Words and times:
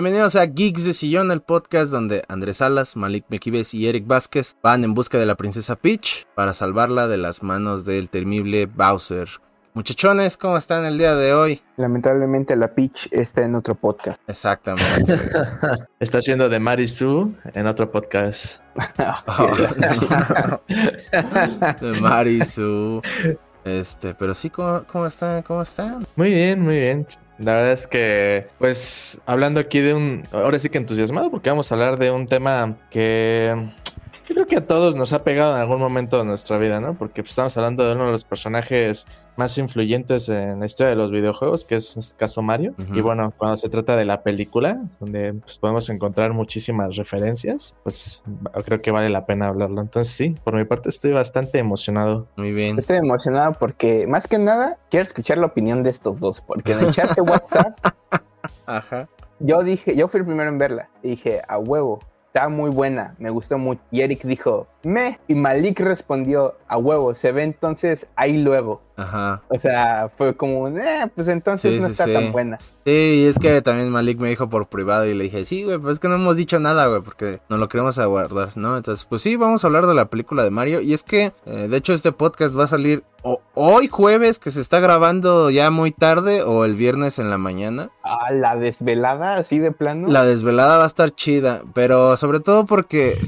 Bienvenidos 0.00 0.36
a 0.36 0.46
Geeks 0.46 0.84
de 0.84 0.94
Sillón, 0.94 1.32
el 1.32 1.40
podcast 1.40 1.90
donde 1.90 2.22
Andrés 2.28 2.58
Salas, 2.58 2.94
Malik 2.94 3.24
Mequives 3.30 3.74
y 3.74 3.88
Eric 3.88 4.06
Vázquez 4.06 4.56
van 4.62 4.84
en 4.84 4.94
busca 4.94 5.18
de 5.18 5.26
la 5.26 5.34
princesa 5.34 5.74
Peach 5.74 6.24
para 6.36 6.54
salvarla 6.54 7.08
de 7.08 7.16
las 7.16 7.42
manos 7.42 7.84
del 7.84 8.08
temible 8.08 8.66
Bowser. 8.66 9.28
Muchachones, 9.74 10.36
¿cómo 10.36 10.56
están 10.56 10.84
el 10.84 10.98
día 10.98 11.16
de 11.16 11.32
hoy? 11.32 11.62
Lamentablemente 11.76 12.54
la 12.54 12.76
Peach 12.76 13.08
está 13.10 13.44
en 13.44 13.56
otro 13.56 13.74
podcast. 13.74 14.20
Exactamente. 14.28 15.18
Está 15.98 16.18
haciendo 16.18 16.48
de 16.48 16.60
Marisu 16.60 17.34
en 17.54 17.66
otro 17.66 17.90
podcast. 17.90 18.60
Oh, 19.26 19.56
de 21.80 22.00
Marisu. 22.00 23.02
Este, 23.64 24.14
pero 24.14 24.36
sí, 24.36 24.48
¿cómo, 24.48 24.84
cómo 24.84 25.06
están? 25.06 25.42
¿Cómo 25.42 25.62
están? 25.62 26.06
Muy 26.14 26.30
bien, 26.30 26.60
muy 26.60 26.76
bien. 26.76 27.04
La 27.38 27.54
verdad 27.54 27.72
es 27.72 27.86
que, 27.86 28.48
pues, 28.58 29.20
hablando 29.26 29.60
aquí 29.60 29.78
de 29.78 29.94
un, 29.94 30.24
ahora 30.32 30.58
sí 30.58 30.68
que 30.68 30.78
entusiasmado, 30.78 31.30
porque 31.30 31.50
vamos 31.50 31.70
a 31.70 31.76
hablar 31.76 31.98
de 31.98 32.10
un 32.10 32.26
tema 32.26 32.76
que 32.90 33.70
creo 34.26 34.46
que 34.46 34.56
a 34.56 34.66
todos 34.66 34.96
nos 34.96 35.12
ha 35.12 35.22
pegado 35.22 35.54
en 35.54 35.60
algún 35.60 35.78
momento 35.78 36.18
de 36.18 36.24
nuestra 36.24 36.58
vida, 36.58 36.80
¿no? 36.80 36.94
Porque 36.94 37.22
pues, 37.22 37.30
estamos 37.30 37.56
hablando 37.56 37.86
de 37.86 37.94
uno 37.94 38.06
de 38.06 38.12
los 38.12 38.24
personajes 38.24 39.06
más 39.38 39.56
influyentes 39.56 40.28
en 40.28 40.60
la 40.60 40.66
historia 40.66 40.90
de 40.90 40.96
los 40.96 41.10
videojuegos, 41.10 41.64
que 41.64 41.76
es 41.76 41.96
en 41.96 42.00
este 42.00 42.16
caso 42.16 42.42
Mario. 42.42 42.74
Ujú. 42.78 42.94
Y 42.94 43.00
bueno, 43.00 43.32
cuando 43.36 43.56
se 43.56 43.68
trata 43.68 43.96
de 43.96 44.04
la 44.04 44.22
película, 44.22 44.82
donde 45.00 45.34
pues, 45.34 45.58
podemos 45.58 45.88
encontrar 45.88 46.32
muchísimas 46.32 46.96
referencias, 46.96 47.76
pues 47.84 48.24
creo 48.64 48.82
que 48.82 48.90
vale 48.90 49.08
la 49.10 49.26
pena 49.26 49.46
hablarlo. 49.46 49.80
Entonces 49.80 50.12
sí, 50.12 50.34
por 50.44 50.54
mi 50.54 50.64
parte 50.64 50.88
estoy 50.88 51.12
bastante 51.12 51.58
emocionado. 51.58 52.26
Muy 52.36 52.52
bien. 52.52 52.78
Estoy 52.78 52.98
emocionado 52.98 53.52
porque, 53.54 54.06
más 54.06 54.26
que 54.26 54.38
nada, 54.38 54.78
quiero 54.90 55.04
escuchar 55.04 55.38
la 55.38 55.46
opinión 55.46 55.82
de 55.82 55.90
estos 55.90 56.20
dos. 56.20 56.40
Porque 56.40 56.72
en 56.72 56.80
el 56.80 56.92
chat 56.92 57.14
de 57.14 57.22
WhatsApp, 57.22 57.78
Ajá. 58.66 59.08
yo 59.38 59.62
dije, 59.62 59.96
yo 59.96 60.08
fui 60.08 60.20
el 60.20 60.26
primero 60.26 60.48
en 60.48 60.58
verla. 60.58 60.88
Y 61.02 61.10
dije, 61.10 61.42
a 61.46 61.58
huevo, 61.58 62.00
está 62.26 62.48
muy 62.48 62.70
buena, 62.70 63.14
me 63.18 63.30
gustó 63.30 63.58
mucho. 63.58 63.80
Y 63.90 64.00
Eric 64.00 64.24
dijo, 64.24 64.66
me. 64.82 65.18
Y 65.28 65.34
Malik 65.34 65.80
respondió, 65.80 66.56
a 66.68 66.76
huevo, 66.76 67.14
se 67.14 67.32
ve 67.32 67.42
entonces 67.42 68.06
ahí 68.16 68.38
luego. 68.42 68.82
Ajá. 68.96 69.42
O 69.48 69.58
sea, 69.60 70.10
fue 70.18 70.36
como, 70.36 70.66
eh, 70.68 71.08
pues 71.14 71.28
entonces 71.28 71.72
Sí, 71.74 71.80
no 71.80 71.86
sí, 71.86 71.92
está 71.92 72.04
sí. 72.04 72.12
tan 72.14 72.32
buena. 72.32 72.58
Sí, 72.84 73.22
y 73.22 73.26
es 73.26 73.38
que 73.38 73.62
también 73.62 73.90
Malik 73.90 74.18
me 74.18 74.28
dijo 74.28 74.48
por 74.48 74.68
privado 74.68 75.06
y 75.06 75.14
le 75.14 75.24
dije, 75.24 75.44
sí, 75.44 75.62
güey, 75.62 75.78
pues 75.78 75.94
es 75.94 75.98
que 76.00 76.08
no 76.08 76.16
hemos 76.16 76.36
dicho 76.36 76.58
nada, 76.58 76.86
güey, 76.88 77.02
porque 77.02 77.38
no 77.48 77.58
lo 77.58 77.68
queremos 77.68 77.98
aguardar, 77.98 78.56
¿no? 78.56 78.76
Entonces, 78.76 79.04
pues 79.04 79.22
sí, 79.22 79.36
vamos 79.36 79.62
a 79.62 79.66
hablar 79.68 79.86
de 79.86 79.94
la 79.94 80.06
película 80.06 80.42
de 80.42 80.50
Mario. 80.50 80.80
Y 80.80 80.94
es 80.94 81.04
que, 81.04 81.32
eh, 81.46 81.68
de 81.68 81.76
hecho, 81.76 81.92
este 81.94 82.12
podcast 82.12 82.58
va 82.58 82.64
a 82.64 82.68
salir 82.68 83.04
o 83.22 83.40
hoy 83.54 83.88
jueves, 83.88 84.38
que 84.38 84.50
se 84.50 84.60
está 84.60 84.80
grabando 84.80 85.50
ya 85.50 85.70
muy 85.70 85.90
tarde, 85.92 86.42
o 86.42 86.64
el 86.64 86.76
viernes 86.76 87.18
en 87.18 87.30
la 87.30 87.38
mañana. 87.38 87.90
Ah, 88.02 88.32
la 88.32 88.56
desvelada, 88.56 89.36
así 89.36 89.58
de 89.58 89.70
plano. 89.72 90.08
La 90.08 90.24
desvelada 90.24 90.78
va 90.78 90.84
a 90.84 90.88
estar 90.88 91.10
chida, 91.10 91.62
pero 91.74 92.16
sobre 92.16 92.40
todo 92.40 92.64
porque 92.66 93.18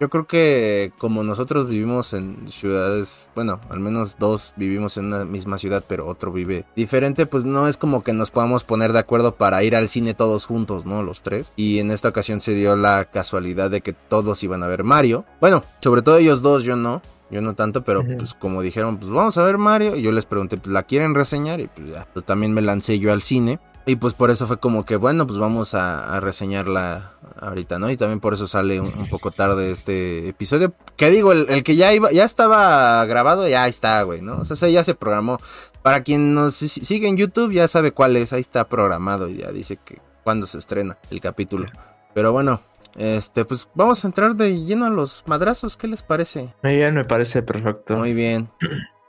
yo 0.00 0.08
creo 0.08 0.26
que 0.26 0.92
como 0.98 1.22
nosotros 1.22 1.68
vivimos 1.68 2.14
en 2.14 2.50
ciudades, 2.50 3.30
bueno, 3.34 3.60
al 3.68 3.80
menos 3.80 4.16
dos 4.18 4.54
vivimos 4.56 4.96
en 4.96 5.06
una 5.06 5.26
misma 5.26 5.58
ciudad, 5.58 5.84
pero 5.86 6.06
otro 6.06 6.32
vive 6.32 6.64
diferente, 6.74 7.26
pues 7.26 7.44
no 7.44 7.68
es 7.68 7.76
como 7.76 8.02
que 8.02 8.14
nos 8.14 8.30
podamos 8.30 8.64
poner 8.64 8.94
de 8.94 8.98
acuerdo 8.98 9.36
para 9.36 9.62
ir 9.62 9.76
al 9.76 9.90
cine 9.90 10.14
todos 10.14 10.46
juntos, 10.46 10.86
¿no? 10.86 11.02
Los 11.02 11.20
tres. 11.20 11.52
Y 11.54 11.80
en 11.80 11.90
esta 11.90 12.08
ocasión 12.08 12.40
se 12.40 12.54
dio 12.54 12.76
la 12.76 13.10
casualidad 13.10 13.70
de 13.70 13.82
que 13.82 13.92
todos 13.92 14.42
iban 14.42 14.62
a 14.62 14.68
ver 14.68 14.84
Mario. 14.84 15.26
Bueno, 15.38 15.62
sobre 15.82 16.00
todo 16.00 16.16
ellos 16.16 16.40
dos, 16.40 16.62
yo 16.62 16.76
no. 16.76 17.02
Yo 17.30 17.40
no 17.40 17.54
tanto, 17.54 17.84
pero 17.84 18.04
pues 18.04 18.34
como 18.34 18.60
dijeron, 18.60 18.98
pues 18.98 19.08
vamos 19.08 19.38
a 19.38 19.44
ver 19.44 19.56
Mario. 19.56 19.94
Y 19.94 20.02
yo 20.02 20.10
les 20.10 20.26
pregunté, 20.26 20.56
pues 20.56 20.72
la 20.72 20.82
quieren 20.82 21.14
reseñar. 21.14 21.60
Y 21.60 21.68
pues 21.68 21.88
ya, 21.88 22.08
pues 22.12 22.24
también 22.24 22.52
me 22.52 22.60
lancé 22.60 22.98
yo 22.98 23.12
al 23.12 23.22
cine. 23.22 23.60
Y 23.90 23.96
pues 23.96 24.14
por 24.14 24.30
eso 24.30 24.46
fue 24.46 24.58
como 24.60 24.84
que, 24.84 24.94
bueno, 24.94 25.26
pues 25.26 25.38
vamos 25.40 25.74
a, 25.74 26.14
a 26.14 26.20
reseñarla 26.20 27.14
ahorita, 27.40 27.80
¿no? 27.80 27.90
Y 27.90 27.96
también 27.96 28.20
por 28.20 28.34
eso 28.34 28.46
sale 28.46 28.80
un, 28.80 28.86
un 28.96 29.08
poco 29.08 29.32
tarde 29.32 29.72
este 29.72 30.28
episodio. 30.28 30.74
Que 30.96 31.10
digo, 31.10 31.32
el, 31.32 31.46
el 31.48 31.64
que 31.64 31.74
ya 31.74 31.92
iba, 31.92 32.12
ya 32.12 32.24
estaba 32.24 33.04
grabado, 33.06 33.48
ya 33.48 33.64
ahí 33.64 33.70
está, 33.70 34.00
güey, 34.02 34.22
¿no? 34.22 34.38
O 34.38 34.44
sea, 34.44 34.54
ese 34.54 34.70
ya 34.70 34.84
se 34.84 34.94
programó. 34.94 35.38
Para 35.82 36.04
quien 36.04 36.34
nos 36.34 36.54
si- 36.54 36.68
sigue 36.68 37.08
en 37.08 37.16
YouTube, 37.16 37.50
ya 37.52 37.66
sabe 37.66 37.90
cuál 37.90 38.14
es, 38.16 38.32
ahí 38.32 38.40
está 38.40 38.68
programado 38.68 39.28
y 39.28 39.38
ya 39.38 39.50
dice 39.50 39.76
que 39.76 39.98
cuándo 40.22 40.46
se 40.46 40.58
estrena 40.58 40.96
el 41.10 41.20
capítulo. 41.20 41.66
Pero 42.14 42.30
bueno, 42.30 42.60
este, 42.96 43.44
pues 43.44 43.68
vamos 43.74 44.04
a 44.04 44.06
entrar 44.06 44.36
de 44.36 44.56
lleno 44.64 44.86
a 44.86 44.90
los 44.90 45.24
madrazos, 45.26 45.76
¿qué 45.76 45.88
les 45.88 46.02
parece? 46.04 46.54
Muy 46.62 46.76
bien, 46.76 46.94
me 46.94 47.04
parece 47.04 47.42
perfecto. 47.42 47.96
Muy 47.96 48.14
bien. 48.14 48.48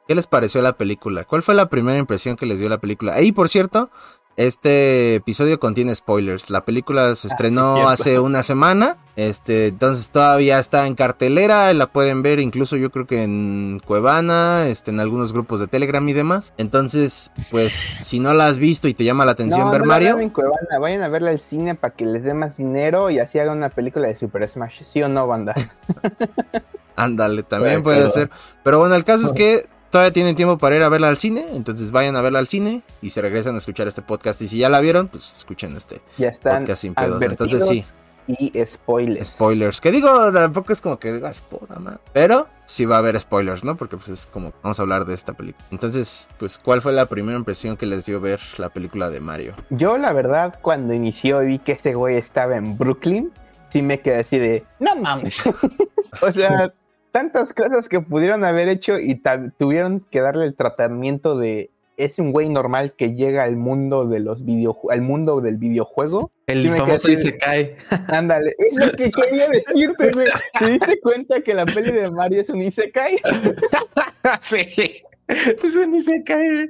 ¿Qué 0.08 0.16
les 0.16 0.28
pareció 0.28 0.62
la 0.62 0.74
película? 0.74 1.24
¿Cuál 1.24 1.42
fue 1.44 1.56
la 1.56 1.70
primera 1.70 1.98
impresión 1.98 2.36
que 2.36 2.46
les 2.46 2.60
dio 2.60 2.68
la 2.68 2.80
película? 2.80 3.22
Y 3.22 3.32
por 3.32 3.48
cierto, 3.48 3.90
este 4.38 5.16
episodio 5.16 5.60
contiene 5.60 5.96
spoilers. 5.96 6.50
La 6.50 6.66
película 6.66 7.16
se 7.16 7.28
Ah, 7.28 7.32
estrenó 7.32 7.76
sí, 7.76 7.82
hace 7.88 8.20
una 8.20 8.44
semana. 8.44 8.98
Este, 9.18 9.68
entonces 9.68 10.10
todavía 10.10 10.58
está 10.58 10.88
en 10.88 10.96
cartelera. 10.96 11.74
La 11.74 11.88
pueden 11.92 12.24
ver 12.24 12.40
incluso 12.40 12.78
yo 12.78 12.90
creo 12.92 13.06
que 13.06 13.24
en 13.24 13.82
Cuevana, 13.86 14.68
este, 14.68 14.92
en 14.92 15.00
algunos 15.00 15.34
grupos 15.34 15.60
de 15.60 15.68
Telegram 15.68 16.08
y 16.08 16.14
demás. 16.14 16.54
Entonces, 16.58 17.32
pues, 17.52 17.92
si 18.02 18.20
no 18.20 18.34
la 18.34 18.48
has 18.48 18.58
visto 18.58 18.88
y 18.88 18.94
te 18.94 19.04
llama 19.04 19.26
la 19.26 19.34
atención 19.34 19.66
No, 19.66 19.72
ver 19.72 19.82
no 19.82 19.88
Mario, 19.88 20.20
en 20.20 20.30
Cuevana, 20.30 20.80
vayan 20.80 21.04
a 21.04 21.10
verla 21.10 21.32
al 21.32 21.40
cine 21.40 21.76
para 21.76 21.94
que 21.94 22.06
les 22.06 22.24
dé 22.24 22.34
más 22.34 22.58
dinero 22.58 23.10
y 23.10 23.20
así 23.20 23.38
hagan 23.40 23.58
una 23.58 23.70
película 23.70 24.08
de 24.08 24.16
Super 24.16 24.48
Smash. 24.48 24.82
¿Sí 24.84 25.04
o 25.04 25.10
no, 25.10 25.28
banda? 25.28 25.54
ándale, 26.96 27.44
también 27.44 27.84
Puede 27.84 28.10
ser. 28.10 28.30
Pero 28.64 28.80
bueno, 28.80 28.96
el 28.96 29.04
caso 29.04 29.26
es 29.26 29.34
que 29.34 29.68
todavía 29.92 30.12
tienen 30.12 30.36
tiempo 30.36 30.58
para 30.58 30.76
ir 30.76 30.82
a 30.82 30.90
verla 30.90 31.10
al 31.10 31.18
cine. 31.18 31.46
Entonces 31.54 31.92
vayan 31.92 32.16
a 32.16 32.22
verla 32.22 32.40
al 32.40 32.48
cine 32.48 32.82
y 33.02 33.12
se 33.12 33.22
regresan 33.22 33.54
a 33.56 33.58
escuchar 33.60 33.88
este 33.88 34.02
podcast. 34.02 34.42
Y 34.42 34.48
si 34.48 34.58
ya 34.58 34.70
la 34.70 34.80
vieron, 34.80 35.08
pues 35.08 35.34
escuchen 35.38 35.76
este. 35.78 36.02
Ya 36.18 36.30
están 36.30 36.62
Podcast 36.62 36.82
sin 36.82 36.96
pedos. 36.96 37.22
Entonces, 37.22 37.68
sí. 37.68 37.84
y 38.28 38.66
spoilers. 38.66 39.28
Spoilers. 39.28 39.82
Que 39.82 39.92
digo, 39.92 40.32
tampoco 40.32 40.74
es 40.74 40.82
como 40.82 40.98
que 40.98 41.14
digas, 41.14 41.42
puta 41.42 41.78
madre. 41.78 42.00
Pero 42.14 42.48
sí 42.66 42.86
va 42.86 42.96
a 42.96 43.00
haber 43.00 43.20
spoilers, 43.20 43.64
¿no? 43.64 43.76
Porque 43.76 43.98
pues 43.98 44.10
es 44.10 44.26
como, 44.26 44.54
vamos 44.64 44.80
a 44.80 44.82
hablar 44.82 45.06
de 45.06 45.14
esta 45.14 45.34
película. 45.34 45.66
Entonces, 45.72 46.30
pues, 46.40 46.58
¿cuál 46.58 46.82
fue 46.82 46.94
la 46.94 47.06
primera 47.06 47.38
impresión 47.38 47.78
que 47.78 47.86
les 47.86 48.06
dio 48.06 48.20
ver 48.22 48.40
la 48.58 48.70
película 48.70 49.10
de 49.10 49.20
Mario? 49.20 49.54
Yo, 49.70 49.98
la 49.98 50.14
verdad, 50.14 50.60
cuando 50.62 50.94
inició 50.94 51.44
y 51.44 51.48
vi 51.48 51.60
que 51.60 51.74
este 51.74 51.94
güey 51.94 52.16
estaba 52.16 52.56
en 52.56 52.78
Brooklyn, 52.78 53.32
sí 53.72 53.82
me 53.82 54.00
quedé 54.00 54.20
así 54.20 54.40
de, 54.40 54.66
no 54.80 54.96
mames. 54.96 55.38
o 56.22 56.32
sea, 56.32 56.74
tantas 57.12 57.54
cosas 57.54 57.90
que 57.90 58.00
pudieron 58.02 58.44
haber 58.44 58.68
hecho 58.70 59.00
y 59.00 59.22
tuvieron 59.58 60.06
que 60.10 60.22
darle 60.22 60.46
el 60.46 60.56
tratamiento 60.56 61.38
de 61.38 61.70
es 61.98 62.18
un 62.18 62.32
güey 62.32 62.50
normal 62.50 62.94
que 62.98 63.14
llega 63.14 63.44
al 63.44 63.58
mundo 63.58 64.08
de 64.08 64.20
los 64.22 64.44
videojuegos, 64.44 64.92
al 64.94 65.02
mundo 65.02 65.40
del 65.40 65.58
videojuego. 65.58 66.32
El 66.48 66.68
famoso 66.70 67.08
quedé- 67.08 67.14
Isekai. 67.14 67.76
Ándale, 68.08 68.56
es 68.58 68.74
lo 68.74 68.92
que 68.94 69.12
quería 69.12 69.48
decirte, 69.50 70.12
güey. 70.12 70.28
¿Te 70.58 70.66
diste 70.72 71.00
cuenta 71.02 71.42
que 71.42 71.54
la 71.54 71.66
peli 71.66 71.92
de 71.92 72.10
Mario 72.10 72.42
es 72.42 72.50
un 72.50 72.62
Isekai? 72.62 73.20
sí. 74.42 75.04
Es 75.28 75.76
un 75.76 75.96
Isekai, 75.96 76.50
güey. 76.52 76.70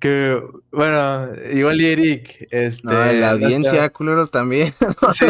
Que, 0.00 0.40
bueno, 0.72 1.28
igual 1.52 1.80
y 1.80 1.86
Eric, 1.86 2.48
este... 2.50 2.86
No, 2.86 2.92
la 3.12 3.30
audiencia, 3.30 3.82
sé. 3.84 3.90
culeros, 3.90 4.30
también. 4.30 4.72
Sí, 5.14 5.26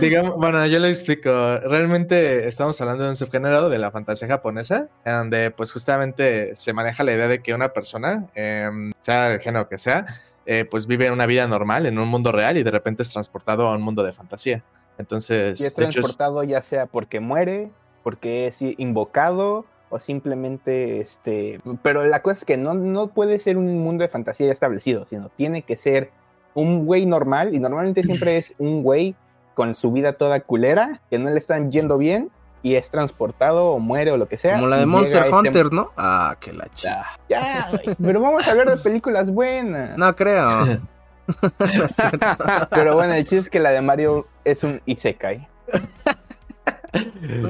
digamos, 0.00 0.36
bueno, 0.36 0.66
yo 0.66 0.78
lo 0.78 0.86
explico. 0.86 1.30
Realmente 1.58 2.46
estamos 2.48 2.80
hablando 2.80 3.04
de 3.04 3.10
un 3.10 3.16
subgénero 3.16 3.68
de 3.68 3.78
la 3.78 3.90
fantasía 3.90 4.28
japonesa, 4.28 4.88
en 5.04 5.12
donde 5.14 5.50
pues 5.50 5.72
justamente 5.72 6.54
se 6.56 6.72
maneja 6.72 7.04
la 7.04 7.12
idea 7.14 7.28
de 7.28 7.40
que 7.42 7.54
una 7.54 7.68
persona, 7.72 8.26
em, 8.34 8.92
sea 8.98 9.32
el 9.32 9.40
género 9.40 9.68
que 9.68 9.78
sea, 9.78 10.06
eh, 10.46 10.66
pues 10.70 10.86
vive 10.86 11.10
una 11.10 11.26
vida 11.26 11.46
normal 11.46 11.86
en 11.86 11.98
un 11.98 12.08
mundo 12.08 12.30
real 12.32 12.56
y 12.58 12.62
de 12.62 12.70
repente 12.70 13.02
es 13.02 13.10
transportado 13.12 13.68
a 13.68 13.74
un 13.76 13.82
mundo 13.82 14.02
de 14.02 14.12
fantasía. 14.12 14.62
Entonces, 14.98 15.60
Y 15.60 15.64
es 15.64 15.74
de 15.74 15.82
hecho, 15.84 15.88
es- 15.90 15.94
transportado 16.06 16.44
ya 16.44 16.62
sea 16.62 16.86
porque 16.86 17.20
muere, 17.20 17.70
porque 18.02 18.46
es 18.46 18.56
invocado 18.60 19.64
o 19.94 20.00
simplemente 20.00 20.98
este... 20.98 21.60
Pero 21.82 22.04
la 22.04 22.20
cosa 22.20 22.38
es 22.38 22.44
que 22.44 22.56
no, 22.56 22.74
no 22.74 23.06
puede 23.06 23.38
ser 23.38 23.56
un 23.56 23.78
mundo 23.78 24.02
de 24.02 24.08
fantasía 24.08 24.48
ya 24.48 24.52
establecido, 24.52 25.06
sino 25.06 25.28
tiene 25.28 25.62
que 25.62 25.76
ser 25.76 26.10
un 26.52 26.84
güey 26.84 27.06
normal 27.06 27.54
y 27.54 27.60
normalmente 27.60 28.02
siempre 28.02 28.36
es 28.38 28.54
un 28.58 28.82
güey 28.82 29.14
con 29.54 29.76
su 29.76 29.92
vida 29.92 30.14
toda 30.14 30.40
culera, 30.40 31.00
que 31.10 31.20
no 31.20 31.30
le 31.30 31.38
están 31.38 31.70
yendo 31.70 31.96
bien 31.96 32.32
y 32.60 32.74
es 32.74 32.90
transportado 32.90 33.66
o 33.70 33.78
muere 33.78 34.10
o 34.10 34.16
lo 34.16 34.26
que 34.26 34.36
sea. 34.36 34.56
Como 34.56 34.66
la 34.66 34.78
de 34.78 34.86
Monster 34.86 35.22
este- 35.22 35.34
Hunter, 35.36 35.72
¿no? 35.72 35.92
Ah, 35.96 36.34
que 36.40 36.52
la 36.52 36.66
chica. 36.70 37.04
Ah, 37.06 37.18
ya, 37.28 37.68
güey, 37.70 37.96
pero 38.02 38.20
vamos 38.20 38.48
a 38.48 38.50
hablar 38.50 38.68
de 38.68 38.78
películas 38.78 39.30
buenas. 39.30 39.96
No 39.96 40.12
creo. 40.16 40.80
Pero 42.70 42.94
bueno, 42.94 43.14
el 43.14 43.22
chiste 43.22 43.38
es 43.38 43.48
que 43.48 43.58
la 43.58 43.70
de 43.70 43.80
Mario 43.80 44.26
es 44.44 44.62
un 44.62 44.82
Isekai. 44.84 45.48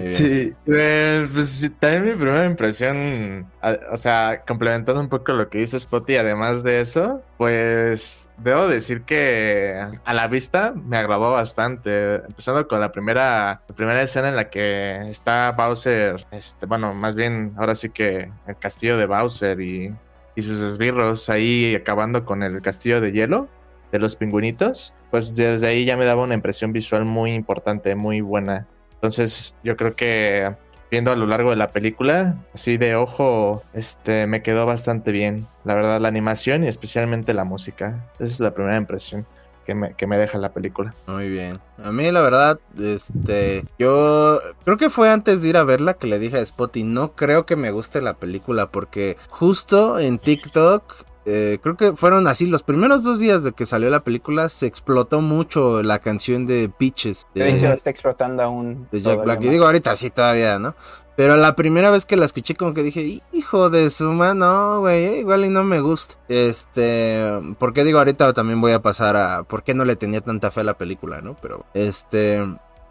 Sí, 0.07 0.55
pues 0.65 1.71
también 1.79 2.05
mi 2.05 2.13
primera 2.15 2.47
impresión, 2.47 3.53
o 3.91 3.97
sea, 3.97 4.43
complementando 4.47 5.01
un 5.01 5.09
poco 5.09 5.33
lo 5.33 5.49
que 5.51 5.59
dice 5.59 5.79
Spotty, 5.79 6.17
además 6.17 6.63
de 6.63 6.81
eso, 6.81 7.23
pues 7.37 8.33
debo 8.39 8.69
decir 8.69 9.05
que 9.05 9.79
a 10.05 10.15
la 10.15 10.29
vista 10.29 10.73
me 10.75 10.97
agradó 10.97 11.33
bastante, 11.33 12.17
empezando 12.17 12.67
con 12.69 12.81
la 12.81 12.93
primera, 12.93 13.63
primera 13.77 14.03
escena 14.03 14.29
en 14.31 14.37
la 14.37 14.49
que 14.51 15.11
está 15.11 15.53
Bowser, 15.53 16.27
este, 16.31 16.67
bueno, 16.67 16.95
más 16.95 17.15
bien 17.15 17.53
ahora 17.57 17.75
sí 17.75 17.91
que 17.91 18.33
el 18.47 18.59
castillo 18.59 18.97
de 18.97 19.07
Bowser 19.07 19.61
y, 19.61 19.95
y 20.37 20.43
sus 20.43 20.61
esbirros 20.61 21.29
ahí 21.29 21.75
acabando 21.75 22.25
con 22.25 22.43
el 22.43 22.63
castillo 22.63 23.01
de 23.01 23.13
hielo. 23.13 23.51
de 23.93 23.99
los 24.01 24.17
pingüinitos, 24.17 24.95
pues 25.11 25.37
desde 25.37 25.69
ahí 25.69 25.85
ya 25.85 25.97
me 25.97 26.05
daba 26.05 26.25
una 26.25 26.35
impresión 26.35 26.73
visual 26.73 27.05
muy 27.05 27.33
importante, 27.33 27.95
muy 27.95 28.21
buena. 28.21 28.69
Entonces 29.05 29.55
yo 29.63 29.77
creo 29.77 29.95
que 29.95 30.51
viendo 30.91 31.13
a 31.13 31.17
lo 31.17 31.27
largo 31.27 31.51
de 31.51 31.57
la 31.57 31.69
película, 31.69 32.39
así 32.55 32.79
de 32.79 32.97
ojo, 32.97 33.63
este, 33.75 34.27
me 34.27 34.41
quedó 34.41 34.65
bastante 34.65 35.13
bien. 35.13 35.47
La 35.65 35.75
verdad, 35.75 36.01
la 36.01 36.09
animación 36.09 36.65
y 36.65 36.69
especialmente 36.69 37.35
la 37.35 37.45
música. 37.45 38.03
Esa 38.15 38.25
es 38.25 38.41
la 38.41 38.55
primera 38.55 38.79
impresión 38.79 39.27
que 39.67 39.75
me, 39.75 39.93
que 39.93 40.07
me 40.07 40.17
deja 40.17 40.39
la 40.39 40.55
película. 40.55 40.95
Muy 41.07 41.29
bien. 41.29 41.59
A 41.85 41.93
mí, 41.93 42.11
la 42.11 42.23
verdad, 42.23 42.59
este, 42.81 43.67
yo 43.79 44.41
creo 44.65 44.79
que 44.79 44.89
fue 44.89 45.11
antes 45.11 45.43
de 45.43 45.51
ir 45.51 45.59
a 45.59 45.65
verla 45.65 45.93
que 45.93 46.07
le 46.07 46.19
dije 46.19 46.39
a 46.39 46.47
Spotty, 46.47 46.85
no 46.85 47.13
creo 47.13 47.45
que 47.45 47.57
me 47.57 47.73
guste 47.73 48.01
la 48.01 48.15
película 48.15 48.71
porque 48.71 49.19
justo 49.29 49.99
en 49.99 50.19
TikTok 50.19 51.05
eh, 51.27 51.59
creo 51.63 51.77
que 51.77 51.95
fueron 51.95 52.27
así 52.27 52.47
los 52.47 52.63
primeros 52.63 53.03
dos 53.03 53.19
días 53.19 53.45
de 53.45 53.53
que 53.53 53.65
salió 53.65 53.89
la 53.89 54.05
película 54.05 54.49
se 54.51 54.67
explotó 54.67 55.23
mucho 55.23 55.83
la 55.83 55.99
canción 55.99 56.45
de 56.45 56.69
Peaches 56.69 57.27
de, 57.35 57.45
de 57.45 57.57
hecho 57.57 57.73
está 57.73 57.91
explotando 57.91 58.43
aún 58.43 58.89
de 58.93 59.01
Jack 59.01 59.25
Black. 59.25 59.43
Y 59.43 59.49
digo 59.49 59.65
ahorita 59.65 59.97
sí 59.97 60.11
todavía 60.11 60.59
no 60.59 60.75
pero 61.17 61.37
la 61.37 61.55
primera 61.55 61.91
vez 61.91 62.07
que 62.07 62.17
la 62.17 62.27
escuché 62.27 62.55
como 62.55 62.75
que 62.75 62.83
dije 62.83 63.23
hijo 63.33 63.71
de 63.71 63.89
su 63.91 64.05
mano 64.05 64.81
güey 64.81 65.21
igual 65.21 65.45
y 65.45 65.49
no 65.49 65.65
me 65.65 65.81
gusta. 65.81 66.17
Este 66.29 67.27
porque 67.59 67.85
digo 67.85 67.99
ahorita 67.99 68.33
también 68.33 68.61
voy 68.61 68.73
a 68.73 68.83
pasar 68.83 69.17
a 69.17 69.45
por 69.45 69.63
qué 69.63 69.75
no 69.75 69.85
le 69.85 69.97
tenía 69.97 70.21
tanta 70.21 70.51
fe 70.51 70.61
a 70.61 70.65
la 70.65 70.77
película 70.77 71.21
no 71.21 71.37
pero 71.41 71.65
este 71.73 72.43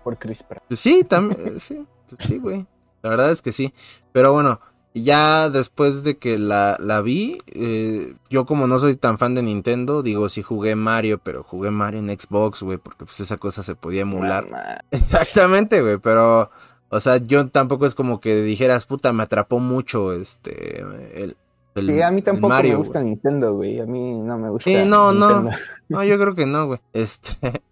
por 0.04 0.18
Chris 0.18 0.42
Pratt. 0.42 0.64
sí 0.72 1.04
también 1.04 1.60
sí 1.60 1.86
sí 2.20 2.40
güey. 2.40 2.66
La 3.04 3.10
verdad 3.10 3.32
es 3.32 3.42
que 3.42 3.52
sí. 3.52 3.74
Pero 4.14 4.32
bueno 4.32 4.62
y 4.96 5.06
ya 5.06 5.50
después 5.50 6.04
de 6.04 6.18
que 6.18 6.38
la, 6.38 6.78
la 6.80 7.02
vi, 7.02 7.40
eh, 7.48 8.14
yo 8.30 8.46
como 8.46 8.68
no 8.68 8.78
soy 8.78 8.96
tan 8.96 9.18
fan 9.18 9.34
de 9.34 9.42
Nintendo, 9.42 10.04
digo, 10.04 10.30
sí 10.30 10.44
jugué 10.44 10.76
Mario, 10.76 11.18
pero 11.18 11.44
jugué 11.44 11.72
Mario 11.72 12.00
en 12.00 12.10
Xbox, 12.10 12.62
güey, 12.62 12.78
porque 12.78 13.06
pues 13.06 13.20
esa 13.20 13.38
cosa 13.38 13.64
se 13.64 13.74
podía 13.74 14.02
emular. 14.02 14.46
Exactamente, 14.92 15.82
güey, 15.82 15.98
pero, 15.98 16.52
o 16.90 17.00
sea, 17.00 17.18
yo 17.18 17.48
tampoco 17.50 17.88
es 17.88 17.96
como 17.96 18.20
que 18.20 18.44
dijeras, 18.44 18.86
puta, 18.86 19.12
me 19.14 19.24
atrapó 19.24 19.58
mucho 19.58 20.14
este, 20.14 20.82
el... 21.16 21.38
el 21.74 21.88
sí, 21.88 22.02
a 22.02 22.12
mí 22.12 22.22
tampoco 22.22 22.50
Mario, 22.50 22.74
me 22.74 22.78
gusta 22.78 23.02
Nintendo, 23.02 23.56
güey, 23.56 23.80
a 23.80 23.88
mí 23.88 24.20
no 24.20 24.38
me 24.38 24.50
gusta. 24.52 24.70
Sí, 24.70 24.86
no, 24.86 25.12
Nintendo. 25.12 25.42
no, 25.42 25.52
no, 25.90 26.04
yo 26.04 26.20
creo 26.20 26.36
que 26.36 26.46
no, 26.46 26.68
güey, 26.68 26.80
este... 26.94 27.64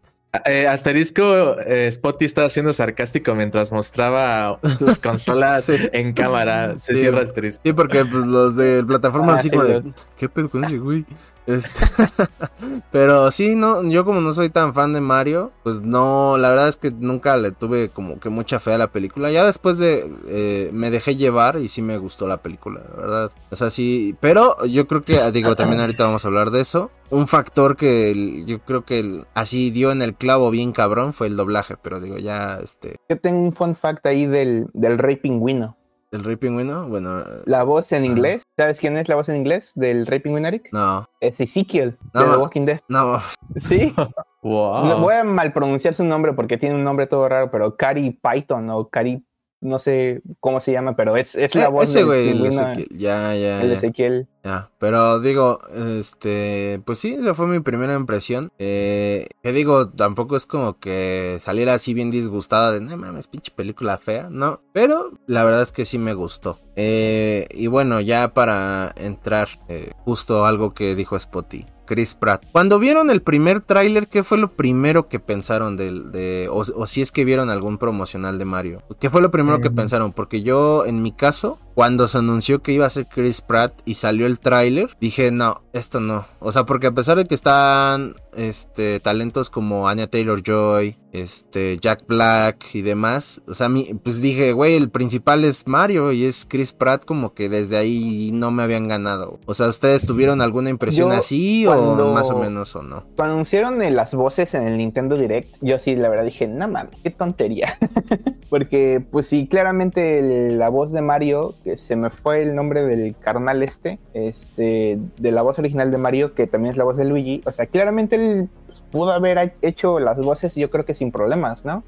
Eh, 0.45 0.65
asterisco, 0.65 1.59
eh, 1.59 1.91
Spotty 1.91 2.23
estaba 2.23 2.47
siendo 2.47 2.71
sarcástico 2.71 3.35
mientras 3.35 3.71
mostraba 3.73 4.59
tus 4.79 4.97
consolas 4.99 5.65
Sí. 5.65 5.73
en 5.91 6.13
cámara. 6.13 6.75
Se 6.79 6.95
Sí. 6.95 7.01
cierra 7.01 7.21
asterisco. 7.21 7.61
Sí, 7.65 7.73
porque 7.73 8.05
pues, 8.05 8.25
los 8.27 8.55
de 8.55 8.81
plataforma 8.83 9.33
Ah, 9.33 9.35
así 9.35 9.49
sí, 9.49 9.55
como 9.57 9.63
de. 9.65 9.83
¿qué 10.17 10.29
pedo 10.29 10.49
con 10.49 10.63
ese 10.63 10.77
güey? 10.77 11.05
Este, 11.47 11.69
pero 12.91 13.31
sí, 13.31 13.55
no, 13.55 13.83
yo 13.83 14.05
como 14.05 14.21
no 14.21 14.33
soy 14.33 14.49
tan 14.49 14.73
fan 14.73 14.93
de 14.93 15.01
Mario, 15.01 15.51
pues 15.63 15.81
no, 15.81 16.37
la 16.37 16.49
verdad 16.49 16.67
es 16.67 16.77
que 16.77 16.91
nunca 16.91 17.35
le 17.37 17.51
tuve 17.51 17.89
como 17.89 18.19
que 18.19 18.29
mucha 18.29 18.59
fe 18.59 18.73
a 18.73 18.77
la 18.77 18.91
película. 18.91 19.31
Ya 19.31 19.45
después 19.45 19.77
de, 19.77 20.11
eh, 20.27 20.69
me 20.73 20.91
dejé 20.91 21.15
llevar 21.15 21.57
y 21.59 21.67
sí 21.67 21.81
me 21.81 21.97
gustó 21.97 22.27
la 22.27 22.37
película, 22.37 22.81
la 22.89 23.01
verdad. 23.01 23.31
O 23.49 23.55
sea, 23.55 23.69
sí, 23.69 24.15
pero 24.19 24.63
yo 24.65 24.87
creo 24.87 25.03
que, 25.03 25.31
digo, 25.31 25.55
también 25.55 25.79
ahorita 25.81 26.05
vamos 26.05 26.25
a 26.25 26.27
hablar 26.27 26.51
de 26.51 26.61
eso. 26.61 26.91
Un 27.09 27.27
factor 27.27 27.75
que 27.75 28.43
yo 28.45 28.59
creo 28.59 28.85
que 28.85 29.25
así 29.33 29.71
dio 29.71 29.91
en 29.91 30.01
el 30.01 30.15
clavo 30.15 30.49
bien 30.49 30.71
cabrón 30.71 31.11
fue 31.11 31.27
el 31.27 31.35
doblaje, 31.35 31.75
pero 31.81 31.99
digo, 31.99 32.17
ya, 32.17 32.59
este, 32.63 32.97
Yo 33.09 33.19
tengo 33.19 33.39
un 33.39 33.51
fun 33.51 33.75
fact 33.75 34.05
ahí 34.05 34.25
del, 34.25 34.67
del 34.73 34.97
Rey 34.97 35.17
Pingüino. 35.17 35.75
El 36.11 36.23
Rey 36.25 36.35
Pingüino, 36.35 36.87
bueno, 36.87 37.23
La 37.45 37.63
voz 37.63 37.91
en 37.93 38.03
Ajá. 38.03 38.11
inglés, 38.11 38.43
¿sabes 38.57 38.79
quién 38.79 38.97
es 38.97 39.07
la 39.07 39.15
voz 39.15 39.29
en 39.29 39.37
inglés 39.37 39.71
del 39.75 40.05
Rey 40.05 40.19
Pingüino, 40.19 40.47
Eric? 40.47 40.69
no, 40.73 41.05
Es 41.21 41.39
Ezekiel, 41.39 41.97
No, 42.13 42.25
de 42.25 42.31
The 42.31 42.37
Walking 42.37 42.65
Dead. 42.65 42.79
no, 42.89 43.19
Sí, 43.55 43.93
Wow. 44.43 44.85
no, 44.85 44.99
voy 44.99 45.13
a 45.13 45.23
mal 45.23 45.53
pronunciar 45.53 45.93
su 45.93 46.03
nombre 46.03 46.33
porque 46.33 46.57
tiene 46.57 46.75
un 46.75 46.83
nombre 46.83 47.05
todo 47.07 47.29
raro, 47.29 47.51
pero 47.51 47.77
Cari 47.77 48.09
Python 48.21 48.69
o 48.71 48.89
Cari, 48.89 49.23
no 49.61 49.79
sé 49.79 50.21
cómo 50.39 50.59
se 50.59 50.71
llama, 50.71 50.95
pero 50.95 51.15
es, 51.15 51.35
es 51.35 51.55
la 51.55 51.65
Eh, 51.65 51.69
voz 51.69 51.83
ese 51.89 52.03
güey, 52.03 52.29
el 52.29 52.45
Ezequiel, 52.45 52.87
ya, 52.91 53.35
ya, 53.35 53.61
el. 53.61 53.71
Ezequiel. 53.71 54.27
Ya, 54.43 54.71
pero 54.79 55.19
digo, 55.19 55.59
este, 55.99 56.81
pues 56.85 56.97
sí, 56.97 57.13
esa 57.13 57.35
fue 57.35 57.45
mi 57.45 57.59
primera 57.59 57.93
impresión. 57.95 58.51
Eh, 58.57 59.27
que 59.43 59.51
digo, 59.53 59.89
tampoco 59.89 60.35
es 60.35 60.47
como 60.47 60.79
que 60.79 61.37
saliera 61.39 61.75
así 61.75 61.93
bien 61.93 62.09
disgustada 62.09 62.71
de, 62.71 62.81
no 62.81 62.97
mames, 62.97 63.27
pinche 63.27 63.51
película 63.55 63.97
fea, 63.99 64.29
no. 64.31 64.61
Pero 64.73 65.11
la 65.27 65.43
verdad 65.43 65.61
es 65.61 65.71
que 65.71 65.85
sí 65.85 65.99
me 65.99 66.13
gustó. 66.15 66.57
Eh, 66.75 67.47
y 67.51 67.67
bueno, 67.67 68.01
ya 68.01 68.33
para 68.33 68.91
entrar, 68.95 69.47
eh, 69.67 69.91
justo 69.99 70.45
algo 70.45 70.73
que 70.73 70.95
dijo 70.95 71.19
Spotty. 71.19 71.65
Chris 71.91 72.15
Pratt. 72.15 72.45
Cuando 72.53 72.79
vieron 72.79 73.09
el 73.11 73.21
primer 73.21 73.59
tráiler, 73.59 74.07
¿qué 74.07 74.23
fue 74.23 74.37
lo 74.37 74.53
primero 74.53 75.07
que 75.07 75.19
pensaron 75.19 75.75
del, 75.75 76.13
de, 76.13 76.47
o, 76.49 76.59
o 76.61 76.87
si 76.87 77.01
es 77.01 77.11
que 77.11 77.25
vieron 77.25 77.49
algún 77.49 77.77
promocional 77.77 78.39
de 78.39 78.45
Mario? 78.45 78.81
¿Qué 79.01 79.09
fue 79.09 79.21
lo 79.21 79.29
primero 79.29 79.59
que 79.59 79.69
Mm. 79.69 79.75
pensaron? 79.75 80.13
Porque 80.13 80.41
yo, 80.41 80.85
en 80.85 81.01
mi 81.01 81.11
caso, 81.11 81.59
cuando 81.81 82.07
se 82.07 82.19
anunció 82.19 82.61
que 82.61 82.73
iba 82.73 82.85
a 82.85 82.91
ser 82.91 83.07
Chris 83.07 83.41
Pratt 83.41 83.73
y 83.85 83.95
salió 83.95 84.27
el 84.27 84.39
tráiler, 84.39 84.95
dije, 84.99 85.31
no, 85.31 85.63
esto 85.73 85.99
no. 85.99 86.27
O 86.39 86.51
sea, 86.51 86.63
porque 86.63 86.85
a 86.85 86.91
pesar 86.91 87.17
de 87.17 87.25
que 87.25 87.33
están 87.33 88.13
este 88.37 88.99
talentos 88.99 89.49
como 89.49 89.89
Anya 89.89 90.07
Taylor 90.07 90.43
Joy, 90.43 90.95
este 91.11 91.77
Jack 91.79 92.05
Black 92.07 92.75
y 92.75 92.83
demás, 92.83 93.41
o 93.47 93.55
sea, 93.55 93.67
mi, 93.67 93.95
pues 93.95 94.21
dije, 94.21 94.53
güey, 94.53 94.75
el 94.75 94.91
principal 94.91 95.43
es 95.43 95.67
Mario 95.67 96.11
y 96.11 96.25
es 96.25 96.45
Chris 96.47 96.71
Pratt 96.71 97.03
como 97.03 97.33
que 97.33 97.49
desde 97.49 97.77
ahí 97.77 98.29
no 98.31 98.51
me 98.51 98.61
habían 98.61 98.87
ganado. 98.87 99.39
O 99.47 99.55
sea, 99.55 99.67
¿ustedes 99.67 100.05
tuvieron 100.05 100.41
alguna 100.41 100.69
impresión 100.69 101.09
Yo, 101.09 101.17
así 101.17 101.65
o 101.65 102.13
más 102.13 102.29
o 102.29 102.37
menos 102.37 102.75
o 102.75 102.83
no? 102.83 103.05
Cuando 103.15 103.33
anunciaron 103.33 103.79
las 103.95 104.13
voces 104.13 104.53
en 104.53 104.67
el 104.67 104.77
Nintendo 104.77 105.17
Direct, 105.17 105.49
yo 105.61 105.79
sí, 105.79 105.95
la 105.95 106.09
verdad 106.09 106.25
dije, 106.25 106.47
no 106.47 106.67
mames, 106.67 106.95
qué 107.01 107.09
tontería. 107.09 107.77
Porque, 108.49 109.01
pues 109.11 109.27
sí, 109.27 109.47
claramente 109.47 110.51
la 110.51 110.69
voz 110.69 110.91
de 110.91 111.01
Mario, 111.01 111.55
que 111.63 111.70
se 111.77 111.95
me 111.95 112.09
fue 112.09 112.41
el 112.43 112.55
nombre 112.55 112.83
del 112.85 113.15
carnal 113.17 113.63
este, 113.63 113.99
este, 114.13 114.99
de 115.17 115.31
la 115.31 115.41
voz 115.41 115.59
original 115.59 115.91
de 115.91 115.97
Mario, 115.97 116.33
que 116.33 116.47
también 116.47 116.71
es 116.71 116.77
la 116.77 116.83
voz 116.83 116.97
de 116.97 117.05
Luigi, 117.05 117.41
o 117.45 117.51
sea, 117.51 117.65
claramente 117.67 118.15
él 118.15 118.49
pues, 118.67 118.81
pudo 118.91 119.11
haber 119.11 119.37
ha- 119.39 119.53
hecho 119.61 119.99
las 119.99 120.19
voces, 120.19 120.55
yo 120.55 120.69
creo 120.69 120.85
que 120.85 120.93
sin 120.93 121.11
problemas, 121.11 121.65
¿no? 121.65 121.83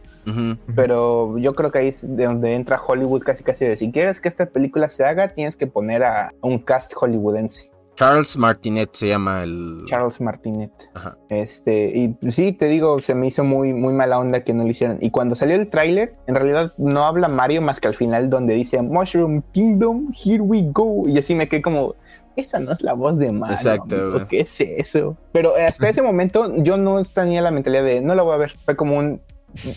Pero 0.76 1.38
yo 1.38 1.54
creo 1.54 1.72
que 1.72 1.80
ahí 1.80 1.88
es 1.90 2.02
de 2.16 2.26
donde 2.26 2.54
entra 2.56 2.80
Hollywood 2.86 3.24
casi 3.24 3.44
casi 3.44 3.66
de 3.66 3.76
si 3.76 3.92
quieres 3.92 4.22
que 4.22 4.30
esta 4.30 4.46
película 4.46 4.88
se 4.88 5.04
haga, 5.04 5.28
tienes 5.28 5.58
que 5.58 5.68
poner 5.68 6.04
a 6.04 6.32
un 6.42 6.60
cast 6.60 6.94
hollywoodense. 6.94 7.73
Charles 7.96 8.38
Martinet 8.38 8.90
se 8.94 9.08
llama 9.08 9.44
el... 9.44 9.84
Charles 9.86 10.20
Martinet. 10.20 10.72
Ajá. 10.94 11.18
Este, 11.30 11.92
y 11.94 12.10
pues 12.10 12.36
sí, 12.36 12.52
te 12.52 12.68
digo, 12.68 13.00
se 13.02 13.14
me 13.14 13.28
hizo 13.28 13.44
muy, 13.44 13.74
muy 13.74 13.94
mala 13.94 14.18
onda 14.20 14.44
que 14.44 14.54
no 14.54 14.64
lo 14.64 14.70
hicieron. 14.70 14.98
Y 15.02 15.12
cuando 15.12 15.36
salió 15.36 15.56
el 15.56 15.70
tráiler, 15.70 16.16
en 16.28 16.36
realidad 16.36 16.74
no 16.78 17.06
habla 17.06 17.28
Mario 17.28 17.62
más 17.62 17.80
que 17.80 17.88
al 17.88 17.96
final 17.96 18.30
donde 18.30 18.56
dice 18.56 18.82
Mushroom 18.82 19.44
Kingdom, 19.52 20.12
here 20.14 20.42
we 20.42 20.64
go. 20.72 21.08
Y 21.08 21.18
así 21.18 21.36
me 21.36 21.48
quedé 21.48 21.62
como, 21.62 21.96
esa 22.36 22.60
no 22.60 22.72
es 22.72 22.82
la 22.82 22.94
voz 22.94 23.20
de 23.20 23.32
Mario. 23.32 23.56
Exacto, 23.56 23.96
amigo. 23.96 24.28
¿Qué 24.28 24.42
es 24.42 24.60
eso? 24.60 25.16
Pero 25.32 25.54
hasta 25.56 25.90
ese 25.90 26.02
momento 26.02 26.52
yo 26.64 26.78
no 26.78 27.02
tenía 27.04 27.42
la 27.42 27.52
mentalidad 27.52 27.84
de 27.84 28.02
no 28.02 28.16
la 28.16 28.24
voy 28.24 28.34
a 28.34 28.38
ver. 28.38 28.54
Fue 28.66 28.76
como 28.76 28.98
un 28.98 29.22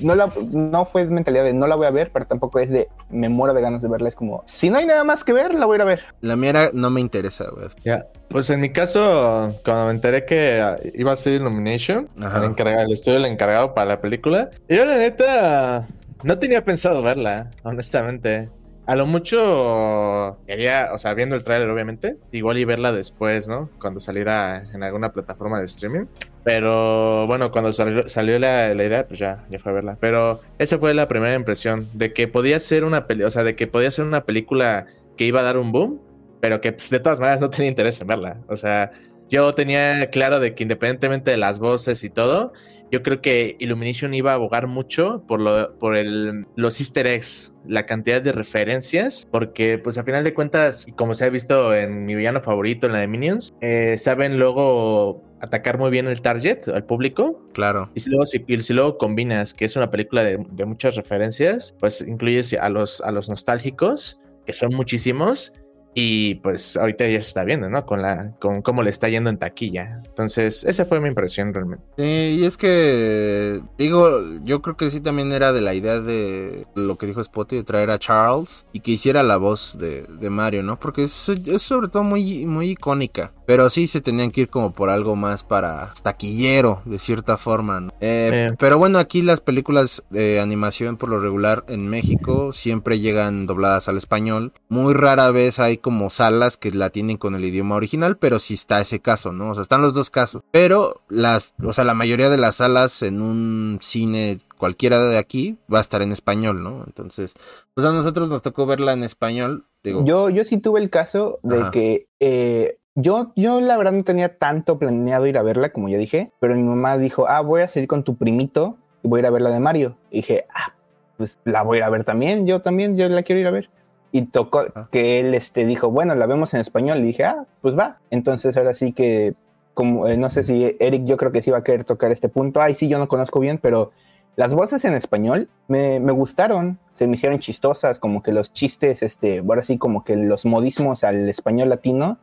no 0.00 0.14
la 0.14 0.32
no 0.52 0.84
fue 0.84 1.06
mentalidad 1.06 1.44
de 1.44 1.52
no 1.52 1.66
la 1.66 1.76
voy 1.76 1.86
a 1.86 1.90
ver, 1.90 2.10
pero 2.12 2.26
tampoco 2.26 2.58
es 2.58 2.70
de 2.70 2.88
me 3.10 3.28
muero 3.28 3.54
de 3.54 3.60
ganas 3.60 3.82
de 3.82 3.88
verla. 3.88 4.08
Es 4.08 4.14
como 4.14 4.42
si 4.46 4.70
no 4.70 4.78
hay 4.78 4.86
nada 4.86 5.04
más 5.04 5.24
que 5.24 5.32
ver, 5.32 5.54
la 5.54 5.66
voy 5.66 5.74
a 5.74 5.76
ir 5.76 5.82
a 5.82 5.84
ver. 5.84 6.00
La 6.20 6.36
mía 6.36 6.50
era, 6.50 6.70
no 6.72 6.90
me 6.90 7.00
interesa, 7.00 7.44
güey. 7.50 7.68
Ya. 7.84 8.06
Pues 8.28 8.50
en 8.50 8.60
mi 8.60 8.72
caso, 8.72 9.54
cuando 9.64 9.86
me 9.86 9.90
enteré 9.92 10.24
que 10.24 10.92
iba 10.94 11.12
a 11.12 11.16
ser 11.16 11.34
Illumination, 11.34 12.08
Ajá. 12.20 12.38
el, 12.38 12.44
encargado, 12.44 12.86
el 12.86 12.92
estudio 12.92 13.18
el 13.18 13.26
encargado 13.26 13.74
para 13.74 13.86
la 13.86 14.00
película, 14.00 14.50
yo 14.68 14.84
la 14.84 14.96
neta 14.96 15.86
no 16.22 16.38
tenía 16.38 16.64
pensado 16.64 17.02
verla, 17.02 17.50
honestamente. 17.62 18.50
A 18.86 18.94
lo 18.94 19.04
mucho 19.04 20.38
quería, 20.46 20.90
o 20.92 20.98
sea, 20.98 21.12
viendo 21.14 21.34
el 21.34 21.42
tráiler 21.42 21.68
obviamente, 21.70 22.16
igual 22.30 22.56
y 22.58 22.64
verla 22.64 22.92
después, 22.92 23.48
¿no? 23.48 23.68
Cuando 23.80 23.98
saliera 23.98 24.62
en 24.72 24.84
alguna 24.84 25.12
plataforma 25.12 25.58
de 25.58 25.64
streaming. 25.64 26.06
Pero 26.44 27.26
bueno, 27.26 27.50
cuando 27.50 27.72
salió, 27.72 28.08
salió 28.08 28.38
la, 28.38 28.72
la 28.74 28.84
idea, 28.84 29.08
pues 29.08 29.18
ya, 29.18 29.44
ya 29.50 29.58
fue 29.58 29.72
a 29.72 29.74
verla. 29.74 29.98
Pero 30.00 30.40
esa 30.58 30.78
fue 30.78 30.94
la 30.94 31.08
primera 31.08 31.34
impresión 31.34 31.88
de 31.94 32.12
que 32.12 32.28
podía 32.28 32.60
ser 32.60 32.84
una 32.84 33.08
peli, 33.08 33.24
o 33.24 33.30
sea, 33.30 33.42
de 33.42 33.56
que 33.56 33.66
podía 33.66 33.90
ser 33.90 34.04
una 34.04 34.24
película 34.24 34.86
que 35.16 35.24
iba 35.24 35.40
a 35.40 35.42
dar 35.42 35.56
un 35.56 35.72
boom, 35.72 36.00
pero 36.40 36.60
que 36.60 36.72
pues, 36.72 36.88
de 36.90 37.00
todas 37.00 37.18
maneras 37.18 37.40
no 37.40 37.50
tenía 37.50 37.70
interés 37.70 38.00
en 38.00 38.06
verla. 38.06 38.38
O 38.46 38.56
sea, 38.56 38.92
yo 39.28 39.52
tenía 39.54 40.08
claro 40.10 40.38
de 40.38 40.54
que 40.54 40.62
independientemente 40.62 41.32
de 41.32 41.36
las 41.36 41.58
voces 41.58 42.04
y 42.04 42.10
todo, 42.10 42.52
yo 42.90 43.02
creo 43.02 43.20
que 43.20 43.56
Illumination 43.58 44.14
iba 44.14 44.32
a 44.32 44.34
abogar 44.34 44.66
mucho 44.66 45.22
por, 45.26 45.40
lo, 45.40 45.76
por 45.78 45.96
el, 45.96 46.46
los 46.56 46.80
easter 46.80 47.06
eggs, 47.06 47.54
la 47.66 47.84
cantidad 47.86 48.22
de 48.22 48.32
referencias, 48.32 49.26
porque 49.30 49.78
pues 49.78 49.98
a 49.98 50.04
final 50.04 50.24
de 50.24 50.34
cuentas, 50.34 50.86
como 50.96 51.14
se 51.14 51.24
ha 51.24 51.28
visto 51.30 51.74
en 51.74 52.04
mi 52.04 52.14
villano 52.14 52.40
favorito, 52.40 52.86
en 52.86 52.92
la 52.92 53.00
de 53.00 53.08
Minions, 53.08 53.52
eh, 53.60 53.96
saben 53.98 54.38
luego 54.38 55.22
atacar 55.40 55.78
muy 55.78 55.90
bien 55.90 56.06
el 56.06 56.20
target, 56.20 56.68
al 56.68 56.84
público, 56.84 57.42
Claro. 57.52 57.90
y 57.94 58.00
si 58.00 58.10
luego, 58.10 58.26
si 58.26 58.72
luego 58.72 58.98
combinas 58.98 59.52
que 59.52 59.64
es 59.66 59.76
una 59.76 59.90
película 59.90 60.24
de, 60.24 60.38
de 60.52 60.64
muchas 60.64 60.96
referencias, 60.96 61.74
pues 61.78 62.00
incluyes 62.00 62.52
a 62.54 62.68
los, 62.68 63.00
a 63.02 63.10
los 63.10 63.28
nostálgicos, 63.28 64.18
que 64.46 64.52
son 64.52 64.74
muchísimos, 64.74 65.52
Y 65.98 66.34
pues 66.36 66.76
ahorita 66.76 67.04
ya 67.06 67.22
se 67.22 67.28
está 67.28 67.42
viendo, 67.44 67.70
¿no? 67.70 67.86
Con 67.86 68.02
la, 68.02 68.32
con 68.38 68.60
cómo 68.60 68.82
le 68.82 68.90
está 68.90 69.08
yendo 69.08 69.30
en 69.30 69.38
taquilla. 69.38 70.02
Entonces, 70.04 70.62
esa 70.64 70.84
fue 70.84 71.00
mi 71.00 71.08
impresión 71.08 71.54
realmente. 71.54 71.84
Sí, 71.96 72.38
y 72.38 72.44
es 72.44 72.58
que, 72.58 73.62
digo, 73.78 74.20
yo 74.44 74.60
creo 74.60 74.76
que 74.76 74.90
sí 74.90 75.00
también 75.00 75.32
era 75.32 75.54
de 75.54 75.62
la 75.62 75.72
idea 75.72 76.00
de 76.00 76.66
lo 76.74 76.96
que 76.98 77.06
dijo 77.06 77.24
Spotty, 77.24 77.56
de 77.56 77.64
traer 77.64 77.90
a 77.90 77.98
Charles 77.98 78.66
y 78.74 78.80
que 78.80 78.90
hiciera 78.90 79.22
la 79.22 79.38
voz 79.38 79.78
de, 79.78 80.02
de 80.02 80.28
Mario, 80.28 80.62
¿no? 80.62 80.78
Porque 80.78 81.04
es, 81.04 81.30
es 81.30 81.62
sobre 81.62 81.88
todo 81.88 82.04
muy, 82.04 82.44
muy 82.44 82.72
icónica. 82.72 83.32
Pero 83.46 83.70
sí 83.70 83.86
se 83.86 84.00
tenían 84.00 84.32
que 84.32 84.42
ir 84.42 84.48
como 84.48 84.72
por 84.72 84.90
algo 84.90 85.16
más 85.16 85.44
para 85.44 85.94
taquillero, 86.02 86.82
de 86.84 86.98
cierta 86.98 87.36
forma. 87.36 87.80
¿no? 87.80 87.88
Eh, 88.00 88.26
Eh. 88.32 88.54
Pero 88.58 88.78
bueno, 88.78 88.98
aquí 88.98 89.22
las 89.22 89.40
películas 89.40 90.04
de 90.10 90.40
animación 90.40 90.96
por 90.96 91.08
lo 91.08 91.20
regular 91.20 91.64
en 91.68 91.88
México 91.88 92.52
siempre 92.52 93.00
llegan 93.00 93.46
dobladas 93.46 93.88
al 93.88 93.96
español. 93.96 94.52
Muy 94.68 94.94
rara 94.94 95.30
vez 95.30 95.58
hay 95.58 95.78
como 95.86 96.10
salas 96.10 96.56
que 96.56 96.72
la 96.72 96.90
tienen 96.90 97.16
con 97.16 97.36
el 97.36 97.44
idioma 97.44 97.76
original, 97.76 98.16
pero 98.18 98.40
sí 98.40 98.54
está 98.54 98.80
ese 98.80 98.98
caso, 98.98 99.30
¿no? 99.30 99.50
O 99.50 99.54
sea, 99.54 99.62
están 99.62 99.82
los 99.82 99.94
dos 99.94 100.10
casos. 100.10 100.42
Pero 100.50 101.00
las, 101.08 101.54
o 101.62 101.72
sea, 101.72 101.84
la 101.84 101.94
mayoría 101.94 102.28
de 102.28 102.38
las 102.38 102.56
salas 102.56 103.04
en 103.04 103.22
un 103.22 103.78
cine 103.80 104.38
cualquiera 104.58 104.98
de 104.98 105.16
aquí 105.16 105.58
va 105.72 105.78
a 105.78 105.82
estar 105.82 106.02
en 106.02 106.10
español, 106.10 106.64
¿no? 106.64 106.82
Entonces, 106.88 107.34
pues 107.72 107.86
a 107.86 107.92
nosotros 107.92 108.28
nos 108.28 108.42
tocó 108.42 108.66
verla 108.66 108.94
en 108.94 109.04
español. 109.04 109.64
Digo, 109.84 110.04
Yo, 110.04 110.28
yo 110.28 110.44
sí 110.44 110.58
tuve 110.58 110.80
el 110.80 110.90
caso 110.90 111.38
de 111.44 111.60
Ajá. 111.60 111.70
que 111.70 112.08
eh, 112.18 112.78
yo, 112.96 113.32
yo 113.36 113.60
la 113.60 113.76
verdad 113.76 113.92
no 113.92 114.02
tenía 114.02 114.38
tanto 114.38 114.80
planeado 114.80 115.28
ir 115.28 115.38
a 115.38 115.44
verla, 115.44 115.72
como 115.72 115.88
ya 115.88 115.98
dije, 115.98 116.32
pero 116.40 116.56
mi 116.56 116.64
mamá 116.64 116.98
dijo, 116.98 117.28
ah, 117.28 117.42
voy 117.42 117.62
a 117.62 117.68
salir 117.68 117.86
con 117.86 118.02
tu 118.02 118.16
primito 118.16 118.76
y 119.04 119.08
voy 119.08 119.18
a 119.18 119.20
ir 119.20 119.26
a 119.26 119.30
ver 119.30 119.42
la 119.42 119.50
de 119.50 119.60
Mario. 119.60 119.96
Y 120.10 120.16
dije, 120.16 120.46
ah, 120.52 120.74
pues 121.16 121.38
la 121.44 121.62
voy 121.62 121.76
a 121.76 121.78
ir 121.78 121.84
a 121.84 121.90
ver 121.90 122.02
también, 122.02 122.44
yo 122.44 122.60
también, 122.60 122.96
yo 122.96 123.08
la 123.08 123.22
quiero 123.22 123.40
ir 123.40 123.46
a 123.46 123.52
ver. 123.52 123.70
Y 124.16 124.22
tocó 124.22 124.64
Ah. 124.74 124.88
que 124.90 125.20
él 125.20 125.34
este, 125.34 125.66
dijo, 125.66 125.90
bueno, 125.90 126.14
la 126.14 126.26
vemos 126.26 126.54
en 126.54 126.60
español. 126.60 126.98
Y 127.00 127.02
dije, 127.02 127.24
ah, 127.24 127.44
pues 127.60 127.76
va. 127.76 127.98
Entonces 128.10 128.56
ahora 128.56 128.72
sí 128.72 128.92
que, 128.92 129.34
como 129.74 130.06
eh, 130.06 130.16
no 130.16 130.30
sé 130.30 130.42
si 130.42 130.76
Eric, 130.80 131.04
yo 131.04 131.16
creo 131.16 131.32
que 131.32 131.42
sí 131.42 131.50
va 131.50 131.58
a 131.58 131.64
querer 131.64 131.84
tocar 131.84 132.10
este 132.12 132.28
punto. 132.28 132.60
Ay, 132.60 132.74
sí, 132.74 132.88
yo 132.88 132.98
no 132.98 133.08
conozco 133.08 133.40
bien, 133.40 133.58
pero 133.58 133.92
las 134.36 134.54
voces 134.54 134.84
en 134.84 134.94
español 134.94 135.48
me, 135.68 136.00
me 136.00 136.12
gustaron, 136.12 136.78
se 136.94 137.06
me 137.06 137.14
hicieron 137.14 137.38
chistosas, 137.40 137.98
como 137.98 138.22
que 138.22 138.32
los 138.32 138.52
chistes, 138.52 139.02
este, 139.02 139.40
ahora 139.40 139.62
sí, 139.62 139.76
como 139.78 140.04
que 140.04 140.16
los 140.16 140.44
modismos 140.44 141.04
al 141.04 141.28
español 141.28 141.68
latino 141.68 142.18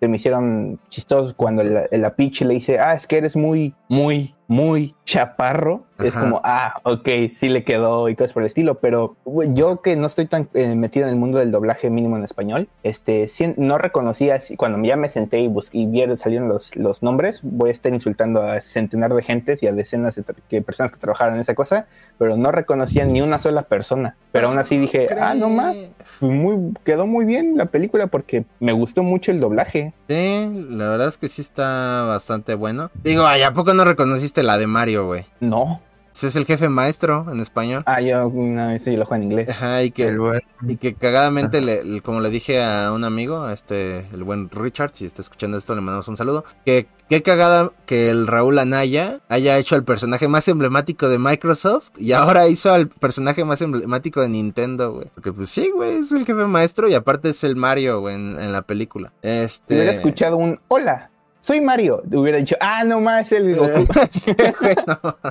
se 0.00 0.06
me 0.08 0.16
hicieron 0.16 0.78
chistosos 0.88 1.34
cuando 1.34 1.64
la, 1.64 1.86
la 1.90 2.14
Peach 2.14 2.42
le 2.42 2.54
dice, 2.54 2.78
ah, 2.78 2.94
es 2.94 3.06
que 3.08 3.18
eres 3.18 3.34
muy, 3.36 3.74
muy, 3.88 4.34
muy 4.48 4.94
chaparro. 5.04 5.84
Es 5.98 6.14
como, 6.14 6.40
ah, 6.44 6.74
ok, 6.84 7.08
sí 7.34 7.48
le 7.48 7.64
quedó 7.64 8.08
y 8.08 8.14
cosas 8.14 8.32
por 8.32 8.44
el 8.44 8.46
estilo, 8.46 8.76
pero 8.76 9.16
yo 9.52 9.82
que 9.82 9.96
no 9.96 10.06
estoy 10.06 10.26
tan 10.26 10.48
eh, 10.54 10.76
metido 10.76 11.06
en 11.06 11.12
el 11.14 11.18
mundo 11.18 11.38
del 11.38 11.50
doblaje 11.50 11.90
mínimo 11.90 12.16
en 12.16 12.22
español, 12.22 12.68
este, 12.84 13.26
no 13.56 13.78
reconocía, 13.78 14.36
así- 14.36 14.54
cuando 14.56 14.80
ya 14.86 14.96
me 14.96 15.08
senté 15.08 15.40
y 15.40 15.48
busqué 15.48 15.78
y 15.78 15.86
vieron, 15.86 16.16
salieron 16.16 16.48
los, 16.48 16.76
los 16.76 17.02
nombres, 17.02 17.40
voy 17.42 17.70
a 17.70 17.72
estar 17.72 17.92
insultando 17.92 18.40
a 18.42 18.60
centenar 18.60 19.12
de 19.12 19.22
gentes 19.24 19.60
y 19.64 19.66
a 19.66 19.72
decenas 19.72 20.14
de 20.14 20.22
que 20.48 20.62
personas 20.62 20.92
que 20.92 20.98
trabajaron 20.98 21.34
en 21.34 21.40
esa 21.40 21.56
cosa, 21.56 21.86
pero 22.16 22.36
no 22.36 22.52
reconocía 22.52 23.04
ni 23.04 23.20
una 23.20 23.40
sola 23.40 23.62
persona. 23.62 24.14
Pero 24.30 24.48
aún 24.48 24.58
así 24.58 24.78
dije, 24.78 25.08
ah, 25.20 25.34
no 25.34 25.48
más, 25.48 25.74
muy, 26.20 26.74
quedó 26.84 27.06
muy 27.08 27.24
bien 27.24 27.56
la 27.56 27.66
película 27.66 28.06
porque 28.06 28.44
me 28.60 28.70
gustó 28.72 29.02
mucho 29.02 29.32
el 29.32 29.40
doblaje. 29.40 29.94
Sí, 30.08 30.48
la 30.70 30.88
verdad 30.90 31.08
es 31.08 31.18
que 31.18 31.28
sí 31.28 31.42
está 31.42 32.04
bastante 32.04 32.54
bueno. 32.54 32.92
Digo, 33.02 33.24
¿a 33.26 33.52
poco 33.52 33.74
no 33.74 33.84
reconociste 33.84 34.37
la 34.42 34.58
de 34.58 34.66
Mario, 34.66 35.06
güey? 35.06 35.26
No. 35.40 35.80
Ese 36.10 36.26
es 36.28 36.36
el 36.36 36.46
jefe 36.46 36.68
maestro 36.68 37.26
en 37.30 37.38
español. 37.38 37.84
Ah, 37.86 38.00
yo 38.00 38.28
no, 38.34 38.70
ese 38.70 38.90
yo 38.92 38.98
lo 38.98 39.06
juego 39.06 39.22
en 39.22 39.30
inglés. 39.30 39.48
Ajá, 39.50 39.84
y 39.84 39.92
que, 39.92 40.08
El 40.08 40.18
buen- 40.18 40.40
y 40.66 40.76
que 40.76 40.94
cagadamente, 40.94 41.60
le- 41.60 41.84
le- 41.84 42.00
como 42.00 42.18
le 42.20 42.30
dije 42.30 42.60
a 42.64 42.90
un 42.92 43.04
amigo, 43.04 43.42
a 43.44 43.52
este, 43.52 43.98
el 44.12 44.24
buen 44.24 44.50
Richard, 44.50 44.90
si 44.94 45.06
está 45.06 45.22
escuchando 45.22 45.56
esto, 45.56 45.76
le 45.76 45.80
mandamos 45.80 46.08
un 46.08 46.16
saludo. 46.16 46.44
Que 46.66 46.88
qué 47.08 47.22
cagada 47.22 47.70
que 47.86 48.10
el 48.10 48.26
Raúl 48.26 48.58
Anaya 48.58 49.20
haya 49.28 49.58
hecho 49.58 49.76
el 49.76 49.84
personaje 49.84 50.26
más 50.26 50.48
emblemático 50.48 51.08
de 51.08 51.18
Microsoft 51.18 51.90
y 51.98 52.10
ahora 52.10 52.48
hizo 52.48 52.72
al 52.72 52.88
personaje 52.88 53.44
más 53.44 53.62
emblemático 53.62 54.20
de 54.20 54.28
Nintendo, 54.28 54.94
güey. 54.94 55.06
Porque 55.14 55.32
pues 55.32 55.50
sí, 55.50 55.70
güey, 55.72 55.98
es 55.98 56.10
el 56.10 56.26
jefe 56.26 56.46
maestro 56.46 56.88
y 56.88 56.94
aparte 56.94 57.28
es 57.28 57.44
el 57.44 57.54
Mario, 57.54 58.00
güey, 58.00 58.16
en, 58.16 58.40
en 58.40 58.50
la 58.52 58.62
película. 58.62 59.12
Este... 59.22 59.74
hubiera 59.76 59.92
escuchado 59.92 60.36
un 60.36 60.58
hola, 60.66 61.10
soy 61.48 61.62
Mario, 61.62 62.02
te 62.10 62.16
hubiera 62.18 62.36
dicho, 62.36 62.56
ah, 62.60 62.84
no 62.84 63.00
más 63.00 63.32
el 63.32 63.54
Goku. 63.56 63.86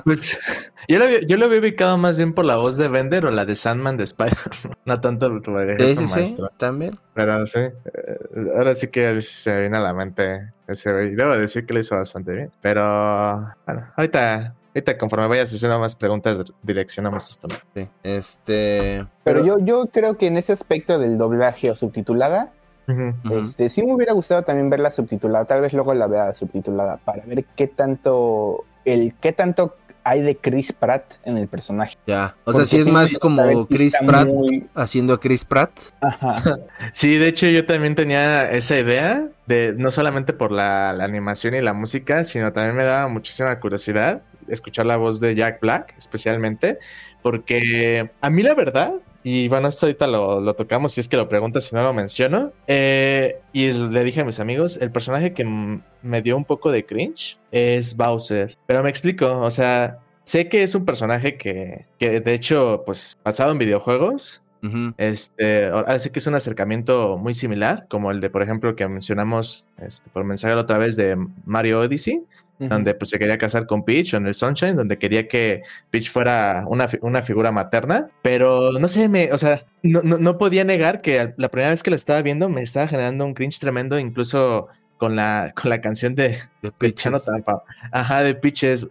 Pues 0.04 0.36
yo 0.88 0.98
lo, 0.98 1.04
había- 1.04 1.20
yo 1.20 1.36
lo 1.36 1.44
había 1.46 1.60
ubicado 1.60 1.96
más 1.96 2.16
bien 2.16 2.32
por 2.34 2.44
la 2.44 2.56
voz 2.56 2.76
de 2.76 2.88
Bender 2.88 3.24
o 3.26 3.30
la 3.30 3.44
de 3.44 3.54
Sandman 3.54 3.96
de 3.96 4.04
Spider. 4.04 4.36
no 4.84 5.00
tanto 5.00 5.40
por 5.42 5.62
el 5.70 5.78
Sí, 5.80 5.96
sí, 5.96 6.06
sí, 6.08 6.14
maestro. 6.18 6.50
también. 6.56 6.92
Pero 7.14 7.46
sí, 7.46 7.60
eh, 7.60 7.72
ahora 8.56 8.74
sí 8.74 8.88
que 8.88 9.06
a 9.06 9.12
veces 9.12 9.32
se 9.32 9.60
viene 9.60 9.76
a 9.76 9.80
la 9.80 9.94
mente 9.94 10.50
ese 10.66 10.92
güey. 10.92 11.14
Debo 11.14 11.36
decir 11.38 11.64
que 11.66 11.74
lo 11.74 11.80
hizo 11.80 11.96
bastante 11.96 12.34
bien. 12.34 12.50
Pero 12.62 13.54
bueno, 13.66 13.86
ahorita, 13.96 14.54
ahorita 14.74 14.98
conforme 14.98 15.28
vayas 15.28 15.52
haciendo 15.52 15.78
más 15.78 15.94
preguntas, 15.96 16.42
direccionamos 16.62 17.28
esto. 17.30 17.48
Sí. 17.74 17.88
Este... 18.02 19.06
Pero 19.24 19.44
yo, 19.44 19.58
yo 19.60 19.86
creo 19.86 20.16
que 20.16 20.26
en 20.26 20.36
ese 20.36 20.52
aspecto 20.52 20.98
del 20.98 21.16
doblaje 21.18 21.70
o 21.70 21.76
subtitulada, 21.76 22.52
Este, 23.30 23.68
sí 23.68 23.82
me 23.82 23.92
hubiera 23.94 24.12
gustado 24.12 24.42
también 24.42 24.70
verla 24.70 24.90
subtitulada. 24.90 25.44
Tal 25.44 25.60
vez 25.60 25.72
luego 25.72 25.92
la 25.94 26.06
vea 26.06 26.32
subtitulada 26.34 26.96
para 26.98 27.24
ver 27.26 27.44
qué 27.56 27.66
tanto, 27.66 28.64
el 28.84 29.14
qué 29.20 29.32
tanto 29.32 29.76
hay 30.04 30.22
de 30.22 30.36
Chris 30.36 30.72
Pratt 30.72 31.02
en 31.24 31.36
el 31.36 31.48
personaje. 31.48 31.96
Ya, 32.06 32.34
o 32.44 32.52
sea, 32.52 32.60
Porque 32.60 32.66
sí 32.66 32.78
es 32.78 32.84
sí, 32.86 32.90
más 32.90 33.08
sí, 33.08 33.16
como 33.18 33.66
Chris 33.66 33.94
Pratt 34.06 34.26
muy- 34.28 34.66
haciendo 34.74 35.12
a 35.12 35.20
Chris 35.20 35.44
Pratt. 35.44 35.70
Ajá. 36.00 36.58
Sí, 36.92 37.16
de 37.18 37.28
hecho 37.28 37.46
yo 37.46 37.66
también 37.66 37.94
tenía 37.94 38.50
esa 38.50 38.78
idea 38.78 39.28
de 39.46 39.74
no 39.76 39.90
solamente 39.90 40.32
por 40.32 40.50
la, 40.50 40.94
la 40.94 41.04
animación 41.04 41.54
y 41.54 41.60
la 41.60 41.74
música, 41.74 42.24
sino 42.24 42.52
también 42.54 42.74
me 42.76 42.84
daba 42.84 43.08
muchísima 43.08 43.60
curiosidad 43.60 44.22
escuchar 44.46 44.86
la 44.86 44.96
voz 44.96 45.20
de 45.20 45.34
Jack 45.34 45.60
Black, 45.60 45.94
especialmente, 45.98 46.78
porque 47.22 48.10
a 48.22 48.30
mí 48.30 48.42
la 48.42 48.54
verdad, 48.54 48.94
y 49.22 49.48
bueno, 49.48 49.68
esto 49.68 49.86
ahorita 49.86 50.06
lo, 50.06 50.40
lo 50.40 50.54
tocamos 50.54 50.92
si 50.92 51.00
es 51.00 51.08
que 51.08 51.16
lo 51.16 51.28
preguntas, 51.28 51.64
si 51.64 51.74
no 51.74 51.82
lo 51.82 51.92
menciono, 51.92 52.52
eh, 52.66 53.40
y 53.52 53.72
le 53.72 54.04
dije 54.04 54.20
a 54.20 54.24
mis 54.24 54.40
amigos, 54.40 54.78
el 54.80 54.90
personaje 54.90 55.32
que 55.32 55.44
me 56.02 56.22
dio 56.22 56.36
un 56.36 56.44
poco 56.44 56.70
de 56.70 56.84
cringe 56.84 57.38
es 57.50 57.96
Bowser, 57.96 58.56
pero 58.66 58.82
me 58.82 58.90
explico, 58.90 59.40
o 59.40 59.50
sea... 59.50 59.98
Sé 60.24 60.46
que 60.50 60.62
es 60.62 60.74
un 60.74 60.84
personaje 60.84 61.38
que, 61.38 61.86
que 61.98 62.20
de 62.20 62.34
hecho, 62.34 62.82
pues, 62.84 63.16
basado 63.24 63.50
en 63.50 63.56
videojuegos, 63.56 64.42
Ujú. 64.62 64.92
este, 64.98 65.68
ahora 65.68 65.98
sí 65.98 66.10
que 66.10 66.18
es 66.18 66.26
un 66.26 66.34
acercamiento 66.34 67.16
muy 67.16 67.32
similar, 67.32 67.86
como 67.88 68.10
el 68.10 68.20
de, 68.20 68.28
por 68.28 68.42
ejemplo, 68.42 68.76
que 68.76 68.86
mencionamos 68.88 69.66
este, 69.78 70.10
por 70.10 70.24
mensaje 70.24 70.54
la 70.54 70.60
otra 70.60 70.76
vez 70.76 70.96
de 70.96 71.16
Mario 71.46 71.80
Odyssey, 71.80 72.20
donde 72.58 72.94
pues 72.94 73.10
se 73.10 73.18
quería 73.18 73.38
casar 73.38 73.66
con 73.66 73.84
Peach, 73.84 74.14
o 74.14 74.16
en 74.16 74.26
el 74.26 74.34
Sunshine, 74.34 74.76
donde 74.76 74.98
quería 74.98 75.28
que 75.28 75.62
Peach 75.90 76.10
fuera 76.10 76.64
una, 76.66 76.88
una 77.02 77.22
figura 77.22 77.52
materna, 77.52 78.08
pero 78.22 78.72
no 78.72 78.88
sé, 78.88 79.08
me, 79.08 79.32
o 79.32 79.38
sea, 79.38 79.64
no, 79.82 80.02
no, 80.02 80.18
no 80.18 80.38
podía 80.38 80.64
negar 80.64 81.00
que 81.00 81.34
la 81.36 81.48
primera 81.48 81.70
vez 81.70 81.82
que 81.82 81.90
la 81.90 81.96
estaba 81.96 82.22
viendo 82.22 82.48
me 82.48 82.62
estaba 82.62 82.88
generando 82.88 83.24
un 83.24 83.34
cringe 83.34 83.60
tremendo, 83.60 83.98
incluso 83.98 84.68
con 84.98 85.16
la, 85.16 85.52
con 85.54 85.70
la 85.70 85.80
canción 85.80 86.14
de, 86.14 86.30
De 86.30 86.38
de 86.62 86.72
Peaches. 86.72 87.04
Chano 87.04 87.20
Tampa. 87.20 87.62
Ajá, 87.92 88.22
de 88.22 88.34
Pitches. 88.34 88.88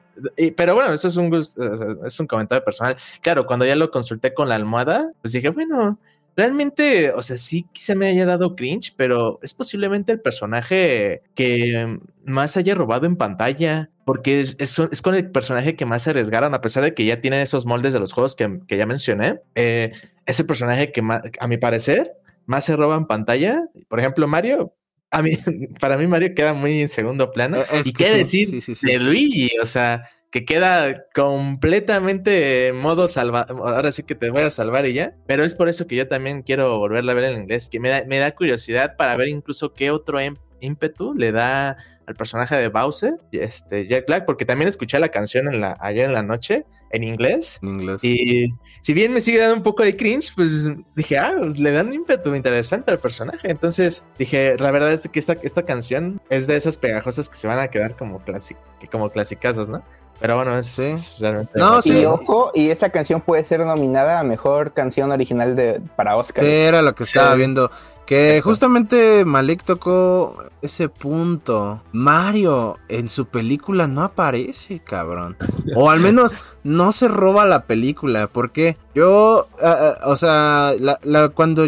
Pero 0.56 0.74
bueno, 0.74 0.94
eso 0.94 1.10
es 1.10 1.18
un, 1.18 1.34
es 1.36 2.20
un 2.20 2.28
comentario 2.28 2.64
personal. 2.64 2.98
Claro, 3.22 3.46
cuando 3.46 3.66
ya 3.66 3.76
lo 3.76 3.92
consulté 3.92 4.34
con 4.34 4.50
la 4.50 4.56
almohada, 4.56 5.12
pues 5.22 5.34
dije, 5.34 5.50
bueno, 5.50 6.00
realmente, 6.38 7.12
o 7.12 7.22
sea, 7.24 7.36
sí 7.36 7.66
quizá 7.74 7.96
me 7.96 8.08
haya 8.08 8.26
dado 8.26 8.56
cringe, 8.56 8.94
pero 8.96 9.40
es 9.42 9.54
posiblemente 9.54 10.12
el 10.14 10.22
personaje 10.22 11.24
que 11.36 12.00
más 12.24 12.56
haya 12.56 12.76
robado 12.76 13.08
en 13.08 13.18
pantalla. 13.18 13.90
Porque 14.06 14.40
es, 14.40 14.56
es, 14.60 14.80
es 14.80 15.02
con 15.02 15.16
el 15.16 15.32
personaje 15.32 15.76
que 15.76 15.86
más 15.86 16.04
se 16.04 16.12
arriesgaron, 16.12 16.54
a 16.54 16.62
pesar 16.62 16.84
de 16.84 16.94
que 16.94 17.04
ya 17.04 17.20
tienen 17.20 17.42
esos 17.42 17.66
moldes 17.66 17.92
de 17.92 18.00
los 18.00 18.14
juegos 18.14 18.36
que, 18.38 18.60
que 18.66 18.78
ya 18.78 18.86
mencioné. 18.86 19.42
eh, 19.56 19.92
es 20.26 20.40
el 20.40 20.46
personaje 20.46 20.92
que 20.94 21.02
más, 21.02 21.24
a 21.40 21.48
mi 21.48 21.58
parecer, 21.58 22.14
más 22.46 22.66
se 22.66 22.76
roba 22.78 22.96
en 22.96 23.08
pantalla. 23.08 23.64
Por 23.90 24.00
ejemplo, 24.00 24.28
Mario, 24.28 24.74
a 25.12 25.22
mí, 25.22 25.32
para 25.80 25.98
mí 25.98 26.08
Mario 26.08 26.36
queda 26.36 26.54
muy 26.54 26.82
en 26.82 26.90
segundo 26.90 27.32
plano. 27.32 27.58
Eh, 27.58 27.66
es 27.72 27.88
y 27.88 27.94
qué 27.94 28.06
sí, 28.06 28.18
decir 28.18 28.48
sí, 28.50 28.62
sí, 28.62 28.76
sí. 28.76 28.88
de 28.88 29.00
Luigi, 29.00 29.50
o 29.62 29.66
sea, 29.66 30.04
que 30.40 30.46
queda 30.46 31.06
completamente 31.14 32.68
en 32.68 32.76
modo 32.78 33.08
salva, 33.08 33.42
ahora 33.50 33.92
sí 33.92 34.04
que 34.04 34.16
te 34.16 34.30
voy 34.30 34.42
a 34.44 34.50
salvar 34.50 34.86
y 34.86 34.94
ya, 34.94 35.14
pero 35.26 35.44
es 35.44 35.56
por 35.56 35.70
eso 35.70 35.88
que 35.88 35.96
yo 35.96 36.08
también 36.08 36.44
quiero 36.44 36.78
volverla 36.80 37.14
a 37.14 37.16
ver 37.16 37.24
en 37.26 37.42
inglés, 37.42 37.70
que 37.70 37.80
me 37.80 37.90
da, 37.90 38.04
me 38.06 38.20
da 38.20 38.32
curiosidad 38.36 38.96
para 38.98 39.16
ver 39.16 39.30
incluso 39.30 39.74
qué 39.74 39.92
otro 39.92 40.20
em- 40.20 40.36
ímpetu 40.60 41.14
le 41.14 41.32
da 41.32 41.78
al 42.08 42.16
personaje 42.16 42.56
de 42.56 42.70
Bowser, 42.70 43.16
este 43.34 43.86
Jack 43.88 44.08
Black, 44.08 44.26
porque 44.26 44.46
también 44.46 44.70
escuché 44.70 44.98
la 45.00 45.10
canción 45.10 45.48
en 45.54 45.60
la, 45.60 45.76
ayer 45.82 46.06
en 46.06 46.14
la 46.14 46.24
noche 46.24 46.66
en 46.92 47.04
inglés 47.04 47.60
En 47.62 47.70
inglés. 47.82 48.02
y 48.04 48.48
si 48.82 48.94
bien 48.94 49.12
me 49.14 49.20
sigue 49.20 49.40
dando 49.40 49.56
un 49.58 49.64
poco 49.64 49.84
de 49.84 49.96
cringe, 49.98 50.32
pues 50.36 50.52
dije, 50.96 51.18
ah, 51.18 51.34
pues 51.38 51.60
le 51.60 51.72
dan 51.74 51.88
un 51.88 51.96
ímpetu 51.96 52.34
interesante 52.34 52.92
al 52.92 53.00
personaje. 53.00 53.52
Entonces 53.52 54.06
dije, 54.18 54.56
la 54.58 54.72
verdad 54.72 54.94
es 54.94 55.08
que 55.12 55.20
esta, 55.20 55.34
esta 55.44 55.64
canción 55.66 56.20
es 56.30 56.48
de 56.48 56.56
esas 56.56 56.78
pegajosas 56.78 57.28
que 57.28 57.36
se 57.36 57.48
van 57.48 57.60
a 57.60 57.68
quedar 57.68 57.98
como, 57.98 58.22
clasi- 58.24 58.56
como 58.90 59.10
clasicazos, 59.12 59.68
¿no? 59.68 59.84
Pero 60.20 60.36
bueno, 60.36 60.58
es, 60.58 60.68
Sí. 60.68 60.84
es 60.86 61.18
realmente. 61.20 61.52
No, 61.56 61.80
Y 61.80 61.82
sí. 61.84 62.06
ojo, 62.06 62.52
y 62.54 62.70
esa 62.70 62.90
canción 62.90 63.22
puede 63.22 63.44
ser 63.44 63.60
nominada 63.62 64.20
a 64.20 64.24
mejor 64.24 64.74
canción 64.74 65.12
original 65.12 65.56
de 65.56 65.82
para 65.96 66.16
Oscar. 66.18 66.44
Sí, 66.44 66.50
era 66.50 66.82
lo 66.82 66.96
que 66.96 67.04
Sí. 67.04 67.12
estaba 67.18 67.36
viendo. 67.36 67.70
Que 68.06 68.40
justamente 68.42 69.26
Malik 69.26 69.64
tocó 69.64 70.46
ese 70.62 70.88
punto. 70.88 71.82
Mario 71.92 72.78
en 72.88 73.10
su 73.10 73.26
película 73.26 73.88
no 73.88 74.02
aparece, 74.02 74.80
cabrón. 74.80 75.36
O 75.76 75.90
al 75.90 76.00
menos 76.00 76.34
no 76.64 76.94
se 76.94 77.10
roba 77.10 77.46
la 77.46 77.66
película. 77.66 78.28
Porque 78.28 78.78
yo, 78.96 79.50
ah, 79.62 79.96
ah, 80.02 80.08
o 80.10 80.16
sea, 80.16 80.72
la- 80.80 81.00
la- 81.04 81.30
cuando 81.30 81.68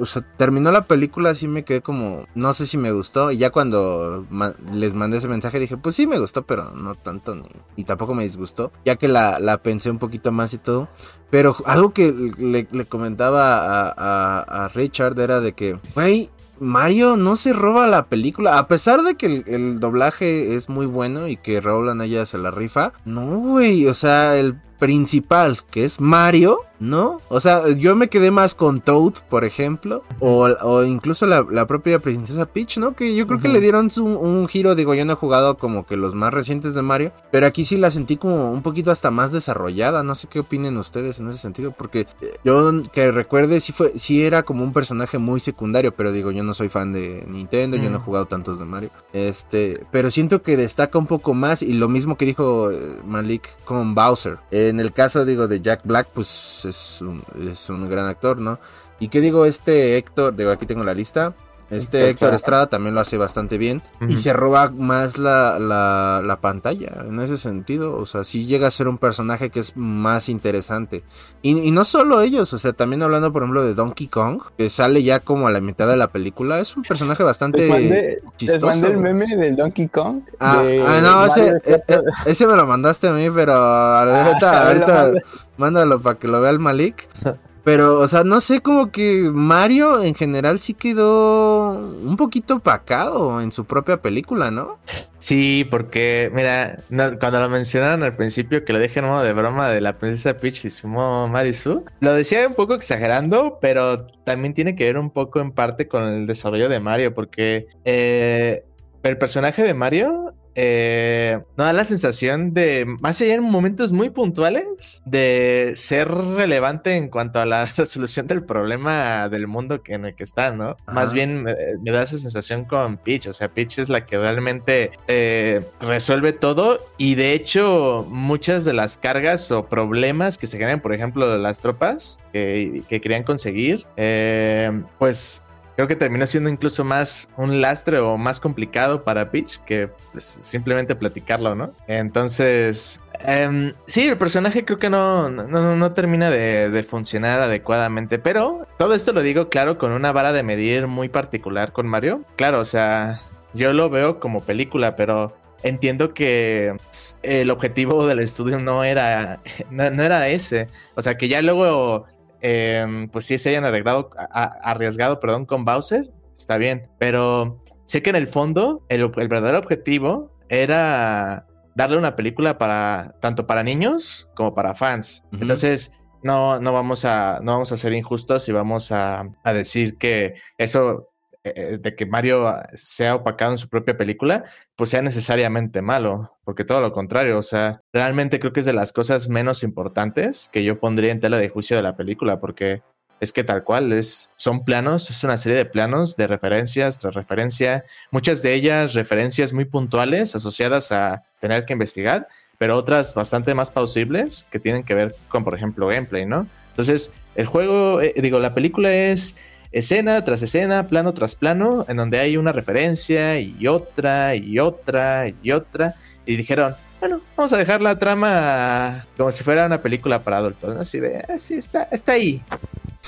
o 0.00 0.06
sea, 0.06 0.22
terminó 0.36 0.72
la 0.72 0.82
película 0.82 1.34
sí 1.34 1.48
me 1.48 1.64
quedé 1.64 1.80
como, 1.80 2.26
no 2.34 2.52
sé 2.52 2.66
si 2.66 2.78
me 2.78 2.92
gustó. 2.92 3.30
Y 3.30 3.38
ya 3.38 3.50
cuando 3.50 4.26
les 4.72 4.94
mandé 4.94 5.18
ese 5.18 5.28
mensaje 5.28 5.58
dije, 5.58 5.76
pues 5.76 5.94
sí 5.94 6.06
me 6.06 6.18
gustó, 6.18 6.42
pero 6.46 6.70
no 6.72 6.94
tanto. 6.94 7.34
Ni, 7.34 7.48
y 7.76 7.84
tampoco 7.84 8.14
me 8.14 8.22
disgustó. 8.22 8.72
Ya 8.84 8.96
que 8.96 9.08
la, 9.08 9.38
la 9.38 9.62
pensé 9.62 9.90
un 9.90 9.98
poquito 9.98 10.32
más 10.32 10.54
y 10.54 10.58
todo. 10.58 10.88
Pero 11.30 11.56
algo 11.64 11.92
que 11.92 12.12
le, 12.38 12.66
comentaba 12.86 13.88
a 13.90 14.68
Richard 14.74 15.18
era 15.18 15.40
de 15.40 15.52
que, 15.52 15.78
güey, 15.94 16.30
Mario 16.60 17.16
no 17.16 17.36
se 17.36 17.52
roba 17.52 17.86
la 17.86 18.06
película. 18.06 18.58
A 18.58 18.68
pesar 18.68 19.02
de 19.02 19.16
que 19.16 19.26
el, 19.26 19.44
el 19.46 19.80
doblaje 19.80 20.54
es 20.54 20.68
muy 20.68 20.86
bueno 20.86 21.26
y 21.26 21.36
que 21.36 21.60
Raúl 21.60 21.88
Anaya 21.88 22.26
se 22.26 22.38
la 22.38 22.50
rifa. 22.50 22.92
No, 23.04 23.38
güey, 23.38 23.86
o 23.86 23.94
sea, 23.94 24.36
el 24.36 24.60
principal, 24.78 25.58
que 25.70 25.84
es 25.84 26.00
Mario, 26.00 26.60
¿no? 26.80 27.18
O 27.28 27.40
sea, 27.40 27.68
yo 27.68 27.94
me 27.94 28.08
quedé 28.08 28.30
más 28.30 28.54
con 28.54 28.80
Toad, 28.80 29.12
por 29.28 29.44
ejemplo. 29.44 30.02
O, 30.18 30.48
o 30.62 30.82
incluso 30.84 31.26
la, 31.26 31.46
la 31.50 31.66
propia 31.66 31.98
princesa 31.98 32.46
Peach, 32.46 32.78
¿no? 32.78 32.94
Que 32.96 33.14
yo 33.14 33.26
creo 33.26 33.38
que 33.38 33.48
le 33.48 33.60
dieron 33.60 33.90
su- 33.90 34.04
un 34.06 34.48
giro. 34.48 34.74
Digo, 34.74 34.94
yo 34.94 35.04
no 35.04 35.12
he 35.12 35.16
jugado 35.16 35.56
como 35.56 35.86
que 35.86 35.96
los 35.96 36.14
más 36.14 36.32
recientes 36.34 36.74
de 36.74 36.82
Mario. 36.82 37.12
Pero 37.30 37.46
aquí 37.46 37.64
sí 37.64 37.76
la 37.76 37.90
sentí 37.90 38.16
como 38.16 38.50
un 38.50 38.62
poquito 38.62 38.90
hasta 38.90 39.10
más 39.10 39.30
desarrollada. 39.30 40.02
No 40.02 40.14
sé 40.14 40.26
qué 40.28 40.40
opinen 40.40 40.76
ustedes 40.78 41.20
en 41.20 41.28
ese 41.28 41.38
sentido. 41.38 41.70
Porque 41.72 42.06
eh, 42.22 42.38
yo 42.44 42.72
que 42.92 43.12
recuerde, 43.12 43.60
sí, 43.60 43.72
fue, 43.72 43.98
sí 43.98 44.24
era 44.24 44.42
como 44.42 44.64
un 44.64 44.72
personaje 44.72 45.18
muy 45.18 45.38
secundario. 45.40 45.92
Pero 45.94 46.12
digo, 46.12 46.30
yo 46.30 46.42
no 46.42 46.54
soy 46.54 46.68
fan 46.70 46.92
de 46.92 47.24
Nintendo. 47.28 47.76
Yo 47.76 47.90
no 47.90 47.96
he 47.96 48.00
Mm. 48.00 48.04
jugado 48.04 48.26
tantos 48.26 48.58
de 48.58 48.64
Mario. 48.64 48.90
Este, 49.12 49.84
pero 49.90 50.10
siento 50.10 50.42
que 50.42 50.56
destaca 50.56 50.98
un 50.98 51.06
poco 51.06 51.34
más. 51.34 51.62
Y 51.62 51.74
lo 51.74 51.88
mismo 51.88 52.16
que 52.16 52.24
dijo 52.24 52.70
eh, 52.70 52.96
Malik 53.04 53.48
con 53.66 53.94
Bowser. 53.94 54.38
En 54.50 54.80
el 54.80 54.92
caso, 54.94 55.24
digo, 55.26 55.46
de 55.46 55.60
Jack 55.60 55.82
Black, 55.84 56.08
pues 56.14 56.26
es 56.70 57.02
un, 57.02 57.22
es 57.38 57.68
un 57.68 57.88
gran 57.88 58.06
actor, 58.06 58.40
¿no? 58.40 58.58
Y 58.98 59.08
qué 59.08 59.20
digo, 59.20 59.44
este 59.44 59.96
Héctor, 59.96 60.34
digo, 60.34 60.50
aquí 60.50 60.66
tengo 60.66 60.84
la 60.84 60.94
lista. 60.94 61.34
Este 61.70 61.98
Héctor 61.98 62.10
Héctor 62.10 62.34
Estrada. 62.34 62.66
También 62.68 62.94
lo 62.94 63.00
hace 63.00 63.16
bastante 63.16 63.56
bien. 63.58 63.80
Y 64.00 64.04
Ujú. 64.06 64.16
se 64.18 64.32
roba 64.32 64.70
más 64.70 65.18
la, 65.18 65.58
la, 65.58 66.20
la 66.24 66.40
pantalla 66.40 67.04
en 67.06 67.20
ese 67.20 67.36
sentido. 67.36 67.94
O 67.96 68.06
sea, 68.06 68.24
sí 68.24 68.46
llega 68.46 68.66
a 68.66 68.70
ser 68.70 68.88
un 68.88 68.98
personaje 68.98 69.50
que 69.50 69.60
es 69.60 69.76
más 69.76 70.28
interesante. 70.28 71.02
Y, 71.42 71.58
y 71.58 71.70
no 71.70 71.84
solo 71.84 72.20
ellos, 72.20 72.52
o 72.52 72.58
sea, 72.58 72.72
también 72.72 73.02
hablando, 73.02 73.32
por 73.32 73.42
ejemplo, 73.42 73.64
de 73.64 73.74
Donkey 73.74 74.08
Kong, 74.08 74.42
que 74.58 74.68
sale 74.68 75.02
ya 75.02 75.20
como 75.20 75.46
a 75.48 75.50
la 75.50 75.60
mitad 75.60 75.86
de 75.88 75.96
la 75.96 76.08
película. 76.08 76.58
Es 76.60 76.76
un 76.76 76.82
personaje 76.82 77.22
bastante 77.22 77.58
Les 77.58 77.68
mandé, 77.68 77.88
les 78.22 78.36
chistoso. 78.36 78.66
mandé 78.66 78.88
el 78.88 78.98
meme 78.98 79.36
del 79.36 79.56
Donkey 79.56 79.88
Kong. 79.88 80.22
Ah, 80.38 80.62
de 80.62 80.82
ah, 80.86 81.00
no, 81.00 81.24
ese, 81.26 81.50
eh, 81.64 81.80
eh, 81.88 81.98
ese 82.26 82.46
me 82.46 82.56
lo 82.56 82.66
mandaste 82.66 83.08
a 83.08 83.12
mí, 83.12 83.28
pero 83.30 83.52
ahorita, 83.54 84.50
Ah, 84.62 84.66
ahorita 84.68 85.12
mándalo 85.56 86.00
para 86.00 86.18
que 86.18 86.26
lo 86.28 86.40
vea 86.40 86.50
el 86.50 86.58
Malik. 86.58 87.08
Pero, 87.64 87.98
o 87.98 88.08
sea, 88.08 88.24
no 88.24 88.40
sé, 88.40 88.60
como 88.60 88.90
que 88.90 89.30
Mario 89.32 90.02
en 90.02 90.14
general 90.14 90.58
sí 90.58 90.74
quedó 90.74 91.72
un 91.72 92.16
poquito 92.16 92.58
pacado 92.58 93.40
en 93.40 93.52
su 93.52 93.64
propia 93.64 94.00
película, 94.00 94.50
¿no? 94.50 94.78
Sí, 95.18 95.66
porque, 95.70 96.30
mira, 96.34 96.78
no, 96.88 97.18
cuando 97.18 97.40
lo 97.40 97.48
mencionaron 97.48 98.02
al 98.02 98.16
principio, 98.16 98.64
que 98.64 98.72
lo 98.72 98.78
dije 98.78 99.00
en 99.00 99.06
modo 99.06 99.22
de 99.22 99.32
broma 99.32 99.68
de 99.68 99.80
la 99.80 99.98
princesa 99.98 100.36
Peach 100.36 100.64
y 100.64 100.70
su 100.70 100.88
modo 100.88 101.28
Marisu, 101.28 101.84
lo 102.00 102.14
decía 102.14 102.46
un 102.46 102.54
poco 102.54 102.74
exagerando, 102.74 103.58
pero 103.60 104.06
también 104.24 104.54
tiene 104.54 104.74
que 104.74 104.84
ver 104.84 104.98
un 104.98 105.10
poco 105.10 105.40
en 105.40 105.52
parte 105.52 105.88
con 105.88 106.04
el 106.04 106.26
desarrollo 106.26 106.68
de 106.68 106.80
Mario, 106.80 107.14
porque 107.14 107.66
eh, 107.84 108.64
el 109.02 109.18
personaje 109.18 109.62
de 109.62 109.74
Mario 109.74 110.34
eh, 110.54 111.40
no 111.56 111.64
da 111.64 111.72
la 111.72 111.84
sensación 111.84 112.54
de, 112.54 112.86
más 113.00 113.20
allá 113.20 113.34
en 113.34 113.42
momentos 113.42 113.92
muy 113.92 114.10
puntuales, 114.10 115.02
de 115.04 115.72
ser 115.76 116.08
relevante 116.08 116.96
en 116.96 117.08
cuanto 117.08 117.40
a 117.40 117.46
la 117.46 117.64
resolución 117.76 118.26
del 118.26 118.44
problema 118.44 119.28
del 119.28 119.46
mundo 119.46 119.82
que, 119.82 119.94
en 119.94 120.06
el 120.06 120.14
que 120.14 120.24
está, 120.24 120.52
¿no? 120.52 120.76
Más 120.86 121.12
bien 121.12 121.42
me, 121.42 121.54
me 121.82 121.90
da 121.90 122.02
esa 122.02 122.18
sensación 122.18 122.64
con 122.64 122.98
Peach, 122.98 123.26
o 123.26 123.32
sea, 123.32 123.48
Peach 123.48 123.78
es 123.78 123.88
la 123.88 124.04
que 124.04 124.18
realmente 124.18 124.90
eh, 125.08 125.64
resuelve 125.80 126.32
todo 126.32 126.78
y 126.98 127.14
de 127.14 127.32
hecho 127.32 128.06
muchas 128.10 128.64
de 128.64 128.72
las 128.72 128.96
cargas 128.98 129.50
o 129.50 129.66
problemas 129.66 130.38
que 130.38 130.46
se 130.46 130.58
generan, 130.58 130.80
por 130.80 130.92
ejemplo, 130.92 131.30
de 131.30 131.38
las 131.38 131.60
tropas 131.60 132.18
que, 132.32 132.82
que 132.88 133.00
querían 133.00 133.22
conseguir, 133.22 133.86
eh, 133.96 134.82
pues 134.98 135.42
creo 135.80 135.88
que 135.88 135.96
terminó 135.96 136.26
siendo 136.26 136.50
incluso 136.50 136.84
más 136.84 137.26
un 137.38 137.62
lastre 137.62 137.98
o 138.00 138.18
más 138.18 138.38
complicado 138.38 139.02
para 139.02 139.30
Peach 139.30 139.56
que 139.64 139.88
pues, 140.12 140.24
simplemente 140.42 140.94
platicarlo, 140.94 141.54
¿no? 141.54 141.70
Entonces, 141.86 143.00
em, 143.20 143.72
sí, 143.86 144.06
el 144.08 144.18
personaje 144.18 144.66
creo 144.66 144.76
que 144.76 144.90
no, 144.90 145.30
no, 145.30 145.74
no- 145.74 145.92
termina 145.94 146.28
de, 146.28 146.68
de 146.68 146.82
funcionar 146.82 147.40
adecuadamente, 147.40 148.18
pero 148.18 148.66
todo 148.78 148.92
esto 148.92 149.14
lo 149.14 149.22
digo, 149.22 149.48
claro, 149.48 149.78
con 149.78 149.92
una 149.92 150.12
vara 150.12 150.34
de 150.34 150.42
medir 150.42 150.86
muy 150.86 151.08
particular 151.08 151.72
con 151.72 151.86
Mario. 151.86 152.24
Claro, 152.36 152.60
o 152.60 152.66
sea, 152.66 153.18
yo 153.54 153.72
lo 153.72 153.88
veo 153.88 154.20
como 154.20 154.42
película, 154.42 154.96
pero 154.96 155.34
entiendo 155.62 156.12
que 156.12 156.76
el 157.22 157.50
objetivo 157.50 158.06
del 158.06 158.18
estudio 158.20 158.58
no 158.58 158.84
era, 158.84 159.40
no, 159.70 159.90
no 159.90 160.02
era 160.02 160.28
ese. 160.28 160.66
O 160.94 161.00
sea, 161.00 161.16
que 161.16 161.28
ya 161.28 161.40
luego 161.40 162.04
eh, 162.42 163.08
pues 163.12 163.26
sí 163.26 163.38
se 163.38 163.50
hayan 163.50 163.64
arreglado, 163.64 164.10
a- 164.16 164.44
arriesgado, 164.70 165.20
perdón, 165.20 165.46
con 165.46 165.64
Bowser, 165.64 166.10
está 166.36 166.56
bien, 166.58 166.88
pero 166.98 167.58
sé 167.86 168.02
que 168.02 168.10
en 168.10 168.16
el 168.16 168.26
fondo 168.26 168.82
el, 168.88 169.02
el 169.02 169.28
verdadero 169.28 169.58
objetivo 169.58 170.30
era 170.48 171.46
darle 171.76 171.96
una 171.98 172.16
película 172.16 172.58
para 172.58 173.14
tanto 173.20 173.46
para 173.46 173.62
niños 173.62 174.28
como 174.34 174.54
para 174.54 174.74
fans. 174.74 175.22
Entonces 175.32 175.92
no, 176.22 176.58
no 176.60 176.72
vamos 176.72 177.04
a 177.04 177.40
no 177.42 177.52
vamos 177.52 177.72
a 177.72 177.76
ser 177.76 177.92
injustos 177.92 178.48
y 178.48 178.52
vamos 178.52 178.90
a, 178.92 179.28
a 179.44 179.52
decir 179.52 179.96
que 179.96 180.34
eso 180.58 181.09
de 181.44 181.94
que 181.96 182.06
Mario 182.06 182.54
sea 182.74 183.14
opacado 183.14 183.52
en 183.52 183.58
su 183.58 183.68
propia 183.68 183.96
película, 183.96 184.44
pues 184.76 184.90
sea 184.90 185.02
necesariamente 185.02 185.80
malo, 185.80 186.30
porque 186.44 186.64
todo 186.64 186.80
lo 186.80 186.92
contrario, 186.92 187.38
o 187.38 187.42
sea, 187.42 187.80
realmente 187.92 188.38
creo 188.38 188.52
que 188.52 188.60
es 188.60 188.66
de 188.66 188.72
las 188.72 188.92
cosas 188.92 189.28
menos 189.28 189.62
importantes 189.62 190.50
que 190.52 190.64
yo 190.64 190.78
pondría 190.78 191.12
en 191.12 191.20
tela 191.20 191.38
de 191.38 191.48
juicio 191.48 191.76
de 191.76 191.82
la 191.82 191.96
película, 191.96 192.40
porque 192.40 192.82
es 193.20 193.32
que 193.32 193.44
tal 193.44 193.64
cual 193.64 193.92
es, 193.92 194.30
son 194.36 194.64
planos, 194.64 195.10
es 195.10 195.22
una 195.24 195.36
serie 195.36 195.58
de 195.58 195.66
planos 195.66 196.16
de 196.16 196.26
referencias 196.26 196.98
tras 196.98 197.14
referencia, 197.14 197.84
muchas 198.10 198.42
de 198.42 198.54
ellas 198.54 198.94
referencias 198.94 199.52
muy 199.52 199.66
puntuales 199.66 200.34
asociadas 200.34 200.90
a 200.90 201.22
tener 201.38 201.66
que 201.66 201.74
investigar, 201.74 202.26
pero 202.58 202.76
otras 202.76 203.14
bastante 203.14 203.54
más 203.54 203.70
plausibles 203.70 204.46
que 204.50 204.58
tienen 204.58 204.84
que 204.84 204.94
ver 204.94 205.14
con, 205.28 205.44
por 205.44 205.54
ejemplo, 205.54 205.86
gameplay, 205.86 206.26
¿no? 206.26 206.46
Entonces, 206.70 207.12
el 207.34 207.46
juego, 207.46 208.00
eh, 208.00 208.14
digo, 208.16 208.38
la 208.38 208.54
película 208.54 208.92
es 208.92 209.36
escena 209.72 210.24
tras 210.24 210.42
escena, 210.42 210.86
plano 210.86 211.12
tras 211.14 211.34
plano, 211.36 211.84
en 211.88 211.96
donde 211.96 212.18
hay 212.18 212.36
una 212.36 212.52
referencia 212.52 213.38
y 213.40 213.66
otra 213.66 214.34
y 214.34 214.58
otra 214.58 215.26
y 215.42 215.50
otra, 215.52 215.94
y 216.26 216.36
dijeron, 216.36 216.74
bueno, 217.00 217.20
vamos 217.36 217.52
a 217.52 217.58
dejar 217.58 217.80
la 217.80 217.98
trama 217.98 219.06
como 219.16 219.32
si 219.32 219.42
fuera 219.44 219.66
una 219.66 219.80
película 219.80 220.22
para 220.22 220.38
adultos, 220.38 220.74
¿no? 220.74 220.80
Así 220.80 221.00
de, 221.00 221.24
"Ah, 221.28 221.38
sí, 221.38 221.54
está, 221.54 221.84
está 221.90 222.12
ahí, 222.12 222.42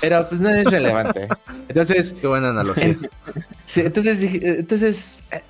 pero 0.01 0.27
pues 0.29 0.41
no 0.41 0.49
es 0.51 0.71
relevante. 0.71 1.29
Entonces, 1.69 2.15
Qué 2.21 2.27
buena 2.27 2.51
analogía. 2.51 2.85
Ent- 2.89 3.11
sí, 3.65 3.81
entonces, 3.83 4.23
entonces 4.23 5.25
eh, 5.31 5.41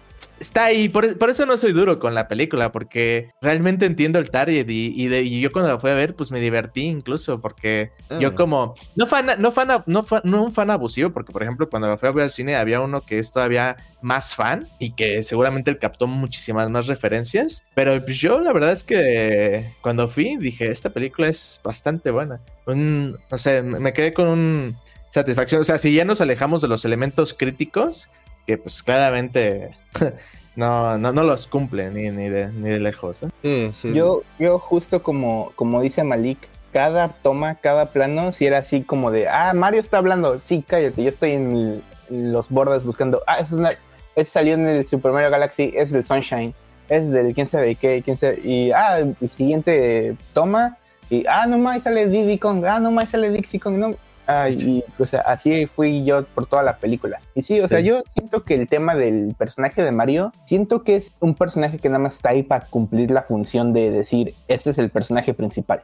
está 0.43 0.65
ahí. 0.67 0.89
Por, 0.89 1.17
por 1.19 1.31
eso 1.31 1.47
no 1.47 1.57
soy 1.57 1.73
duro 1.73 1.99
con 1.99 2.15
la 2.15 2.29
película, 2.29 2.71
porque 2.73 3.31
realmente 3.41 3.87
entiendo 3.87 4.19
el 4.19 4.31
target 4.31 4.69
y, 4.69 4.93
y, 4.95 5.09
de- 5.09 5.23
y 5.23 5.41
yo 5.41 5.51
cuando 5.51 5.73
la 5.73 5.79
fui 5.81 5.91
a 5.91 5.95
ver, 5.95 6.15
pues 6.15 6.31
me 6.31 6.41
divertí 6.41 6.83
incluso, 6.83 7.41
porque 7.41 7.93
Eh. 8.11 8.19
yo 8.21 8.35
como, 8.35 8.75
no 8.97 9.07
fan, 9.07 9.27
no 9.39 9.53
fan, 9.53 9.69
no 9.87 10.03
fan- 10.03 10.23
no 10.25 10.45
un 10.45 10.53
fan 10.53 10.71
abusivo, 10.71 11.11
porque 11.13 11.33
por 11.33 11.43
ejemplo 11.43 11.69
cuando 11.71 11.89
la 11.89 11.97
fui 11.97 12.09
a 12.09 12.13
ver 12.13 12.25
al 12.25 12.31
cine 12.31 12.57
había 12.57 12.81
uno 12.81 13.01
que 13.01 13.19
es 13.19 13.33
todavía 13.33 13.77
más 14.03 14.35
fan 14.35 14.67
y 14.79 14.93
que 14.95 15.23
seguramente 15.23 15.71
él 15.71 15.79
captó 15.79 16.07
muchísimas 16.07 16.69
más 16.71 16.87
referencias, 16.89 17.65
pero 17.75 17.99
pues 18.05 18.19
yo 18.19 18.41
la 18.41 18.53
verdad 18.53 18.73
es 18.73 18.85
que 18.85 19.73
cuando 19.81 20.09
fui 20.09 20.37
dije, 20.39 20.71
esta 20.71 20.91
película 20.91 21.29
es 21.29 21.61
bastante 21.65 22.11
buena. 22.11 22.41
Un- 22.67 23.17
no 23.31 23.39
sé, 23.39 23.63
me 23.63 23.79
me 23.79 23.93
quedé 23.93 24.13
con 24.13 24.27
un 24.29 24.77
satisfacción. 25.11 25.61
O 25.61 25.65
sea, 25.65 25.79
si 25.79 25.93
ya 25.93 26.05
nos 26.05 26.21
alejamos 26.21 26.63
de 26.63 26.69
los 26.69 26.85
elementos 26.85 27.35
críticos, 27.35 28.09
que 28.47 28.59
pues 28.59 28.83
claramente 28.83 29.71
no, 30.57 30.99
no, 30.99 31.13
no 31.13 31.23
los 31.23 31.47
cumple 31.47 31.91
ni, 31.91 32.11
ni, 32.11 32.29
de, 32.29 32.49
ni 32.49 32.69
de 32.71 32.79
lejos. 32.81 33.23
¿eh? 33.23 33.29
Sí, 33.43 33.71
sí. 33.73 33.95
Yo, 33.95 34.23
yo 34.39 34.59
justo 34.59 35.03
como, 35.03 35.53
como 35.55 35.81
dice 35.81 36.03
Malik, 36.05 36.39
cada 36.73 37.09
toma, 37.09 37.57
cada 37.57 37.87
plano, 37.87 38.33
si 38.33 38.47
era 38.47 38.59
así 38.59 38.83
como 38.83 39.11
de, 39.11 39.29
ah, 39.29 39.53
Mario 39.55 39.81
está 39.81 39.99
hablando, 39.99 40.41
sí, 40.41 40.65
cállate, 40.67 41.03
yo 41.03 41.09
estoy 41.11 41.33
en, 41.33 41.53
el- 41.57 41.83
en 42.11 42.33
los 42.33 42.49
bordes 42.49 42.85
buscando, 42.85 43.23
ah, 43.27 43.37
eso 43.41 43.55
es 43.55 43.61
una, 43.61 43.71
ese 44.17 44.31
salió 44.31 44.55
en 44.55 44.67
el 44.67 44.87
Super 44.87 45.13
Mario 45.13 45.31
Galaxy, 45.31 45.73
es 45.75 45.93
el 45.93 46.03
Sunshine, 46.05 46.55
es 46.89 47.11
del 47.11 47.35
quién 47.35 47.47
sabe 47.47 47.75
qué, 47.75 48.03
quién 48.05 48.17
sabe. 48.17 48.41
Y, 48.43 48.71
ah, 48.73 48.99
el 49.01 49.29
siguiente 49.29 50.17
toma, 50.33 50.77
y, 51.11 51.25
ah, 51.27 51.47
no 51.47 51.59
más 51.59 51.83
sale 51.83 52.07
Diddy 52.09 52.39
Kong, 52.39 52.65
ah, 52.67 52.81
no 52.81 52.91
más 52.91 53.11
sale 53.11 53.31
Dixie 53.31 53.61
Kong, 53.61 53.77
no. 53.77 53.95
Ah, 54.27 54.49
y, 54.49 54.85
o 54.99 55.07
sea, 55.07 55.21
así 55.23 55.67
fui 55.67 56.05
yo 56.05 56.25
por 56.25 56.47
toda 56.47 56.63
la 56.63 56.77
película. 56.77 57.21
Y 57.35 57.43
sí, 57.43 57.61
o 57.61 57.69
sea, 57.69 57.81
Sí. 57.81 57.87
yo 57.87 58.03
siento 58.15 58.45
que 58.45 58.55
el 58.55 58.69
tema 58.69 58.95
del 58.95 59.35
personaje 59.37 59.83
de 59.83 59.93
Mario, 59.93 60.33
siento 60.47 60.83
que 60.85 60.97
es 60.97 61.13
un 61.21 61.35
personaje 61.35 61.79
que 61.79 61.89
nada 61.89 61.99
más 61.99 62.15
está 62.15 62.31
ahí 62.31 62.43
para 62.43 62.67
cumplir 62.67 63.11
la 63.11 63.23
función 63.23 63.73
de 63.73 63.91
decir, 63.91 64.35
este 64.49 64.71
es 64.71 64.79
el 64.79 64.91
personaje 64.91 65.35
principal. 65.35 65.83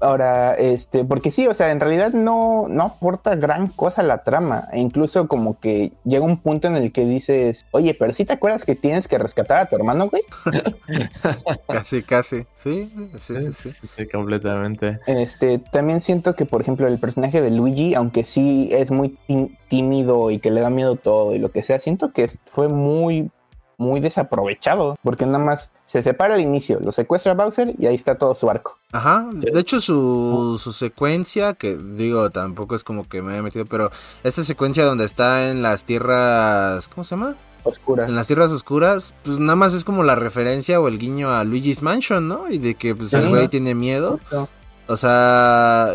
Ahora, 0.00 0.54
este, 0.54 1.04
porque 1.04 1.30
sí, 1.30 1.46
o 1.46 1.54
sea, 1.54 1.70
en 1.70 1.80
realidad 1.80 2.12
no, 2.12 2.66
no 2.68 2.82
aporta 2.84 3.34
gran 3.36 3.66
cosa 3.66 4.02
a 4.02 4.04
la 4.04 4.18
trama. 4.22 4.68
E 4.72 4.80
incluso 4.80 5.26
como 5.28 5.58
que 5.58 5.92
llega 6.04 6.24
un 6.24 6.38
punto 6.38 6.68
en 6.68 6.76
el 6.76 6.92
que 6.92 7.04
dices, 7.04 7.66
oye, 7.72 7.94
pero 7.98 8.12
si 8.12 8.24
te 8.24 8.32
acuerdas 8.34 8.64
que 8.64 8.74
tienes 8.76 9.08
que 9.08 9.18
rescatar 9.18 9.58
a 9.60 9.66
tu 9.66 9.76
hermano, 9.76 10.08
güey. 10.08 10.22
Casi, 11.68 12.02
casi. 12.02 12.44
Sí, 12.54 12.92
sí, 13.18 13.34
sí, 13.40 13.52
sí. 13.72 13.86
Sí, 13.96 14.06
completamente. 14.08 15.00
Este, 15.06 15.58
también 15.58 16.00
siento 16.00 16.34
que, 16.36 16.46
por 16.46 16.60
ejemplo, 16.60 16.86
el 16.86 16.98
personaje 16.98 17.40
de 17.40 17.50
Luigi, 17.72 17.94
aunque 17.94 18.24
sí 18.24 18.68
es 18.72 18.90
muy 18.90 19.16
tí- 19.26 19.56
tímido 19.68 20.30
y 20.30 20.38
que 20.38 20.50
le 20.50 20.60
da 20.60 20.70
miedo 20.70 20.96
todo 20.96 21.34
y 21.34 21.38
lo 21.38 21.50
que 21.50 21.62
sea, 21.62 21.80
siento 21.80 22.12
que 22.12 22.28
fue 22.50 22.68
muy, 22.68 23.30
muy 23.78 24.00
desaprovechado, 24.00 24.96
porque 25.02 25.26
nada 25.26 25.38
más 25.44 25.72
se 25.86 26.02
separa 26.02 26.34
al 26.34 26.40
inicio, 26.40 26.78
lo 26.80 26.92
secuestra 26.92 27.34
Bowser 27.34 27.74
y 27.78 27.86
ahí 27.86 27.94
está 27.94 28.16
todo 28.16 28.34
su 28.34 28.48
arco. 28.48 28.78
Ajá, 28.92 29.26
de 29.32 29.58
hecho 29.58 29.80
su, 29.80 30.58
su 30.62 30.72
secuencia, 30.72 31.54
que 31.54 31.76
digo, 31.76 32.30
tampoco 32.30 32.74
es 32.76 32.84
como 32.84 33.08
que 33.08 33.22
me 33.22 33.32
haya 33.32 33.42
metido, 33.42 33.64
pero 33.66 33.90
esa 34.22 34.44
secuencia 34.44 34.84
donde 34.84 35.04
está 35.04 35.50
en 35.50 35.62
las 35.62 35.84
tierras, 35.84 36.88
¿cómo 36.88 37.04
se 37.04 37.16
llama? 37.16 37.34
Oscura. 37.64 38.06
En 38.06 38.14
las 38.16 38.26
tierras 38.26 38.50
oscuras, 38.52 39.14
pues 39.22 39.38
nada 39.38 39.54
más 39.56 39.72
es 39.72 39.84
como 39.84 40.02
la 40.02 40.14
referencia 40.16 40.80
o 40.80 40.88
el 40.88 40.98
guiño 40.98 41.30
a 41.30 41.44
Luigi's 41.44 41.80
Mansion, 41.82 42.26
¿no? 42.28 42.50
Y 42.50 42.58
de 42.58 42.74
que 42.74 42.94
pues 42.94 43.12
el 43.14 43.28
güey 43.28 43.48
tiene 43.48 43.74
miedo. 43.74 44.12
Justo. 44.12 44.48
O 44.86 44.96
sea, 44.96 45.88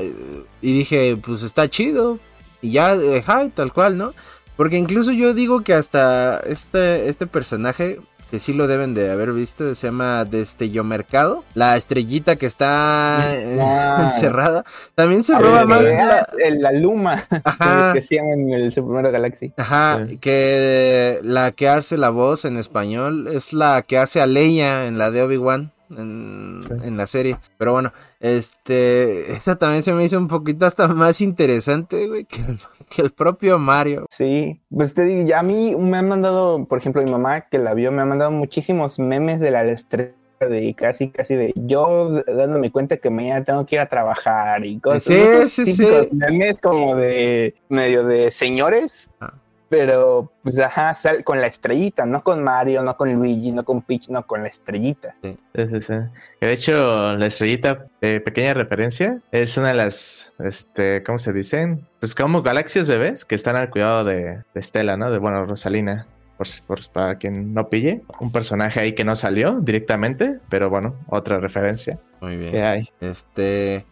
y 0.62 0.74
dije, 0.74 1.18
pues 1.24 1.44
está 1.44 1.70
chido. 1.70 2.20
Y 2.62 2.72
ya, 2.72 2.94
eh, 2.96 3.20
ajá, 3.20 3.48
tal 3.54 3.72
cual, 3.74 3.98
¿no? 3.98 4.14
Porque 4.56 4.78
incluso 4.78 5.12
yo 5.12 5.34
digo 5.34 5.62
que 5.62 5.74
hasta 5.74 6.40
este, 6.40 7.10
este 7.10 7.28
personaje, 7.28 8.00
que 8.32 8.40
sí 8.40 8.54
lo 8.54 8.66
deben 8.68 8.94
de 8.96 9.12
haber 9.12 9.32
visto, 9.32 9.74
se 9.76 9.88
llama 9.88 10.26
Destello 10.26 10.84
Mercado. 10.84 11.44
La 11.54 11.78
estrellita 11.78 12.36
que 12.38 12.48
está 12.48 13.20
eh, 13.36 13.60
Ah. 13.62 14.02
encerrada. 14.12 14.66
También 14.96 15.24
se 15.24 15.38
roba 15.38 15.64
más 15.66 15.84
la... 15.84 15.90
veas 15.90 16.28
el- 16.44 16.62
la 16.62 16.72
Luma 16.72 17.24
Ajá. 17.44 17.94
que, 17.94 18.02
llama 18.02 18.32
en 18.34 18.52
el 18.52 18.74
Super 18.74 18.92
Mario 18.96 19.12
Galaxy. 19.12 19.54
Ajá, 19.58 20.04
Sí. 20.08 20.18
que 20.18 21.20
la 21.22 21.52
que 21.52 21.70
hace 21.70 21.98
la 21.98 22.10
voz 22.10 22.44
en 22.46 22.58
español 22.58 23.28
es 23.28 23.54
la 23.54 23.84
que 23.84 23.98
hace 24.00 24.20
a 24.22 24.26
Leia 24.26 24.88
en 24.88 24.98
la 24.98 25.12
de 25.12 25.22
Obi-Wan 25.22 25.72
en, 25.92 26.62
Sí. 26.64 26.74
en 26.84 26.98
la 26.98 27.08
serie. 27.08 27.38
Pero 27.58 27.74
bueno, 27.74 27.94
este, 28.20 29.32
esa 29.34 29.56
también 29.58 29.84
se 29.84 29.94
me 29.94 30.04
hizo 30.04 30.18
un 30.18 30.28
poquito 30.28 30.66
hasta 30.66 30.88
más 30.88 31.22
interesante, 31.22 32.08
güey, 32.08 32.26
que 32.26 32.42
el, 32.42 32.60
que 32.90 33.02
el 33.02 33.12
propio 33.12 33.60
Mario. 33.60 34.06
Sí, 34.10 34.60
pues 34.70 34.94
te 34.94 35.06
digo, 35.06 35.28
ya 35.28 35.40
a 35.40 35.44
mí 35.44 35.76
me 35.76 35.98
han 35.98 36.08
mandado, 36.08 36.66
por 36.66 36.78
ejemplo, 36.78 37.02
mi 37.04 37.12
mamá 37.12 37.42
que 37.42 37.58
la 37.58 37.74
vio, 37.74 37.92
me 37.92 38.02
ha 38.02 38.06
mandado 38.06 38.32
muchísimos 38.32 39.00
memes 39.00 39.40
de 39.40 39.52
la 39.52 39.64
estrella 39.66 40.12
de 40.40 40.76
casi, 40.78 41.10
casi 41.10 41.34
de 41.34 41.52
yo 41.56 42.22
dándome 42.28 42.72
cuenta 42.72 42.98
que 42.98 43.10
mañana 43.10 43.44
tengo 43.44 43.66
que 43.66 43.76
ir 43.76 43.82
a 43.82 43.90
trabajar 43.90 44.64
y 44.66 44.80
cosas. 44.80 45.04
Sí, 45.04 45.66
sí, 45.66 45.74
sí. 45.74 45.88
Memes 46.12 46.58
como 46.62 46.96
de 46.96 47.56
medio 47.70 48.04
de 48.06 48.32
señores, 48.32 49.10
Ah. 49.20 49.34
Pero 49.70 50.32
pues 50.44 50.58
ajá, 50.60 50.94
sal 50.94 51.24
con 51.24 51.42
la 51.42 51.48
estrellita, 51.48 52.06
no 52.06 52.24
con 52.24 52.44
Mario, 52.44 52.84
no 52.84 52.96
con 52.96 53.14
Luigi, 53.14 53.52
no 53.52 53.64
con 53.66 53.82
Peach, 53.82 54.10
no 54.10 54.26
con 54.26 54.42
la 54.44 54.50
estrellita. 54.50 55.16
Sí, 55.24 55.38
sí, 55.56 55.82
sí. 55.82 55.94
Que 56.40 56.48
de 56.48 56.54
hecho, 56.54 57.16
la 57.18 57.26
estrellita, 57.26 57.86
eh, 58.02 58.20
pequeña 58.24 58.54
referencia, 58.54 59.20
es 59.32 59.58
una 59.58 59.70
de 59.70 59.74
las, 59.76 60.34
este, 60.40 61.04
¿cómo 61.04 61.20
se 61.20 61.34
dicen? 61.34 61.86
Pues 62.00 62.16
como 62.16 62.42
galaxias 62.42 62.88
bebés 62.88 63.26
que 63.26 63.36
están 63.36 63.56
al 63.56 63.70
cuidado 63.70 64.04
de, 64.04 64.24
de 64.24 64.44
Estela, 64.56 64.96
¿no? 64.98 65.12
De, 65.12 65.18
bueno, 65.18 65.46
Rosalina. 65.46 66.08
Por, 66.38 66.46
si- 66.48 66.62
por- 66.62 66.88
para 66.92 67.16
quien 67.18 67.56
no 67.56 67.68
pille, 67.68 68.04
un 68.20 68.32
personaje 68.32 68.80
ahí 68.80 68.94
que 68.94 69.04
no 69.04 69.16
salió 69.16 69.54
directamente, 69.60 70.38
pero 70.50 70.70
bueno, 70.70 70.94
otra 71.08 71.40
referencia 71.40 71.98
Muy 72.22 72.38
que 72.38 72.52
bien. 72.52 72.64
hay. 72.64 72.90
Este, 73.02 73.88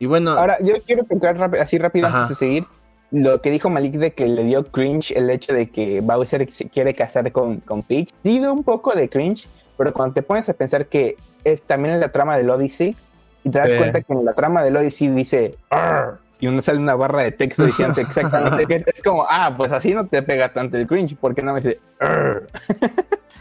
y 0.00 0.06
bueno, 0.06 0.32
Ahora, 0.32 0.58
yo 0.60 0.74
quiero 0.84 1.04
tocar 1.04 1.38
así 1.60 1.78
rápido 1.78 2.08
Ajá. 2.08 2.22
antes 2.22 2.30
de 2.30 2.34
seguir 2.46 2.66
lo 3.14 3.40
que 3.40 3.50
dijo 3.50 3.70
Malik 3.70 3.94
de 3.94 4.12
que 4.12 4.26
le 4.26 4.42
dio 4.42 4.64
cringe 4.64 5.12
el 5.12 5.30
hecho 5.30 5.54
de 5.54 5.70
que 5.70 6.00
Bowser 6.00 6.50
se 6.50 6.68
quiere 6.68 6.94
casar 6.94 7.30
con, 7.30 7.60
con 7.60 7.82
Peach. 7.84 8.10
Da 8.24 8.50
un 8.50 8.64
poco 8.64 8.92
de 8.92 9.08
cringe, 9.08 9.46
pero 9.78 9.92
cuando 9.92 10.14
te 10.14 10.22
pones 10.22 10.48
a 10.48 10.52
pensar 10.54 10.86
que 10.86 11.14
es 11.44 11.62
también 11.62 11.94
en 11.94 12.00
la 12.00 12.08
trama 12.10 12.36
del 12.36 12.50
Odyssey 12.50 12.96
y 13.44 13.50
te 13.50 13.58
das 13.58 13.70
Sí. 13.70 13.76
cuenta 13.78 14.00
que 14.00 14.12
en 14.12 14.24
la 14.24 14.32
trama 14.32 14.64
del 14.64 14.76
Odyssey 14.76 15.08
dice 15.10 15.54
"Arr", 15.70 16.18
y 16.40 16.46
uno 16.46 16.60
sale 16.62 16.78
una 16.78 16.94
barra 16.94 17.22
de 17.22 17.32
texto 17.32 17.64
diciendo 17.66 18.00
exactamente 18.00 18.66
que 18.66 18.84
es 18.92 19.02
como, 19.02 19.26
ah, 19.28 19.54
pues 19.56 19.72
así 19.72 19.94
no 19.94 20.06
te 20.06 20.22
pega 20.22 20.52
tanto 20.52 20.76
el 20.76 20.86
cringe, 20.86 21.16
porque 21.20 21.42
no 21.42 21.54
me 21.54 21.60
dice 21.60 21.80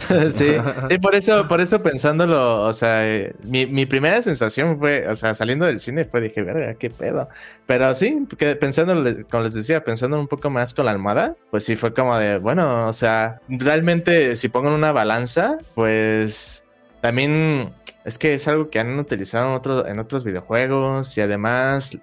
sí, 0.34 0.56
sí, 0.90 0.98
por 1.00 1.16
eso, 1.16 1.48
por 1.48 1.62
eso 1.62 1.82
pensándolo, 1.82 2.62
o 2.62 2.74
sea, 2.74 3.08
eh, 3.08 3.34
mi, 3.44 3.66
mi 3.66 3.86
primera 3.86 4.22
sensación 4.22 4.78
fue, 4.80 5.08
o 5.08 5.16
sea, 5.16 5.34
saliendo 5.34 5.66
del 5.66 5.80
cine 5.80 6.06
fue, 6.06 6.22
dije, 6.22 6.42
verga, 6.42 6.74
qué 6.74 6.90
pedo. 6.90 7.30
Pero 7.68 7.94
sí, 7.94 8.28
que 8.38 8.56
pensándolo, 8.56 9.26
como 9.30 9.44
les 9.44 9.54
decía, 9.54 9.84
pensando 9.84 10.20
un 10.20 10.28
poco 10.28 10.50
más 10.50 10.74
con 10.74 10.86
la 10.86 10.92
almohada, 10.92 11.36
pues 11.52 11.64
sí 11.64 11.76
fue 11.76 11.94
como 11.94 12.18
de, 12.18 12.38
bueno, 12.38 12.88
o 12.88 12.94
sea, 12.94 13.40
realmente 13.48 14.36
si 14.36 14.50
pongo 14.50 14.70
en 14.70 14.76
una 14.76 14.92
balanza, 14.92 15.58
pues 15.74 16.66
también 17.02 17.74
es 18.06 18.18
que 18.18 18.34
es 18.34 18.48
algo 18.48 18.70
que 18.70 18.80
han 18.80 19.00
utilizado 19.00 19.48
en, 19.50 19.54
otro- 19.54 19.88
en 19.88 20.00
otros 20.00 20.24
videojuegos 20.24 21.18
y 21.18 21.22
además 21.22 21.98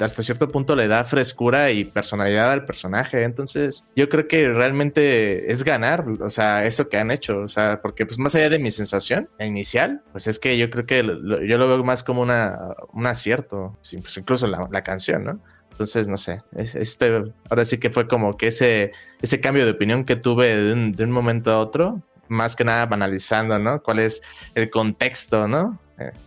hasta 0.00 0.22
cierto 0.22 0.48
punto 0.48 0.74
le 0.76 0.88
da 0.88 1.04
frescura 1.04 1.70
y 1.70 1.84
personalidad 1.84 2.50
al 2.52 2.64
personaje. 2.64 3.22
Entonces 3.22 3.86
yo 3.94 4.08
creo 4.08 4.26
que 4.26 4.48
realmente 4.48 5.50
es 5.52 5.62
ganar, 5.64 6.04
o 6.20 6.30
sea, 6.30 6.64
eso 6.64 6.88
que 6.88 6.98
han 6.98 7.10
hecho, 7.10 7.38
o 7.40 7.48
sea, 7.48 7.80
porque 7.82 8.04
pues 8.06 8.18
más 8.18 8.34
allá 8.34 8.50
de 8.50 8.58
mi 8.58 8.70
sensación 8.70 9.28
inicial, 9.38 10.02
pues 10.12 10.26
es 10.26 10.38
que 10.38 10.58
yo 10.58 10.70
creo 10.70 10.86
que 10.86 11.02
lo- 11.02 11.42
yo 11.44 11.58
lo 11.58 11.68
veo 11.68 11.84
más 11.84 12.02
como 12.02 12.22
una, 12.22 12.58
un 12.92 13.06
acierto, 13.06 13.76
pues 13.80 14.16
incluso 14.16 14.46
la, 14.46 14.68
la 14.70 14.82
canción, 14.82 15.24
¿no? 15.24 15.40
Entonces, 15.70 16.06
no 16.06 16.16
sé, 16.16 16.40
es- 16.56 16.74
este, 16.76 17.22
ahora 17.50 17.64
sí 17.64 17.78
que 17.78 17.90
fue 17.90 18.06
como 18.06 18.36
que 18.36 18.48
ese, 18.48 18.92
ese 19.22 19.40
cambio 19.40 19.64
de 19.64 19.72
opinión 19.72 20.04
que 20.04 20.14
tuve 20.16 20.54
de 20.56 20.72
un, 20.72 20.92
de 20.92 21.04
un 21.04 21.10
momento 21.10 21.50
a 21.50 21.58
otro, 21.58 22.00
más 22.28 22.56
que 22.56 22.64
nada 22.64 22.86
banalizando, 22.86 23.58
¿no? 23.58 23.82
¿Cuál 23.82 24.00
es 24.00 24.22
el 24.54 24.70
contexto, 24.70 25.48
¿no? 25.48 25.78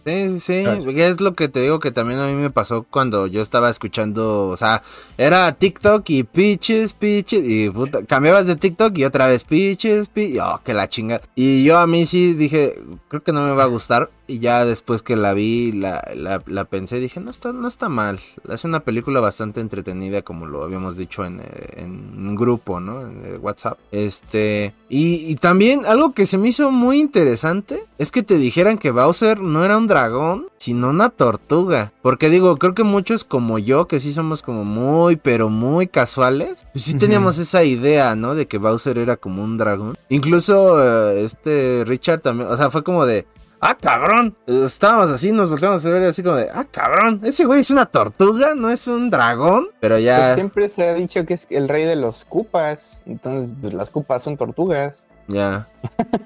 Sí, 0.05 0.39
sí, 0.39 0.63
sí, 0.79 1.01
es 1.01 1.19
lo 1.19 1.33
que 1.33 1.49
te 1.49 1.59
digo 1.59 1.79
que 1.79 1.91
también 1.91 2.19
a 2.19 2.27
mí 2.27 2.33
me 2.33 2.49
pasó 2.49 2.85
cuando 2.89 3.27
yo 3.27 3.41
estaba 3.41 3.69
escuchando, 3.69 4.47
o 4.47 4.55
sea, 4.55 4.81
era 5.17 5.51
TikTok 5.51 6.09
y 6.09 6.23
pitches, 6.23 6.93
pitches, 6.93 7.43
y 7.45 7.69
puta, 7.69 8.05
cambiabas 8.05 8.47
de 8.47 8.55
TikTok 8.55 8.97
y 8.97 9.03
otra 9.03 9.27
vez 9.27 9.43
pitches, 9.43 10.07
pitches, 10.07 10.41
oh, 10.41 10.61
que 10.63 10.73
la 10.73 10.87
chinga. 10.87 11.19
Y 11.35 11.65
yo 11.65 11.79
a 11.79 11.87
mí 11.87 12.05
sí 12.05 12.33
dije, 12.33 12.75
creo 13.09 13.23
que 13.23 13.33
no 13.33 13.43
me 13.43 13.51
va 13.51 13.63
a 13.63 13.67
gustar, 13.67 14.09
y 14.25 14.39
ya 14.39 14.65
después 14.65 15.03
que 15.03 15.15
la 15.15 15.33
vi, 15.33 15.71
la, 15.73 16.05
la, 16.15 16.41
la 16.45 16.65
pensé, 16.65 16.99
dije, 16.99 17.19
no 17.19 17.31
está, 17.31 17.51
no 17.51 17.67
está 17.67 17.89
mal, 17.89 18.19
es 18.49 18.63
una 18.63 18.81
película 18.81 19.19
bastante 19.19 19.59
entretenida, 19.59 20.21
como 20.21 20.45
lo 20.45 20.63
habíamos 20.63 20.97
dicho 20.97 21.25
en, 21.25 21.41
en 21.73 22.27
un 22.27 22.35
grupo, 22.35 22.79
¿no? 22.79 23.01
En 23.01 23.37
WhatsApp. 23.41 23.79
Este, 23.91 24.73
y, 24.89 25.29
y 25.29 25.35
también 25.35 25.85
algo 25.85 26.13
que 26.13 26.25
se 26.25 26.37
me 26.37 26.49
hizo 26.49 26.71
muy 26.71 26.99
interesante, 26.99 27.83
es 27.97 28.11
que 28.11 28.23
te 28.23 28.37
dijeran 28.37 28.77
que 28.77 28.91
Bowser 28.91 29.39
no 29.41 29.56
era 29.63 29.77
un 29.77 29.87
dragón, 29.87 30.47
sino 30.57 30.89
una 30.89 31.09
tortuga. 31.09 31.91
Porque 32.01 32.29
digo, 32.29 32.57
creo 32.57 32.73
que 32.73 32.83
muchos 32.83 33.23
como 33.23 33.59
yo, 33.59 33.87
que 33.87 33.99
sí 33.99 34.11
somos 34.11 34.41
como 34.41 34.63
muy, 34.63 35.15
pero 35.15 35.49
muy 35.49 35.87
casuales, 35.87 36.65
pues 36.73 36.85
sí 36.85 36.97
teníamos 36.97 37.37
esa 37.37 37.63
idea, 37.63 38.15
¿no? 38.15 38.35
De 38.35 38.47
que 38.47 38.57
Bowser 38.57 38.97
era 38.97 39.17
como 39.17 39.43
un 39.43 39.57
dragón. 39.57 39.97
Incluso 40.09 40.83
eh, 40.83 41.23
este 41.23 41.83
Richard 41.85 42.21
también, 42.21 42.49
o 42.49 42.57
sea, 42.57 42.69
fue 42.69 42.83
como 42.83 43.05
de... 43.05 43.25
Ah, 43.59 43.75
cabrón. 43.75 44.35
Estábamos 44.45 45.09
así, 45.09 45.31
nos 45.31 45.49
volteamos 45.49 45.83
a 45.83 45.89
ver 45.89 46.03
así 46.03 46.21
como 46.21 46.35
de, 46.35 46.47
ah, 46.53 46.65
cabrón. 46.69 47.21
Ese 47.23 47.45
güey 47.45 47.61
es 47.61 47.71
una 47.71 47.87
tortuga, 47.87 48.53
no 48.53 48.69
es 48.69 48.87
un 48.87 49.09
dragón. 49.09 49.69
Pero 49.79 49.95
Pues 49.95 50.05
ya, 50.05 50.35
siempre 50.35 50.69
se 50.69 50.87
ha 50.87 50.93
dicho 50.93 51.25
que 51.25 51.33
es 51.33 51.47
el 51.49 51.67
rey 51.67 51.85
de 51.85 51.95
los 51.95 52.23
cupas, 52.23 53.01
entonces 53.07 53.49
pues, 53.59 53.73
las 53.73 53.89
cupas 53.89 54.21
son 54.21 54.37
tortugas. 54.37 55.07
Ya. 55.27 55.67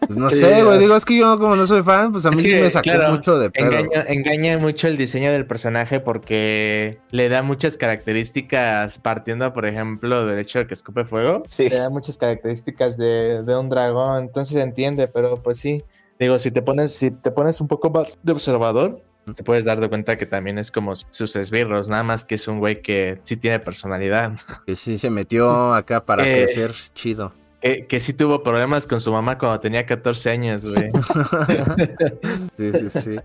Pues 0.08 0.18
no 0.18 0.30
Sí, 0.32 0.40
sé, 0.40 0.64
güey. 0.64 0.80
Digo, 0.80 0.96
es 0.96 1.06
que 1.06 1.18
yo 1.18 1.38
como 1.40 1.56
no 1.56 1.66
soy 1.68 1.82
fan, 1.84 2.12
pues 2.12 2.26
a 2.26 2.32
mí 2.32 2.38
Es 2.38 2.44
sí 2.44 2.50
que, 2.50 2.62
me 2.62 2.70
sacó 2.70 2.84
claro, 2.84 3.12
mucho 3.12 3.38
de 3.38 3.50
pedo. 3.52 3.66
Engaña, 3.72 4.06
engaña 4.08 4.58
mucho 4.58 4.88
el 4.88 4.98
diseño 4.98 5.32
del 5.32 5.46
personaje 5.46 6.00
porque 6.00 7.00
le 7.12 7.30
da 7.30 7.42
muchas 7.42 7.78
características 7.78 8.98
partiendo, 9.00 9.54
por 9.54 9.66
ejemplo, 9.66 10.26
del 10.26 10.40
hecho 10.40 10.60
de 10.60 10.68
que 10.68 10.74
escupe 10.74 11.06
fuego. 11.06 11.44
Sí. 11.50 11.70
Le 11.70 11.78
da 11.78 11.90
muchas 11.90 12.18
características 12.18 12.98
de, 12.98 13.44
de 13.44 13.56
un 13.58 13.70
dragón, 13.70 14.24
entonces 14.26 14.58
se 14.58 14.64
entiende, 14.64 15.08
pero 15.08 15.36
pues 15.36 15.58
sí. 15.58 15.84
Digo, 16.20 16.38
si 16.40 16.52
te 16.52 16.62
pones, 16.62 16.94
si 16.94 17.10
te 17.12 17.32
pones 17.32 17.60
un 17.62 17.68
poco 17.68 17.90
más 17.90 18.18
de 18.22 18.32
observador, 18.32 19.02
te 19.36 19.44
puedes 19.44 19.66
dar 19.66 19.80
de 19.80 19.88
cuenta 19.90 20.18
que 20.18 20.26
también 20.26 20.58
es 20.58 20.70
como 20.72 20.94
sus 20.96 21.36
esbirros, 21.36 21.90
nada 21.90 22.04
más 22.04 22.26
que 22.26 22.36
es 22.36 22.48
un 22.48 22.60
güey 22.60 22.82
que 22.82 23.20
sí 23.24 23.38
tiene 23.38 23.60
personalidad. 23.60 24.34
Que 24.66 24.76
sí 24.76 24.98
se 24.98 25.10
metió 25.10 25.74
acá 25.74 26.06
para 26.06 26.28
Eh, 26.28 26.34
crecer 26.34 26.74
chido. 26.94 27.34
Que, 27.62 27.86
que 27.88 28.00
sí 28.00 28.14
tuvo 28.14 28.44
problemas 28.44 28.88
con 28.88 29.00
su 29.00 29.12
mamá 29.12 29.38
cuando 29.38 29.60
tenía 29.60 29.86
14 29.86 30.30
años, 30.32 30.66
güey. 30.66 30.92
sí, 32.58 32.72
sí, 32.74 32.90
sí. 32.90 33.20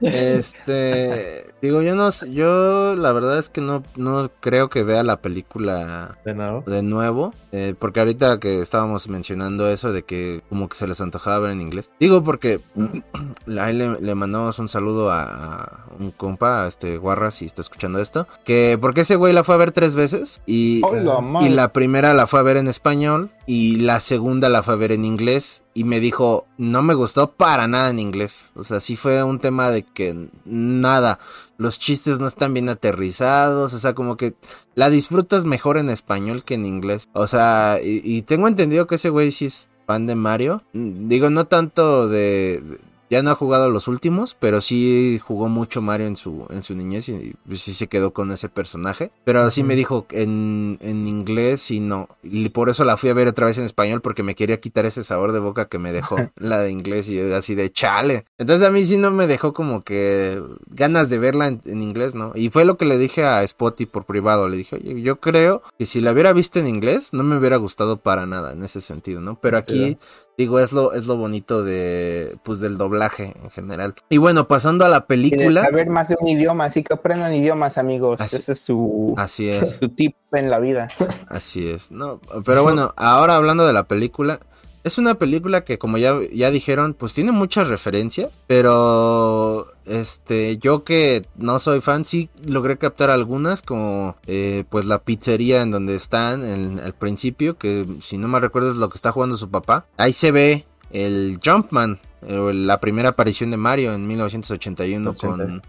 Este, 0.00 1.46
digo, 1.60 1.82
yo 1.82 1.94
no 1.94 2.10
yo 2.30 2.94
la 2.96 3.12
verdad 3.12 3.38
es 3.38 3.48
que 3.48 3.60
no, 3.60 3.82
no 3.96 4.30
creo 4.40 4.68
que 4.68 4.82
vea 4.82 5.02
la 5.02 5.20
película 5.20 6.18
De 6.24 6.34
nuevo. 6.34 6.64
de 6.66 6.82
nuevo, 6.82 7.32
eh, 7.52 7.74
porque 7.78 8.00
ahorita 8.00 8.38
que 8.40 8.60
estábamos 8.60 9.08
mencionando 9.08 9.68
eso 9.68 9.92
de 9.92 10.02
que 10.04 10.42
como 10.48 10.68
que 10.68 10.76
se 10.76 10.86
les 10.86 11.00
antojaba 11.00 11.38
ver 11.40 11.50
en 11.50 11.60
inglés. 11.60 11.90
Digo 12.00 12.22
porque 12.24 12.60
ahí 13.60 13.74
le, 13.74 14.00
le 14.00 14.14
mandamos 14.14 14.58
un 14.58 14.68
saludo 14.68 15.10
a, 15.10 15.22
a 15.22 15.86
un 15.98 16.10
compa, 16.10 16.64
a 16.64 16.68
este 16.68 16.96
Guarra, 16.96 17.30
si 17.30 17.44
está 17.46 17.60
escuchando 17.60 17.98
esto, 17.98 18.26
que 18.44 18.78
porque 18.80 19.02
ese 19.02 19.16
güey 19.16 19.32
la 19.32 19.44
fue 19.44 19.54
a 19.54 19.58
ver 19.58 19.72
tres 19.72 19.94
veces 19.94 20.40
y, 20.46 20.80
Hola, 20.84 21.18
y 21.20 21.22
madre. 21.22 21.50
la 21.50 21.72
primera 21.72 22.14
la 22.14 22.26
fue 22.26 22.40
a 22.40 22.42
ver 22.42 22.56
en 22.56 22.68
español 22.68 23.30
y 23.46 23.76
la 23.82 24.00
segunda 24.00 24.48
la 24.48 24.62
fue 24.62 24.74
a 24.74 24.78
ver 24.78 24.92
en 24.92 25.04
inglés 25.04 25.62
y 25.74 25.84
me 25.84 26.00
dijo, 26.00 26.46
no 26.58 26.82
me 26.82 26.94
gustó 26.94 27.32
para 27.32 27.68
nada 27.68 27.90
en 27.90 27.98
inglés. 27.98 28.50
O 28.54 28.64
sea, 28.64 28.80
sí 28.80 28.96
fue 28.96 29.22
un 29.22 29.38
tema 29.38 29.70
de 29.70 29.82
que 29.82 30.28
nada, 30.44 31.18
los 31.58 31.78
chistes 31.78 32.18
no 32.18 32.26
están 32.26 32.54
bien 32.54 32.68
aterrizados, 32.68 33.74
o 33.74 33.78
sea, 33.78 33.94
como 33.94 34.16
que 34.16 34.34
la 34.74 34.90
disfrutas 34.90 35.44
mejor 35.44 35.76
en 35.78 35.90
español 35.90 36.44
que 36.44 36.54
en 36.54 36.66
inglés. 36.66 37.08
O 37.12 37.26
sea, 37.26 37.78
y, 37.82 38.00
y 38.04 38.22
tengo 38.22 38.48
entendido 38.48 38.86
que 38.86 38.96
ese 38.96 39.10
güey 39.10 39.30
sí 39.30 39.46
es 39.46 39.70
fan 39.86 40.06
de 40.06 40.14
Mario. 40.14 40.62
Digo, 40.72 41.30
no 41.30 41.46
tanto 41.46 42.08
de... 42.08 42.78
ya 43.12 43.22
no 43.22 43.30
ha 43.30 43.34
jugado 43.34 43.68
los 43.68 43.88
últimos, 43.88 44.34
pero 44.40 44.62
sí 44.62 45.20
jugó 45.22 45.50
mucho 45.50 45.82
Mario 45.82 46.06
en 46.06 46.16
su, 46.16 46.46
en 46.48 46.62
su 46.62 46.74
niñez 46.74 47.10
y 47.10 47.34
sí 47.52 47.74
se 47.74 47.86
quedó 47.86 48.14
con 48.14 48.32
ese 48.32 48.48
personaje. 48.48 49.10
Pero 49.24 49.50
sí 49.50 49.62
me 49.62 49.76
dijo 49.76 50.06
en, 50.12 50.78
en 50.80 51.06
inglés 51.06 51.70
y 51.70 51.80
no. 51.80 52.08
Y 52.22 52.48
por 52.48 52.70
eso 52.70 52.84
la 52.84 52.96
fui 52.96 53.10
a 53.10 53.14
ver 53.14 53.28
otra 53.28 53.44
vez 53.44 53.58
en 53.58 53.64
español 53.64 54.00
porque 54.00 54.22
me 54.22 54.34
quería 54.34 54.60
quitar 54.60 54.86
ese 54.86 55.04
sabor 55.04 55.32
de 55.32 55.40
boca 55.40 55.68
que 55.68 55.78
me 55.78 55.92
dejó 55.92 56.16
la 56.36 56.60
de 56.60 56.70
inglés 56.70 57.06
y 57.10 57.20
así 57.20 57.54
de 57.54 57.70
chale. 57.70 58.24
Entonces 58.38 58.66
a 58.66 58.70
mí 58.70 58.82
sí 58.82 58.96
no 58.96 59.10
me 59.10 59.26
dejó 59.26 59.52
como 59.52 59.82
que 59.82 60.42
ganas 60.68 61.10
de 61.10 61.18
verla 61.18 61.48
en, 61.48 61.60
en 61.66 61.82
inglés, 61.82 62.14
¿no? 62.14 62.32
Y 62.34 62.48
fue 62.48 62.64
lo 62.64 62.78
que 62.78 62.86
le 62.86 62.96
dije 62.96 63.24
a 63.24 63.46
Spotty 63.46 63.84
por 63.84 64.06
privado. 64.06 64.48
Le 64.48 64.56
dije, 64.56 64.76
oye, 64.76 65.02
yo 65.02 65.20
creo 65.20 65.60
que 65.78 65.84
si 65.84 66.00
la 66.00 66.12
hubiera 66.12 66.32
visto 66.32 66.60
en 66.60 66.66
inglés 66.66 67.12
no 67.12 67.24
me 67.24 67.36
hubiera 67.36 67.58
gustado 67.58 67.98
para 67.98 68.24
nada 68.24 68.54
en 68.54 68.64
ese 68.64 68.80
sentido, 68.80 69.20
¿no? 69.20 69.38
Pero 69.38 69.58
aquí 69.58 69.98
digo 70.38 70.58
es 70.60 70.72
lo 70.72 70.92
es 70.94 71.06
lo 71.06 71.16
bonito 71.16 71.62
de 71.62 72.36
pues 72.42 72.58
del 72.60 72.78
doblaje 72.78 73.34
en 73.42 73.50
general. 73.50 73.94
Y 74.08 74.18
bueno, 74.18 74.48
pasando 74.48 74.84
a 74.84 74.88
la 74.88 75.06
película, 75.06 75.64
saber 75.64 75.88
más 75.90 76.08
de 76.08 76.16
un 76.20 76.28
idioma, 76.28 76.64
así 76.64 76.82
que 76.82 76.94
aprendan 76.94 77.34
idiomas, 77.34 77.78
amigos. 77.78 78.20
Así- 78.20 78.36
Ese 78.36 78.52
es 78.52 78.60
su, 78.60 79.14
así 79.16 79.48
es. 79.48 79.76
su 79.78 79.88
tip 79.88 80.16
en 80.32 80.50
la 80.50 80.58
vida. 80.58 80.88
Así 81.28 81.68
es, 81.68 81.90
no, 81.92 82.20
pero 82.44 82.62
bueno, 82.62 82.92
ahora 82.96 83.36
hablando 83.36 83.66
de 83.66 83.72
la 83.72 83.84
película, 83.84 84.40
es 84.84 84.98
una 84.98 85.14
película 85.14 85.62
que 85.64 85.78
como 85.78 85.96
ya, 85.98 86.14
ya 86.32 86.50
dijeron, 86.50 86.94
pues 86.94 87.14
tiene 87.14 87.30
muchas 87.32 87.68
referencias, 87.68 88.32
pero 88.46 89.71
este, 89.86 90.58
yo 90.58 90.84
que 90.84 91.24
no 91.36 91.58
soy 91.58 91.80
fan, 91.80 92.04
sí 92.04 92.28
logré 92.44 92.78
captar 92.78 93.10
algunas, 93.10 93.62
como 93.62 94.16
eh, 94.26 94.64
pues 94.70 94.84
la 94.84 94.98
pizzería 95.00 95.62
en 95.62 95.70
donde 95.70 95.94
están 95.94 96.42
en- 96.44 96.80
al 96.80 96.94
principio, 96.94 97.56
que 97.58 97.86
si 98.00 98.18
no 98.18 98.28
me 98.28 98.40
recuerdo 98.40 98.70
es 98.70 98.76
lo 98.76 98.88
que 98.88 98.96
está 98.96 99.12
jugando 99.12 99.36
su 99.36 99.50
papá. 99.50 99.86
Ahí 99.96 100.12
se 100.12 100.30
ve 100.32 100.66
el 100.92 101.38
Jumpman, 101.44 101.98
eh, 102.22 102.52
la 102.54 102.78
primera 102.78 103.08
aparición 103.10 103.50
de 103.50 103.56
Mario 103.56 103.92
en 103.94 104.06
1981 104.06 105.14
con 105.14 105.62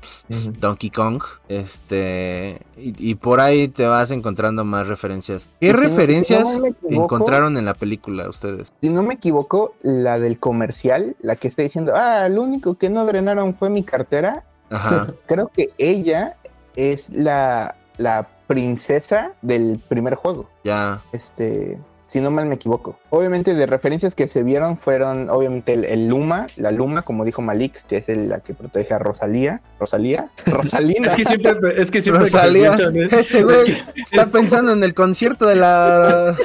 Donkey 0.59 0.89
Kong. 0.89 1.23
Este. 1.49 2.61
Y, 2.77 2.93
y 3.11 3.15
por 3.15 3.39
ahí 3.39 3.67
te 3.67 3.85
vas 3.87 4.11
encontrando 4.11 4.63
más 4.65 4.87
referencias. 4.87 5.47
¿Qué 5.59 5.67
si 5.71 5.73
referencias 5.73 6.59
no 6.59 6.67
equivoco- 6.67 7.03
encontraron 7.03 7.57
en 7.57 7.65
la 7.65 7.73
película 7.73 8.29
ustedes? 8.29 8.71
Si 8.81 8.89
no 8.89 9.01
me 9.03 9.15
equivoco, 9.15 9.75
la 9.81 10.19
del 10.19 10.39
comercial, 10.39 11.15
la 11.21 11.35
que 11.35 11.47
está 11.47 11.61
diciendo, 11.63 11.93
ah, 11.95 12.29
lo 12.29 12.43
único 12.43 12.77
que 12.77 12.89
no 12.89 13.05
drenaron 13.05 13.55
fue 13.55 13.69
mi 13.69 13.83
cartera. 13.83 14.43
Ajá. 14.69 15.07
Creo 15.27 15.47
que 15.49 15.71
ella 15.77 16.37
es 16.75 17.09
la, 17.09 17.75
la 17.97 18.27
princesa 18.47 19.33
del 19.41 19.79
primer 19.87 20.15
juego. 20.15 20.49
Ya. 20.63 21.01
Este, 21.11 21.77
si 22.13 22.21
no 22.21 22.29
mal 22.29 22.45
me 22.45 22.53
equivoco. 22.55 22.99
Obviamente 23.09 23.55
de 23.55 23.65
referencias 23.65 24.13
que 24.13 24.27
se 24.27 24.43
vieron 24.43 24.77
fueron 24.77 25.31
obviamente 25.31 25.73
el, 25.73 25.83
el 25.83 26.07
Luma, 26.07 26.45
la 26.57 26.71
Luma, 26.71 27.01
como 27.01 27.25
dijo 27.25 27.41
Malik, 27.41 27.85
que 27.87 27.97
es 27.97 28.07
el- 28.07 28.29
la 28.29 28.39
que 28.39 28.53
protege 28.53 28.93
a 28.93 28.99
Rosalía. 28.99 29.61
Rosalía. 29.79 30.29
Rosalina. 30.45 31.07
Es 31.09 31.15
que 31.15 31.25
siempre, 31.25 31.81
es 31.81 31.89
que 31.91 32.01
siempre 32.01 32.25
Rosalía. 32.25 32.75
en- 32.75 33.13
Ese 33.15 33.43
güey 33.43 33.75
está 33.95 34.27
pensando 34.27 34.71
en 34.73 34.83
el 34.83 34.93
concierto 34.93 35.47
de 35.47 35.55
la, 35.55 36.35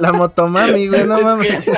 la 0.00 0.12
motomami, 0.12 0.88
güey. 0.88 1.04
No 1.06 1.20
mames. 1.20 1.68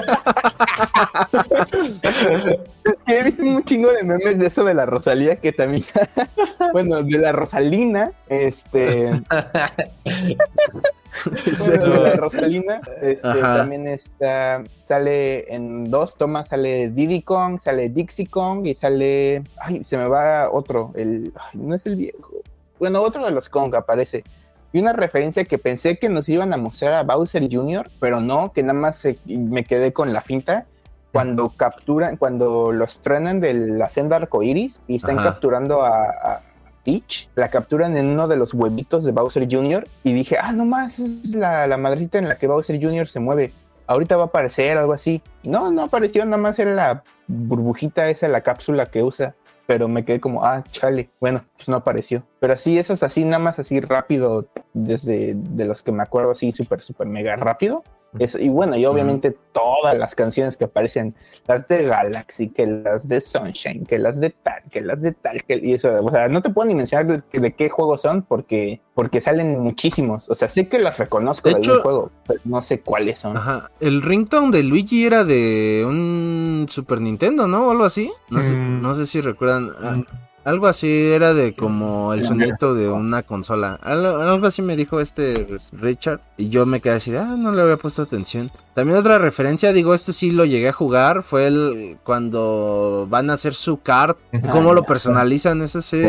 Es 2.84 3.02
que 3.06 3.18
he 3.18 3.22
visto 3.24 3.42
un 3.42 3.62
chingo 3.64 3.90
de 3.92 4.02
memes 4.04 4.38
de 4.38 4.46
eso 4.46 4.64
de 4.64 4.72
la 4.74 4.86
Rosalía 4.86 5.36
que 5.36 5.52
también. 5.52 5.84
bueno, 6.72 7.02
de 7.02 7.18
la 7.18 7.32
Rosalina. 7.32 8.12
Este. 8.28 9.10
Bueno, 11.68 12.12
Rosalina. 12.16 12.80
Este, 13.00 13.40
también 13.40 13.88
está. 13.88 14.62
Sale 14.82 15.52
en 15.54 15.84
dos 15.90 16.16
tomas: 16.16 16.48
sale 16.48 16.90
Diddy 16.90 17.22
Kong, 17.22 17.58
sale 17.60 17.88
Dixie 17.88 18.26
Kong 18.26 18.66
y 18.66 18.74
sale. 18.74 19.42
Ay, 19.58 19.84
se 19.84 19.96
me 19.96 20.08
va 20.08 20.50
otro. 20.50 20.92
El. 20.94 21.32
ay, 21.36 21.60
no 21.60 21.74
es 21.74 21.86
el 21.86 21.96
viejo. 21.96 22.30
Bueno, 22.78 23.00
otro 23.02 23.24
de 23.24 23.30
los 23.30 23.48
Kong 23.48 23.74
aparece. 23.74 24.24
Y 24.72 24.80
una 24.80 24.92
referencia 24.92 25.44
que 25.44 25.56
pensé 25.58 25.98
que 25.98 26.08
nos 26.08 26.28
iban 26.28 26.52
a 26.52 26.56
mostrar 26.56 26.94
a 26.94 27.04
Bowser 27.04 27.48
Jr., 27.50 27.88
pero 28.00 28.20
no, 28.20 28.52
que 28.52 28.62
nada 28.64 28.74
más 28.78 28.96
se- 28.96 29.18
me 29.26 29.62
quedé 29.64 29.92
con 29.92 30.12
la 30.12 30.20
finta. 30.20 30.66
Cuando 31.12 31.48
capturan, 31.50 32.16
cuando 32.16 32.72
los 32.72 32.98
trenan 33.00 33.38
de 33.38 33.54
la 33.54 33.88
senda 33.88 34.16
arcoiris 34.16 34.82
y 34.88 34.96
están 34.96 35.20
Ajá. 35.20 35.30
capturando 35.30 35.82
a, 35.82 36.06
a 36.10 36.40
Peach, 36.84 37.28
la 37.34 37.48
capturan 37.48 37.96
en 37.96 38.08
uno 38.08 38.28
de 38.28 38.36
los 38.36 38.54
huevitos 38.54 39.04
de 39.04 39.12
Bowser 39.12 39.48
Jr. 39.50 39.84
y 40.02 40.12
dije, 40.12 40.36
ah, 40.40 40.52
no 40.52 40.64
más, 40.64 40.98
es 40.98 41.34
la, 41.34 41.66
la 41.66 41.76
madrecita 41.76 42.18
en 42.18 42.28
la 42.28 42.36
que 42.36 42.46
Bowser 42.46 42.80
Jr. 42.80 43.06
se 43.06 43.20
mueve. 43.20 43.52
Ahorita 43.86 44.16
va 44.16 44.24
a 44.24 44.26
aparecer 44.26 44.78
algo 44.78 44.92
así. 44.92 45.22
No, 45.42 45.70
no 45.70 45.82
apareció, 45.82 46.24
nada 46.24 46.38
más 46.38 46.58
era 46.58 46.74
la 46.74 47.02
burbujita 47.26 48.08
esa, 48.08 48.28
la 48.28 48.42
cápsula 48.42 48.86
que 48.86 49.02
usa. 49.02 49.34
Pero 49.66 49.88
me 49.88 50.04
quedé 50.04 50.20
como, 50.20 50.44
ah, 50.44 50.62
chale. 50.70 51.10
Bueno, 51.20 51.42
pues 51.56 51.68
no 51.68 51.76
apareció. 51.76 52.22
Pero 52.38 52.52
así, 52.52 52.78
esas 52.78 53.02
así, 53.02 53.24
nada 53.24 53.38
más 53.38 53.58
así 53.58 53.80
rápido, 53.80 54.46
desde 54.74 55.34
de 55.34 55.64
los 55.64 55.82
que 55.82 55.90
me 55.90 56.02
acuerdo 56.02 56.32
así, 56.32 56.52
súper, 56.52 56.82
súper 56.82 57.06
mega 57.06 57.34
rápido. 57.36 57.82
Eso, 58.18 58.38
y 58.38 58.48
bueno, 58.48 58.76
y 58.76 58.84
obviamente 58.86 59.36
todas 59.52 59.96
las 59.98 60.14
canciones 60.14 60.56
que 60.56 60.64
aparecen, 60.64 61.14
las 61.46 61.66
de 61.68 61.82
Galaxy, 61.84 62.48
que 62.48 62.66
las 62.66 63.08
de 63.08 63.20
Sunshine, 63.20 63.84
que 63.84 63.98
las 63.98 64.20
de 64.20 64.30
tal, 64.30 64.62
que 64.70 64.80
las 64.80 65.02
de 65.02 65.12
tal, 65.12 65.42
que, 65.44 65.56
y 65.62 65.72
eso, 65.74 65.92
o 66.02 66.10
sea, 66.10 66.28
no 66.28 66.40
te 66.40 66.50
puedo 66.50 66.68
ni 66.68 66.74
mencionar 66.74 67.22
de, 67.30 67.40
de 67.40 67.52
qué 67.54 67.68
juegos 67.68 68.02
son 68.02 68.22
porque, 68.22 68.80
porque 68.94 69.20
salen 69.20 69.58
muchísimos. 69.58 70.30
O 70.30 70.34
sea, 70.34 70.48
sé 70.48 70.68
que 70.68 70.78
las 70.78 70.98
reconozco 70.98 71.48
De 71.48 71.54
de, 71.56 71.60
hecho- 71.60 71.70
algún 71.72 71.82
juego, 71.82 72.10
pero 72.26 72.40
no 72.44 72.62
sé 72.62 72.80
cuáles 72.80 73.18
son. 73.18 73.36
Ajá. 73.36 73.70
El 73.80 74.00
ringtone 74.02 74.56
de 74.56 74.62
Luigi 74.62 75.04
era 75.06 75.24
de 75.24 75.84
un 75.86 76.66
Super 76.68 77.00
Nintendo, 77.00 77.46
¿no? 77.48 77.66
O 77.66 77.70
algo 77.72 77.84
así. 77.84 78.12
No 78.30 78.42
sé, 78.42 78.54
Mm. 78.54 78.80
no 78.80 78.94
sé 78.94 79.06
si 79.06 79.20
recuerdan. 79.20 79.70
Ah, 79.82 79.96
Algo 80.44 80.66
así 80.66 81.06
era 81.12 81.32
de 81.32 81.54
como 81.54 82.12
el 82.12 82.20
Ya. 82.20 82.26
sonito 82.28 82.74
de 82.74 82.90
una 82.90 83.22
consola. 83.22 83.78
Algo, 83.82 84.18
algo 84.18 84.46
así 84.46 84.60
me 84.60 84.76
dijo 84.76 85.00
este 85.00 85.46
Richard. 85.72 86.20
Y 86.36 86.50
yo 86.50 86.66
me 86.66 86.80
quedé 86.80 86.94
así, 86.94 87.14
ah, 87.16 87.34
no 87.38 87.50
le 87.52 87.62
había 87.62 87.76
puesto 87.78 88.02
atención. 88.02 88.50
También 88.74 88.98
otra 88.98 89.18
referencia, 89.18 89.72
digo, 89.72 89.94
este 89.94 90.12
sí 90.12 90.30
lo 90.32 90.44
llegué 90.44 90.68
a 90.68 90.72
jugar. 90.72 91.22
Fue 91.22 91.46
el 91.46 91.96
cuando 92.04 93.06
van 93.08 93.30
a 93.30 93.34
hacer 93.34 93.54
su 93.54 93.80
cart. 93.80 94.18
Ujú. 94.32 94.48
¿Cómo 94.50 94.74
lo 94.74 94.82
personalizan? 94.82 95.62
Eso 95.62 95.80
sí. 95.80 96.02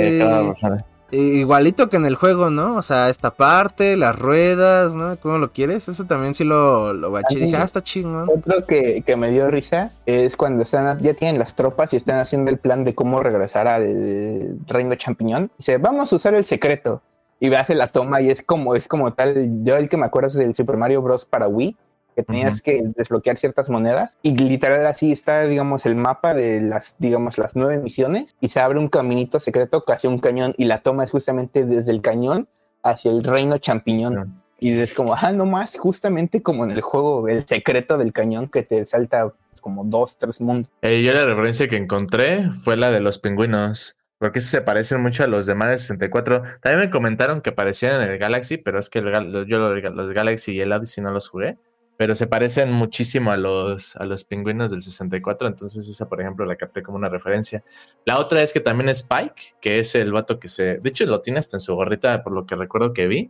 Igualito 1.12 1.88
que 1.90 1.98
en 1.98 2.06
el 2.06 2.16
juego, 2.16 2.50
¿no? 2.50 2.76
O 2.76 2.82
sea, 2.82 3.10
esta 3.10 3.32
parte, 3.32 3.96
las 3.96 4.18
ruedas, 4.18 4.96
¿no? 4.96 5.18
¿Cómo 5.18 5.38
lo 5.38 5.52
quieres? 5.52 5.88
Eso 5.88 6.06
también 6.06 6.34
sí 6.34 6.44
lo, 6.44 6.94
lo 6.94 7.12
baché. 7.12 7.40
Dije, 7.40 7.56
ah, 7.58 7.64
está 7.64 7.84
chingón. 7.84 8.28
Otro 8.30 8.66
que, 8.66 9.04
que 9.06 9.16
me 9.16 9.30
dio 9.30 9.50
risa 9.50 9.92
es 10.06 10.36
cuando 10.36 10.64
están 10.64 11.00
ya 11.00 11.14
tienen 11.14 11.40
las 11.40 11.56
tropas 11.56 11.94
y 11.94 11.98
están 11.98 12.20
haciendo 12.20 12.50
el 12.50 12.58
plan 12.58 12.84
de 12.84 12.96
cómo 12.96 13.22
regresar 13.22 13.68
al 13.68 14.58
reino 14.68 14.96
champiñón. 14.96 15.52
Dice, 15.58 15.78
vamos 15.78 16.12
a 16.12 16.16
usar 16.16 16.34
el 16.34 16.46
secreto. 16.46 17.02
Y 17.40 17.54
hace 17.54 17.76
la 17.76 17.88
toma 17.88 18.22
y 18.22 18.30
es 18.30 18.42
como, 18.42 18.76
es 18.76 18.88
como 18.88 19.14
tal. 19.14 19.64
Yo 19.64 19.78
el 19.78 19.90
que 19.90 19.98
me 19.98 20.06
acuerdo 20.06 20.30
es 20.30 20.36
del 20.36 20.56
Super 20.56 20.78
Mario 20.78 21.02
Bros. 21.02 21.26
para 21.26 21.48
Wii, 21.48 21.76
que 22.16 22.24
tenías 22.24 22.62
que 22.62 22.82
desbloquear 22.96 23.38
ciertas 23.38 23.70
monedas. 23.70 24.18
Y 24.22 24.36
literal 24.36 24.86
así 24.86 25.12
está, 25.12 25.46
digamos, 25.46 25.86
el 25.86 25.96
mapa 25.96 26.34
de 26.34 26.62
las, 26.62 26.96
digamos, 27.00 27.38
las 27.38 27.56
nueve 27.56 27.78
misiones. 27.78 28.36
Y 28.40 28.50
se 28.50 28.60
abre 28.60 28.80
un 28.80 28.88
caminito 28.88 29.40
secreto 29.40 29.84
hacia 29.88 30.10
un 30.10 30.20
cañón. 30.20 30.56
Y 30.58 30.66
la 30.66 30.82
toma 30.82 31.04
es 31.04 31.12
justamente 31.12 31.66
desde 31.66 31.92
el 31.92 32.02
cañón 32.02 32.48
hacia 32.84 33.12
el 33.12 33.24
reino 33.24 33.58
champiñón. 33.58 34.42
Y 34.60 34.80
es 34.80 34.94
como, 34.94 35.14
ah, 35.14 35.32
no 35.34 35.46
más, 35.46 35.78
justamente 35.78 36.42
como 36.42 36.64
en 36.64 36.72
el 36.72 36.82
juego, 36.82 37.28
el 37.28 37.46
secreto 37.46 37.98
del 37.98 38.14
cañón 38.14 38.48
que 38.48 38.64
te 38.64 38.86
salta 38.86 39.34
pues, 39.50 39.60
como 39.60 39.84
dos, 39.84 40.18
tres 40.18 40.40
mundos. 40.40 40.72
Eh, 40.82 41.04
yo 41.04 41.14
la 41.14 41.26
referencia 41.26 41.68
que 41.68 41.76
encontré 41.76 42.50
fue 42.64 42.78
la 42.78 42.92
de 42.92 43.02
los 43.02 43.20
pingüinos. 43.20 43.98
Porque 44.18 44.40
se 44.40 44.62
parecen 44.62 45.02
mucho 45.02 45.24
a 45.24 45.28
los 45.28 45.46
de 45.46 45.56
Mario 45.56 45.78
64. 45.78 46.42
También 46.62 46.80
me 46.80 46.90
comentaron 46.90 47.42
que 47.42 47.52
parecían 47.52 48.02
en 48.02 48.10
el 48.10 48.18
Galaxy, 48.18 48.58
pero 48.58 48.80
es 48.80 48.90
que 48.90 49.00
el 49.00 49.46
yo 49.48 49.58
los, 49.60 49.84
los 49.94 50.14
Galaxy 50.14 50.54
y 50.54 50.62
el 50.62 50.72
Odyssey 50.72 51.04
no 51.04 51.12
los 51.12 51.28
jugué. 51.28 51.58
Pero 51.98 52.16
se 52.16 52.28
parecen 52.28 52.72
muchísimo 52.72 53.32
a 53.32 53.38
los, 53.38 53.96
a 53.96 54.06
los 54.06 54.24
pingüinos 54.24 54.72
del 54.72 54.82
64, 54.82 55.48
entonces 55.48 55.88
esa, 55.88 56.10
por 56.10 56.22
ejemplo, 56.22 56.46
la 56.46 56.56
capté 56.56 56.84
como 56.84 56.98
una 56.98 57.10
referencia. 57.10 57.64
La 58.06 58.20
otra 58.20 58.42
es 58.42 58.54
que 58.54 58.60
también 58.60 58.90
Spike, 58.90 59.56
que 59.62 59.80
es 59.80 59.96
el 59.96 60.12
vato 60.12 60.40
que 60.40 60.48
se, 60.48 60.78
de 60.78 60.90
hecho 60.90 61.06
lo 61.06 61.22
tiene 61.22 61.40
hasta 61.40 61.58
en 61.58 61.62
su 61.62 61.74
gorrita, 61.76 62.24
por 62.24 62.34
lo 62.34 62.46
que 62.46 62.56
recuerdo 62.56 62.94
que 62.94 63.08
vi, 63.08 63.28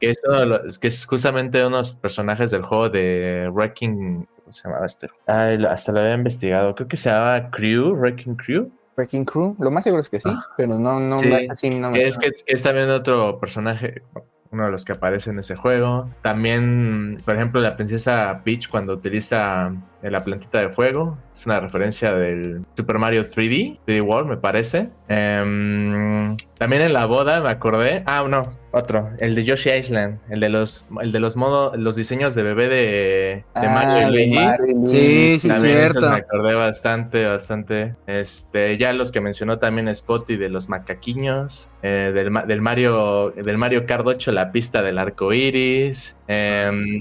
que, 0.00 0.10
es 0.10 0.78
que 0.78 0.88
es 0.88 1.04
justamente 1.04 1.64
unos 1.64 1.92
personajes 1.92 2.50
del 2.50 2.62
juego 2.62 2.88
de 2.88 3.48
Wrecking, 3.52 4.26
¿cómo 4.36 4.52
se 4.52 4.64
llamaba 4.64 4.86
este? 4.86 5.08
Ah, 5.26 5.56
hasta 5.68 5.92
lo 5.92 6.00
había 6.00 6.14
investigado, 6.14 6.74
creo 6.74 6.88
que 6.88 6.96
se 6.96 7.10
llamaba 7.10 7.50
Crew, 7.50 7.94
Wrecking 7.94 8.36
Crew. 8.36 8.70
Wrecking 8.96 9.24
Crew, 9.24 9.56
lo 9.58 9.70
más 9.70 9.84
seguro 9.84 10.02
es 10.02 10.10
que 10.10 10.20
sí, 10.20 10.28
ah. 10.28 10.46
pero 10.56 10.78
no, 10.78 11.00
no, 11.00 11.16
así 11.48 11.70
no 11.70 11.90
me 11.90 12.04
es 12.04 12.18
que 12.18 12.30
es 12.46 12.62
también 12.62 12.90
otro 12.90 13.38
personaje, 13.38 14.02
uno 14.52 14.64
de 14.64 14.70
los 14.70 14.84
que 14.84 14.92
aparece 14.92 15.30
en 15.30 15.38
ese 15.38 15.56
juego. 15.56 16.08
También, 16.22 17.20
por 17.24 17.36
ejemplo, 17.36 17.60
la 17.60 17.76
princesa 17.76 18.40
Peach 18.44 18.68
cuando 18.68 18.94
utiliza 18.94 19.72
la 20.02 20.24
plantita 20.24 20.60
de 20.60 20.70
fuego, 20.70 21.18
es 21.32 21.46
una 21.46 21.60
referencia 21.60 22.12
del 22.12 22.64
Super 22.76 22.98
Mario 22.98 23.30
3D, 23.30 23.78
3D 23.86 24.02
World, 24.02 24.28
me 24.30 24.36
parece. 24.36 24.90
Em, 25.08 26.36
también 26.58 26.82
en 26.82 26.92
la 26.92 27.06
boda 27.06 27.40
me 27.40 27.50
acordé, 27.50 28.02
ah, 28.06 28.26
no, 28.28 28.59
otro, 28.72 29.10
el 29.18 29.34
de 29.34 29.44
Yoshi 29.44 29.70
Island, 29.70 30.20
el 30.28 30.40
de 30.40 30.48
los, 30.48 30.84
el 31.02 31.10
de 31.10 31.18
los 31.18 31.36
modos, 31.36 31.76
los 31.76 31.96
diseños 31.96 32.34
de 32.34 32.42
bebé 32.42 32.68
de, 32.68 33.44
de 33.60 33.66
ah, 33.66 33.70
Mario 33.72 34.08
y 34.08 34.30
Luigi. 34.30 34.86
Sí, 34.86 35.38
sí, 35.40 35.50
cierto. 35.60 36.08
me 36.08 36.16
acordé 36.16 36.54
bastante, 36.54 37.26
bastante. 37.26 37.96
Este, 38.06 38.78
ya 38.78 38.92
los 38.92 39.10
que 39.10 39.20
mencionó 39.20 39.58
también 39.58 39.92
Spotty 39.92 40.36
de 40.36 40.48
los 40.48 40.68
macaquiños, 40.68 41.68
eh, 41.82 42.12
del, 42.14 42.32
del, 42.46 42.60
Mario, 42.60 43.30
del 43.30 43.58
Mario 43.58 43.86
Kart 43.86 44.06
8, 44.06 44.30
la 44.32 44.52
pista 44.52 44.82
del 44.82 44.98
arco 44.98 45.32
iris. 45.32 46.16
Em, 46.28 47.00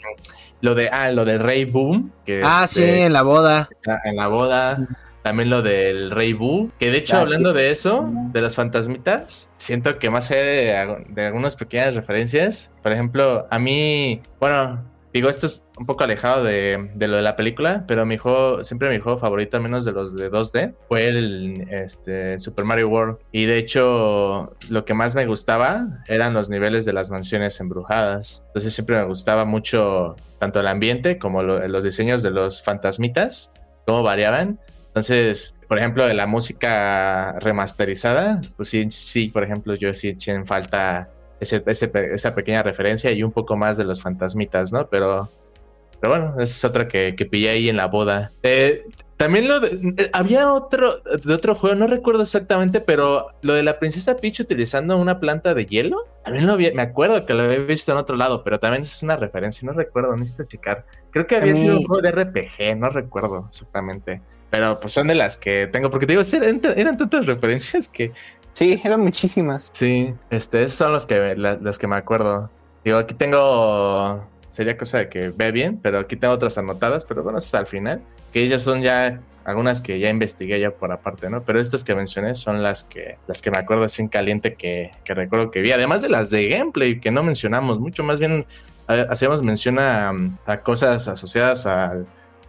lo 0.62 0.76
de, 0.76 0.90
ah, 0.90 1.12
lo 1.12 1.24
del 1.24 1.40
Rey 1.40 1.66
Boom. 1.66 2.12
Que 2.26 2.42
ah, 2.44 2.66
sí, 2.68 2.84
en 2.84 3.14
la 3.14 3.22
boda. 3.22 3.70
En 4.04 4.16
la 4.16 4.28
boda. 4.28 4.88
También 5.24 5.50
lo 5.50 5.62
del 5.62 6.12
Rey 6.12 6.34
Boo. 6.34 6.72
Que 6.80 6.92
de 6.92 6.98
hecho, 6.98 7.18
ah, 7.18 7.22
hablando 7.22 7.54
de 7.54 7.72
eso, 7.72 8.10
de 8.32 8.42
las 8.42 8.56
fantasmitas, 8.56 9.52
siento 9.58 10.00
que 10.00 10.10
más 10.10 10.32
allá 10.32 10.44
de, 10.44 11.06
de, 11.10 11.26
algunas 11.26 11.56
pequeñas 11.56 11.96
referencias, 11.96 12.74
por 12.82 12.92
ejemplo, 12.92 13.48
a 13.52 13.60
mí, 13.60 14.22
bueno, 14.40 14.84
Digo, 15.12 15.28
esto 15.28 15.48
es 15.48 15.64
un 15.78 15.88
poco 15.88 16.04
alejado 16.04 16.44
de, 16.44 16.92
lo 17.00 17.16
de 17.16 17.22
la 17.24 17.36
película, 17.36 17.84
pero 17.88 18.06
mi 18.06 18.18
juego, 18.18 18.64
siempre 18.64 18.92
mi 18.92 19.00
juego 19.00 19.18
favorito, 19.18 19.58
al 19.58 19.64
menos 19.64 19.84
de 19.84 19.92
los 19.92 20.16
de 20.16 20.30
2D, 20.30 20.76
fue 20.88 21.08
el 21.08 21.68
este, 21.72 22.38
Super 22.38 22.64
Mario 22.66 22.90
World. 22.90 23.18
Y 23.32 23.46
de 23.46 23.58
hecho, 23.58 24.56
lo 24.70 24.86
que 24.86 24.94
más 24.94 25.16
me 25.16 25.26
gustaba 25.26 26.04
eran 26.08 26.36
los 26.36 26.52
niveles 26.52 26.86
de 26.86 26.94
las 26.94 27.10
mansiones 27.10 27.60
embrujadas. 27.60 28.44
Entonces 28.48 28.74
siempre 28.74 28.98
me 28.98 29.06
gustaba 29.06 29.46
mucho 29.46 30.16
tanto 30.38 30.60
el 30.60 30.68
ambiente 30.68 31.18
como 31.18 31.42
los 31.42 31.84
diseños 31.84 32.22
de 32.22 32.30
los 32.30 32.62
fantasmitas, 32.62 33.52
cómo 33.88 34.04
variaban. 34.04 34.60
Entonces, 34.90 35.58
por 35.68 35.78
ejemplo, 35.78 36.06
de 36.06 36.14
la 36.14 36.26
música 36.26 37.38
remasterizada, 37.40 38.42
pues 38.58 38.70
sí, 38.70 38.90
sí, 38.90 39.30
por 39.30 39.44
ejemplo, 39.44 39.76
yo 39.76 39.94
sí 39.94 40.10
eché 40.10 40.32
en 40.32 40.48
falta 40.48 41.10
esa 41.40 42.36
pequeña 42.36 42.64
referencia 42.64 43.12
y 43.12 43.24
un 43.24 43.32
poco 43.32 43.56
más 43.56 43.78
de 43.78 43.86
los 43.86 44.02
fantasmitas, 44.02 44.74
¿no? 44.74 44.88
Pero, 44.88 45.30
pero 46.02 46.14
bueno, 46.14 46.34
esa 46.40 46.44
es 46.44 46.66
otra 46.66 46.88
que, 46.88 47.16
que 47.16 47.26
pillé 47.26 47.50
ahí 47.50 47.70
en 47.70 47.78
la 47.78 47.86
boda. 47.86 48.32
Eh, 48.44 48.84
también 49.20 49.48
lo 49.48 49.60
de, 49.60 49.94
eh, 49.98 50.10
había 50.14 50.54
otro 50.54 51.02
de 51.02 51.34
otro 51.34 51.54
juego, 51.54 51.76
no 51.76 51.88
recuerdo 51.88 52.24
exactamente, 52.24 52.80
pero 52.80 53.28
lo 53.42 53.54
de 53.54 53.64
la 53.64 53.78
princesa 53.78 54.16
Peach 54.16 54.40
utilizando 54.40 54.98
una 54.98 55.20
planta 55.20 55.54
de 55.54 55.66
hielo, 55.66 56.08
también 56.24 56.48
lo 56.48 56.56
vi, 56.56 56.72
me 56.72 56.82
acuerdo 56.82 57.26
que 57.26 57.34
lo 57.34 57.44
había 57.44 57.60
visto 57.60 57.92
en 57.92 57.98
otro 57.98 58.16
lado, 58.16 58.44
pero 58.46 58.60
también 58.60 58.84
es 58.84 59.04
una 59.04 59.18
referencia, 59.18 59.66
no 59.66 59.74
recuerdo, 59.74 60.16
necesito 60.16 60.46
checar. 60.46 60.86
Creo 61.12 61.28
que 61.28 61.36
había 61.36 61.54
sido 61.54 61.78
un 61.78 61.86
juego 61.86 62.02
de 62.02 62.12
RPG, 62.12 62.78
no 62.78 62.90
recuerdo 62.90 63.46
exactamente. 63.50 64.22
Pero 64.50 64.80
pues 64.80 64.94
son 64.94 65.08
de 65.08 65.16
las 65.16 65.38
que 65.38 65.68
tengo, 65.68 65.92
porque 65.92 66.08
te 66.08 66.14
digo, 66.14 66.24
eran, 66.34 66.62
eran 66.76 66.98
tantas 66.98 67.26
referencias 67.28 67.88
que 67.88 68.12
Sí, 68.60 68.82
eran 68.84 69.00
muchísimas. 69.00 69.70
Sí, 69.72 70.14
este, 70.30 70.64
esos 70.64 70.78
son 70.78 70.92
los 70.92 71.06
que, 71.06 71.34
las, 71.38 71.80
que 71.80 71.88
me 71.88 71.96
acuerdo. 71.96 72.50
Digo, 72.84 72.98
aquí 72.98 73.14
tengo, 73.14 74.22
sería 74.50 74.78
cosa 74.78 74.98
de 74.98 75.08
que 75.08 75.30
ve 75.30 75.54
bien, 75.54 75.80
pero 75.82 76.00
aquí 76.00 76.18
tengo 76.18 76.34
otras 76.34 76.58
anotadas, 76.58 77.06
pero 77.06 77.24
bueno, 77.24 77.38
eso 77.38 77.48
es 77.48 77.54
al 77.54 77.68
final. 77.68 78.02
Que 78.34 78.44
ellas 78.44 78.62
son 78.62 78.82
ya 78.82 79.22
algunas 79.46 79.82
que 79.82 79.98
ya 80.00 80.10
investigué 80.10 80.60
ya 80.60 80.72
por 80.72 80.92
aparte, 80.92 81.30
¿no? 81.30 81.42
Pero 81.42 81.62
estas 81.62 81.86
que 81.86 81.96
mencioné 81.96 82.36
son 82.36 82.62
las 82.62 82.84
que, 82.84 83.18
las 83.28 83.42
que 83.42 83.50
me 83.50 83.60
acuerdo 83.60 83.86
así 83.86 84.02
en 84.02 84.10
caliente 84.10 84.56
que, 84.56 84.92
que 85.06 85.14
recuerdo 85.14 85.52
que 85.52 85.62
vi. 85.62 85.72
Además 85.72 86.02
de 86.02 86.10
las 86.10 86.30
de 86.30 86.50
gameplay 86.50 87.00
que 87.00 87.12
no 87.12 87.24
mencionamos 87.24 87.80
mucho, 87.80 88.04
más 88.04 88.20
bien 88.20 88.46
hacíamos 88.88 89.42
mención 89.42 89.80
a, 89.80 90.14
a 90.48 90.58
cosas 90.62 91.08
asociadas 91.08 91.66
a 91.66 91.94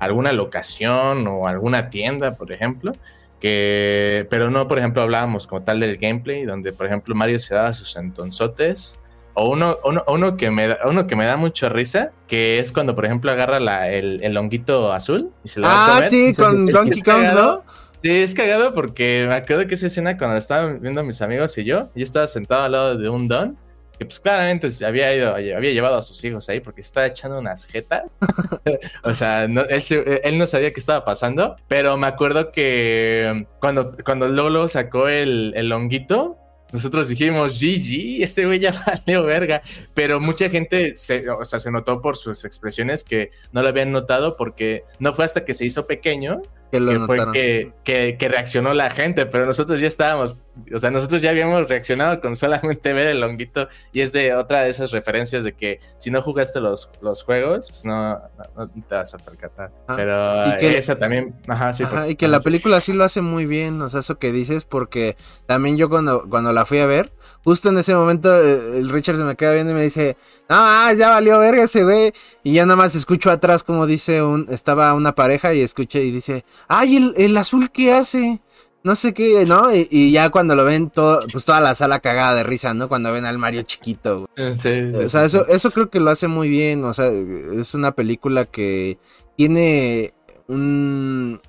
alguna 0.01 0.33
locación 0.33 1.29
o 1.29 1.47
alguna 1.47 1.89
tienda, 1.91 2.35
por 2.35 2.51
ejemplo 2.51 2.93
que, 3.41 4.27
pero 4.31 4.51
no, 4.51 4.69
por 4.69 4.79
ejemplo, 4.79 5.03
hablábamos 5.03 5.47
como 5.47 5.63
tal 5.63 5.81
del 5.81 5.97
gameplay, 5.97 6.45
donde, 6.45 6.73
por 6.73 6.87
ejemplo, 6.87 7.15
Mario 7.15 7.39
se 7.39 7.55
daba 7.55 7.73
sus 7.73 7.97
entonzotes. 7.97 8.99
O 9.35 9.49
uno, 9.49 9.79
uno, 10.07 10.37
que 10.37 10.51
me 10.51 10.69
da, 10.69 10.79
uno 10.85 11.07
que 11.07 11.17
me 11.17 11.25
da 11.25 11.37
mucha 11.37 11.69
risa, 11.69 12.11
que 12.27 12.59
es 12.59 12.71
cuando, 12.71 12.95
por 12.95 13.07
ejemplo, 13.07 13.31
agarra 13.31 13.59
la, 13.59 13.89
el, 13.89 14.23
el 14.23 14.37
honguito 14.37 14.93
azul 14.93 15.31
y 15.45 15.49
se 15.49 15.61
lo 15.61 15.69
va 15.69 15.73
a 15.73 15.85
ah, 15.85 15.95
comer. 15.95 16.11
sí, 16.11 16.35
con 16.37 16.67
Donkey 16.67 17.01
Kong, 17.01 17.33
¿no? 17.33 17.65
Sí, 18.03 18.11
es 18.11 18.35
cagado 18.35 18.75
porque 18.75 19.27
me 19.29 19.35
acuerdo 19.35 19.67
que 19.67 19.75
esa 19.75 19.87
escena 19.87 20.19
cuando 20.19 20.37
estaban 20.37 20.81
viendo 20.81 21.03
mis 21.05 21.23
amigos 21.23 21.57
y 21.59 21.65
yo, 21.65 21.91
yo 21.95 22.03
estaba 22.03 22.27
sentado 22.27 22.65
al 22.65 22.73
lado 22.73 22.99
de 22.99 23.09
un 23.09 23.29
don 23.29 23.57
que 24.01 24.07
pues 24.07 24.19
claramente 24.19 24.67
había 24.87 25.15
ido, 25.15 25.35
había 25.35 25.73
llevado 25.73 25.97
a 25.97 26.01
sus 26.01 26.25
hijos 26.25 26.49
ahí 26.49 26.61
porque 26.61 26.81
estaba 26.81 27.07
echando 27.07 27.39
unas 27.39 27.67
jetas. 27.67 28.05
o 29.05 29.13
sea, 29.13 29.45
él, 29.45 30.39
no 30.39 30.47
sabía 30.47 30.73
qué 30.73 30.81
estaba 30.81 31.05
pasando, 31.05 31.57
pero 31.69 31.99
me 31.99 32.07
acuerdo 32.07 32.51
que 32.51 33.47
cuando, 33.61 33.95
cuando 34.03 34.27
Lolo 34.27 34.69
sacó 34.69 35.07
el, 35.07 35.53
el 35.55 35.71
honguito, 35.71 36.39
nosotros 36.73 37.09
dijimos, 37.09 37.61
GG, 37.61 38.23
este 38.23 38.47
güey 38.47 38.61
ya 38.61 38.73
valió 38.87 39.23
verga. 39.23 39.61
Pero 39.93 40.19
mucha 40.19 40.49
gente 40.49 40.97
se, 40.97 41.29
o 41.29 41.45
sea, 41.45 41.59
se 41.59 41.71
notó 41.71 42.01
por 42.01 42.17
sus 42.17 42.47
expresiones 42.47 43.05
que 43.05 43.33
no 43.53 43.61
lo 43.61 43.69
habían 43.69 43.93
notado 43.93 44.35
porque 44.39 44.85
no 44.99 45.13
fue 45.13 45.27
hasta 45.27 45.45
que 45.45 45.53
se 45.53 45.67
hizo 45.67 45.87
pequeño 45.87 46.41
que, 46.71 47.01
fue 47.07 47.73
que, 47.85 48.17
que, 48.19 48.29
reaccionó 48.29 48.75
la 48.75 48.91
gente, 48.91 49.27
pero 49.27 49.47
nosotros 49.47 49.81
ya 49.81 49.89
estábamos, 49.89 50.43
o 50.73 50.79
sea, 50.79 50.91
nosotros 50.91 51.23
ya 51.23 51.31
habíamos 51.31 51.69
reaccionado 51.69 52.21
con 52.21 52.37
solamente 52.37 52.93
ver 52.93 53.09
el 53.09 53.23
honguito 53.23 53.69
y 53.93 54.03
es 54.03 54.13
de 54.13 54.35
otra 54.35 54.63
de 54.63 54.71
esas 54.71 54.93
referencias 54.93 55.43
de 55.45 55.53
que 55.53 55.81
si 55.99 56.11
no 56.11 56.23
jugaste 56.23 56.61
los, 56.61 56.91
los 57.01 57.23
juegos, 57.23 57.71
pues 57.71 57.85
no, 57.85 58.21
no, 58.57 58.69
te 58.69 58.95
vas 58.95 59.15
a 59.15 59.19
percatar. 59.19 59.73
pero 59.89 60.49
y 60.49 60.57
que, 60.59 60.79
esa 60.79 60.97
también, 60.97 61.35
ajá, 61.49 61.73
sí. 61.73 61.85
y 62.09 62.15
que 62.15 62.29
la 62.29 62.41
película 62.41 62.81
sí 62.81 62.93
lo 62.93 63.05
hace 63.05 63.21
muy 63.21 63.47
bien, 63.47 63.81
o 63.83 63.89
sea, 63.89 64.01
eso 64.01 64.19
que 64.19 64.33
dices, 64.33 64.65
porque 64.65 65.17
también 65.47 65.77
yo 65.77 65.89
cuando, 65.89 66.29
cuando 66.29 66.53
la 66.53 66.65
fui 66.67 66.79
a 66.79 66.87
ver, 66.87 67.13
justo 67.45 67.69
en 67.69 67.79
ese 67.79 67.95
momento 67.95 68.35
eh, 68.35 68.79
el 68.79 68.89
Richard 68.89 69.17
se 69.17 69.25
me 69.25 69.37
queda 69.37 69.53
viendo 69.53 69.73
y 69.73 69.75
me 69.77 69.83
dice, 69.83 70.17
no, 70.49 70.93
ya 70.93 71.11
valió 71.11 71.39
verga 71.39 71.65
ese 71.65 71.85
güey, 71.85 72.13
y 72.43 72.55
ya 72.55 72.67
nada 72.67 72.77
más 72.77 72.95
escucho 72.95 73.31
atrás 73.31 73.63
como 73.65 73.87
dice 73.87 74.23
un, 74.23 74.47
estaba 74.51 74.95
una 74.95 75.15
pareja 75.15 75.55
y 75.55 75.61
escuché 75.61 76.03
y 76.05 76.11
dice, 76.11 76.45
ay, 76.69 76.97
el, 76.97 77.15
el 77.17 77.37
azul 77.37 77.71
qué 77.71 77.93
hace, 77.93 78.41
no 78.83 78.95
sé 78.95 79.13
qué, 79.13 79.45
¿no? 79.47 79.75
Y, 79.75 80.11
ya 80.11 80.31
cuando 80.31 80.55
lo 80.55 80.65
ven 80.65 80.91
todo, 80.91 81.27
pues 81.31 81.45
toda 81.45 81.61
la 81.61 81.75
sala 81.75 82.01
cagada 82.01 82.35
de 82.35 82.45
risa, 82.45 82.73
¿no? 82.73 82.89
Cuando 82.89 83.13
ven 83.13 83.27
al 83.27 83.37
Mario 83.37 83.63
chiquito. 83.63 84.29
Eh, 84.37 84.57
sí, 84.59 84.99
o 84.99 85.09
sea, 85.09 85.25
eso, 85.25 85.47
eso 85.49 85.71
creo 85.71 85.91
que 85.91 86.01
lo 86.01 86.11
hace 86.11 86.29
muy 86.29 86.49
bien, 86.49 86.85
o 86.85 86.95
sea, 86.95 87.09
es 87.09 87.75
una 87.75 87.93
película 87.93 88.47
que 88.47 88.99
tiene 89.37 90.15
un, 90.49 91.41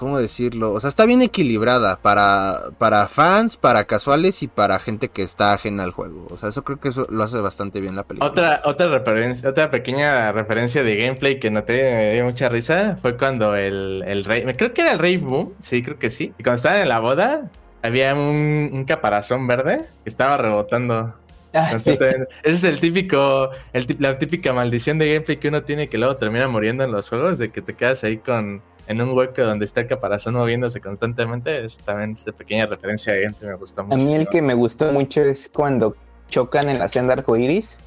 ¿cómo 0.00 0.18
decirlo? 0.18 0.72
O 0.72 0.80
sea, 0.80 0.88
está 0.88 1.04
bien 1.04 1.20
equilibrada 1.20 1.96
para, 1.96 2.70
para 2.78 3.06
fans, 3.06 3.58
para 3.58 3.84
casuales 3.84 4.42
y 4.42 4.48
para 4.48 4.78
gente 4.78 5.10
que 5.10 5.22
está 5.22 5.52
ajena 5.52 5.82
al 5.82 5.90
juego. 5.90 6.26
O 6.30 6.38
sea, 6.38 6.48
eso 6.48 6.64
creo 6.64 6.80
que 6.80 6.88
eso 6.88 7.06
lo 7.10 7.22
hace 7.22 7.38
bastante 7.38 7.82
bien 7.82 7.96
la 7.96 8.04
película. 8.04 8.30
Otra, 8.30 8.62
otra 8.64 8.88
referencia, 8.88 9.46
otra 9.46 9.70
pequeña 9.70 10.32
referencia 10.32 10.82
de 10.82 10.96
gameplay 10.96 11.38
que 11.38 11.50
noté, 11.50 11.82
me 11.94 12.14
dio 12.14 12.24
mucha 12.24 12.48
risa, 12.48 12.96
fue 12.96 13.18
cuando 13.18 13.54
el, 13.54 14.02
el 14.06 14.24
rey, 14.24 14.42
creo 14.54 14.72
que 14.72 14.80
era 14.80 14.92
el 14.92 14.98
rey 14.98 15.18
Boom, 15.18 15.52
sí, 15.58 15.82
creo 15.82 15.98
que 15.98 16.08
sí. 16.08 16.32
Y 16.38 16.44
cuando 16.44 16.56
estaban 16.56 16.80
en 16.80 16.88
la 16.88 17.00
boda, 17.00 17.50
había 17.82 18.14
un, 18.14 18.86
caparazón 18.88 19.46
verde 19.46 19.84
que 20.02 20.08
estaba 20.08 20.38
rebotando. 20.38 21.14
Ah, 21.52 21.72
Ese 21.74 21.98
es 22.44 22.62
el 22.62 22.78
típico, 22.78 23.50
la 23.98 24.18
típica 24.20 24.52
maldición 24.52 25.00
de 25.00 25.12
gameplay 25.14 25.38
que 25.38 25.48
uno 25.48 25.64
tiene 25.64 25.88
que 25.88 25.98
luego 25.98 26.16
termina 26.16 26.46
muriendo 26.46 26.84
en 26.84 26.92
los 26.92 27.08
juegos, 27.08 27.38
de 27.38 27.50
que 27.50 27.60
te 27.60 27.74
quedas 27.74 28.04
ahí 28.04 28.18
con, 28.18 28.62
en 28.90 29.00
un 29.00 29.16
hueco 29.16 29.42
donde 29.42 29.64
está 29.64 29.80
el 29.82 29.86
caparazón 29.86 30.34
moviéndose 30.34 30.80
constantemente, 30.80 31.64
es 31.64 31.78
también 31.78 32.10
esta 32.10 32.32
pequeña 32.32 32.66
referencia 32.66 33.12
de 33.12 33.32
que 33.38 33.46
me 33.46 33.54
gustó 33.54 33.84
mucho. 33.84 33.94
A 33.94 33.98
mí 34.04 34.12
el 34.14 34.28
que 34.28 34.42
me 34.42 34.54
gustó 34.54 34.92
mucho 34.92 35.22
es 35.22 35.48
cuando 35.48 35.94
chocan 36.28 36.68
en 36.68 36.78
la 36.80 36.88
senda 36.88 37.12
arcoiris, 37.12 37.78